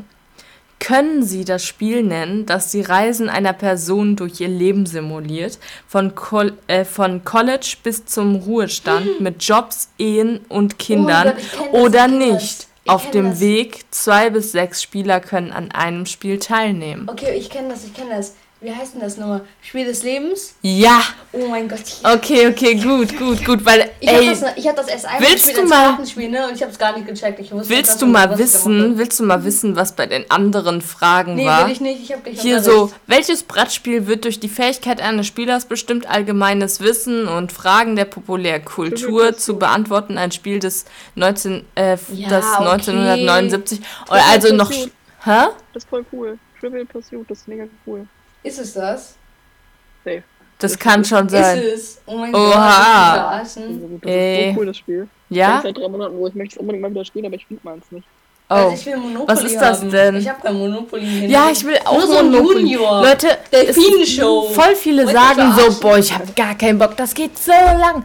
Können 0.80 1.22
Sie 1.22 1.46
das 1.46 1.64
Spiel 1.64 2.02
nennen, 2.02 2.48
das 2.48 2.72
die 2.72 2.82
Reisen 2.82 3.30
einer 3.30 3.54
Person 3.54 4.16
durch 4.16 4.42
ihr 4.42 4.48
Leben 4.48 4.88
simuliert, 4.88 5.60
von, 5.88 6.16
Col 6.16 6.54
äh, 6.66 6.86
von 6.86 7.24
College 7.24 7.76
bis 7.84 8.06
zum 8.06 8.36
Ruhestand 8.38 9.22
mit 9.22 9.44
Jobs, 9.44 9.90
Ehen 10.00 10.40
und 10.50 10.80
Kindern 10.80 11.34
Oh 11.36 11.58
Gott, 11.60 11.74
oder 11.74 12.08
das. 12.08 12.12
nicht? 12.12 12.68
Ich 12.84 12.90
Auf 12.90 13.12
dem 13.12 13.30
das. 13.30 13.40
Weg, 13.42 13.86
zwei 13.92 14.32
bis 14.32 14.54
sechs 14.54 14.82
Spieler 14.82 15.20
können 15.20 15.52
an 15.52 15.70
einem 15.72 16.08
Spiel 16.08 16.40
teilnehmen. 16.40 17.08
Okay, 17.08 17.36
ich 17.38 17.52
kenne 17.52 17.70
das, 17.70 17.86
ich 17.86 17.94
kenne 17.94 18.16
das. 18.16 18.34
Wie 18.64 18.72
heißt 18.72 18.94
denn 18.94 19.02
das 19.02 19.18
nochmal? 19.18 19.42
Spiel 19.64 19.86
des 19.86 20.04
Lebens? 20.04 20.54
Ja, 20.62 21.02
Oh 21.34 21.48
mein 21.48 21.68
Gott. 21.68 21.82
okay, 22.04 22.48
okay, 22.48 22.76
gut, 22.76 23.18
gut, 23.18 23.44
gut, 23.44 23.66
weil, 23.66 23.90
Ich 24.00 24.08
habe 24.08 24.20
ey, 24.20 24.30
das, 24.30 24.44
ich 24.56 24.68
hab 24.68 24.76
das 24.76 24.88
erst 24.88 25.06
einmal 25.08 25.32
gespielt 25.32 25.58
du 25.58 25.64
mal- 25.66 25.88
Kartenspiel, 25.90 26.30
ne? 26.30 26.48
Und 26.48 26.54
ich 26.54 26.62
habe 26.62 26.72
es 26.72 26.78
gar 26.78 26.96
nicht 26.96 27.08
gecheckt. 27.08 27.40
Ich 27.40 27.52
wusste 27.52 27.70
willst 27.74 28.00
du 28.04 28.06
mal 28.06 28.38
wissen, 28.38 29.00
willst 29.00 29.20
du 29.20 29.24
mal 29.24 29.44
wissen, 29.44 29.76
was 29.76 29.96
bei 29.96 30.06
den 30.06 30.30
anderen 30.30 30.82
Fragen 30.84 31.34
Nee, 31.36 31.48
war? 31.48 31.66
will 31.66 31.72
ich 31.72 31.82
nicht. 31.82 32.04
Ich 32.04 32.12
habe 32.12 32.22
gleich 32.22 32.40
Hier 32.40 32.58
Unterricht. 32.58 32.80
so, 32.80 32.92
welches 33.08 33.42
Brettspiel 33.42 34.06
wird 34.06 34.26
durch 34.26 34.40
die 34.40 34.50
Fähigkeit 34.50 35.02
eines 35.02 35.26
Spielers 35.26 35.66
bestimmt, 35.66 36.08
allgemeines 36.08 36.82
Wissen 36.82 37.28
und 37.28 37.52
Fragen 37.52 37.96
der 37.96 38.06
Populärkultur 38.06 39.36
zu 39.38 39.58
beantworten? 39.58 40.20
Ein 40.20 40.32
Spiel 40.32 40.60
des, 40.60 40.86
19, 41.16 41.66
äh, 41.74 41.98
Ja, 42.14 42.30
das 42.30 42.46
okay. 42.46 42.64
1979. 42.70 43.80
Oder 44.08 44.18
Das 44.18 44.28
also 44.28 44.56
noch. 44.56 44.70
Hä? 44.72 45.48
Das 45.74 45.84
ist 45.84 45.90
voll 45.90 46.06
cool. 46.14 46.38
Trivial 46.60 46.86
Pursuit, 46.86 47.26
das 47.28 47.40
ist 47.40 47.48
mega 47.48 47.66
cool. 47.88 48.08
Ist 48.44 48.60
es 48.60 48.74
das? 48.74 49.16
Safe. 50.04 50.24
Das 50.60 50.78
kann 50.78 51.04
schon 51.04 51.26
Ist 51.26 51.32
sein. 51.32 51.58
es? 51.60 52.02
Oh 52.06 52.18
mein 52.18 52.36
Oha. 52.36 53.16
Gott. 53.32 53.42
Das 53.42 53.48
ist 53.48 53.54
verarschen. 53.54 54.00
Das 54.02 54.12
Ey. 54.12 54.50
ist 54.50 54.54
so 54.56 54.60
cool, 54.60 54.66
das 54.68 54.78
Spiel. 54.78 55.08
Ja? 55.30 55.58
Ich 55.58 55.64
seit 55.64 55.78
drei 55.78 55.88
Monaten, 55.88 56.18
wo 56.18 56.28
ich 56.28 56.36
möchte 56.36 56.56
es 56.56 56.60
unbedingt 56.60 56.82
mal 56.84 56.92
wieder 56.92 57.06
spielen, 57.06 57.26
aber 57.26 57.36
ich 57.36 57.46
finde 57.48 57.62
meins 57.64 57.86
nicht. 57.92 58.08
Also 58.48 58.68
Oh. 58.70 58.74
ich 58.74 58.86
will 58.86 58.98
Monopoly 58.98 59.28
Was 59.28 59.44
ist 59.44 59.56
das 59.62 59.80
haben. 59.80 59.92
denn? 59.92 60.16
Ich 60.18 60.28
habe 60.30 60.42
kein 60.42 60.56
Monopoly 60.56 61.06
hier. 61.06 61.30
Ja, 61.30 61.50
ich 61.52 61.64
will 61.66 61.78
auch 61.86 61.94
Nur 61.98 62.08
so 62.08 62.18
ein 62.18 62.32
Monopoly. 62.32 62.60
Junior. 62.74 63.02
Leute, 63.02 63.28
es- 63.50 63.76
Delfinenshow. 63.76 64.50
voll 64.50 64.76
viele 64.76 65.06
Wollt 65.06 65.16
sagen 65.16 65.54
so, 65.58 65.80
boah, 65.80 65.98
ich 65.98 66.14
habe 66.14 66.26
gar 66.36 66.56
keinen 66.56 66.78
Bock, 66.78 66.98
das 66.98 67.14
geht 67.14 67.38
so 67.38 67.52
lang. 67.52 68.04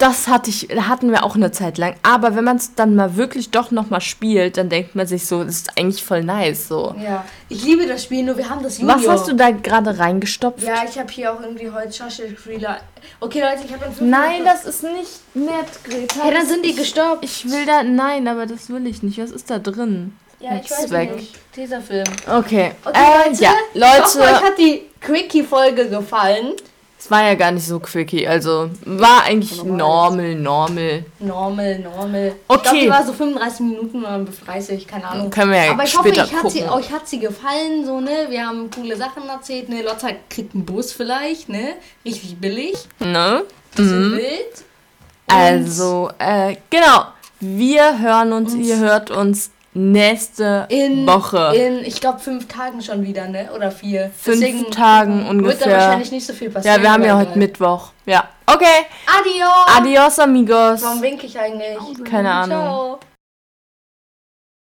Das 0.00 0.28
hatte 0.28 0.48
ich, 0.48 0.68
hatten 0.88 1.10
wir 1.10 1.24
auch 1.24 1.36
eine 1.36 1.52
Zeit 1.52 1.76
lang. 1.76 1.94
Aber 2.02 2.34
wenn 2.34 2.42
man 2.42 2.56
es 2.56 2.74
dann 2.74 2.96
mal 2.96 3.16
wirklich 3.16 3.50
doch 3.50 3.70
noch 3.70 3.90
mal 3.90 4.00
spielt, 4.00 4.56
dann 4.56 4.70
denkt 4.70 4.94
man 4.94 5.06
sich 5.06 5.26
so, 5.26 5.44
das 5.44 5.56
ist 5.56 5.76
eigentlich 5.76 6.02
voll 6.02 6.24
nice 6.24 6.68
so. 6.68 6.94
Ja, 6.98 7.22
ich 7.50 7.62
liebe 7.64 7.86
das 7.86 8.04
Spiel, 8.04 8.22
nur 8.22 8.38
wir 8.38 8.48
haben 8.48 8.62
das 8.62 8.78
Junior. 8.78 8.96
Was 8.96 9.06
hast 9.06 9.28
du 9.28 9.34
da 9.34 9.50
gerade 9.50 9.98
reingestopft? 9.98 10.62
Ja, 10.62 10.84
ich 10.88 10.98
habe 10.98 11.12
hier 11.12 11.30
auch 11.30 11.42
irgendwie 11.42 11.70
heute 11.70 11.92
Schachtelspieler. 11.92 12.80
Okay, 13.20 13.42
Leute, 13.42 13.66
ich 13.66 13.72
habe 13.74 13.84
fünf 13.84 14.00
Nein, 14.00 14.42
das 14.42 14.64
ist 14.64 14.82
nicht 14.84 15.20
nett, 15.34 15.84
Greta. 15.84 16.24
Ja, 16.24 16.30
dann 16.32 16.46
sind 16.46 16.64
die 16.64 16.74
gestoppt. 16.74 17.22
Ich 17.22 17.44
will 17.50 17.66
da, 17.66 17.82
nein, 17.82 18.26
aber 18.26 18.46
das 18.46 18.70
will 18.70 18.86
ich 18.86 19.02
nicht. 19.02 19.18
Was 19.18 19.30
ist 19.30 19.50
da 19.50 19.58
drin? 19.58 20.16
Ja, 20.38 20.58
ich 20.64 20.70
weiß 20.70 20.86
Zweck. 20.86 21.14
nicht. 21.16 21.34
Dieser 21.54 21.82
Film. 21.82 22.06
Okay. 22.26 22.72
Okay, 22.86 22.98
äh, 22.98 23.28
Leute. 23.28 23.42
ja, 23.42 23.52
Ich 23.74 23.82
hoffe, 23.82 24.18
euch 24.20 24.30
Leute, 24.30 24.44
hat 24.46 24.58
die 24.58 24.82
Quickie-Folge 25.02 25.90
gefallen. 25.90 26.54
Es 27.02 27.10
war 27.10 27.24
ja 27.24 27.34
gar 27.34 27.50
nicht 27.50 27.66
so 27.66 27.80
quickie. 27.80 28.28
Also, 28.28 28.68
war 28.84 29.24
eigentlich 29.24 29.64
normal, 29.64 30.34
normal. 30.34 31.04
Normal, 31.18 31.78
normal. 31.78 32.26
Ich 32.28 32.34
Okay. 32.46 32.62
glaube, 32.62 32.78
die 32.78 32.90
war 32.90 33.06
so 33.06 33.12
35 33.14 33.60
Minuten 33.60 34.00
oder 34.04 34.26
30, 34.46 34.86
keine 34.86 35.08
Ahnung. 35.08 35.30
Können 35.30 35.50
wir 35.52 35.64
ja 35.64 35.70
Aber 35.72 35.84
ich 35.84 35.96
hoffe, 35.96 36.08
später 36.10 36.24
ich 36.26 36.34
hat 36.34 36.50
sie, 36.50 36.62
euch 36.64 36.92
hat 36.92 37.08
sie 37.08 37.18
gefallen, 37.18 37.86
so, 37.86 38.00
ne? 38.00 38.26
Wir 38.28 38.46
haben 38.46 38.70
coole 38.70 38.96
Sachen 38.96 39.26
erzählt, 39.28 39.70
ne? 39.70 39.80
Lotta 39.82 40.08
kriegt 40.28 40.54
einen 40.54 40.66
Bus 40.66 40.92
vielleicht, 40.92 41.48
ne? 41.48 41.74
Richtig 42.04 42.36
billig. 42.38 42.74
Ne? 42.98 43.44
Bisschen 43.74 44.12
wild. 44.12 44.64
Und 45.30 45.34
Also, 45.36 46.10
äh, 46.18 46.56
genau. 46.68 47.04
Wir 47.40 47.98
hören 47.98 48.34
uns, 48.34 48.54
ihr 48.54 48.76
hört 48.76 49.10
uns 49.10 49.50
nächste 49.72 50.66
in, 50.68 51.06
Woche. 51.06 51.52
In, 51.54 51.84
ich 51.84 52.00
glaube, 52.00 52.18
fünf 52.18 52.48
Tagen 52.48 52.82
schon 52.82 53.02
wieder, 53.02 53.28
ne? 53.28 53.50
Oder 53.54 53.70
vier. 53.70 54.10
Fünf 54.16 54.70
Tagen 54.70 55.18
Wird 55.18 55.26
da 55.26 55.30
ungefähr. 55.30 55.72
wahrscheinlich 55.72 56.12
nicht 56.12 56.26
so 56.26 56.32
viel 56.32 56.50
passieren. 56.50 56.76
Ja, 56.76 56.82
wir 56.82 56.92
haben 56.92 57.04
ja 57.04 57.16
heute 57.16 57.38
Mittwoch. 57.38 57.90
Ja. 58.06 58.28
Okay. 58.46 58.86
Adios! 59.06 59.76
Adios, 59.76 60.18
amigos. 60.18 60.82
Warum 60.82 61.02
winke 61.02 61.26
ich 61.26 61.38
eigentlich? 61.38 62.04
Keine 62.04 62.30
Ahnung. 62.32 62.48
Ciao. 62.48 63.00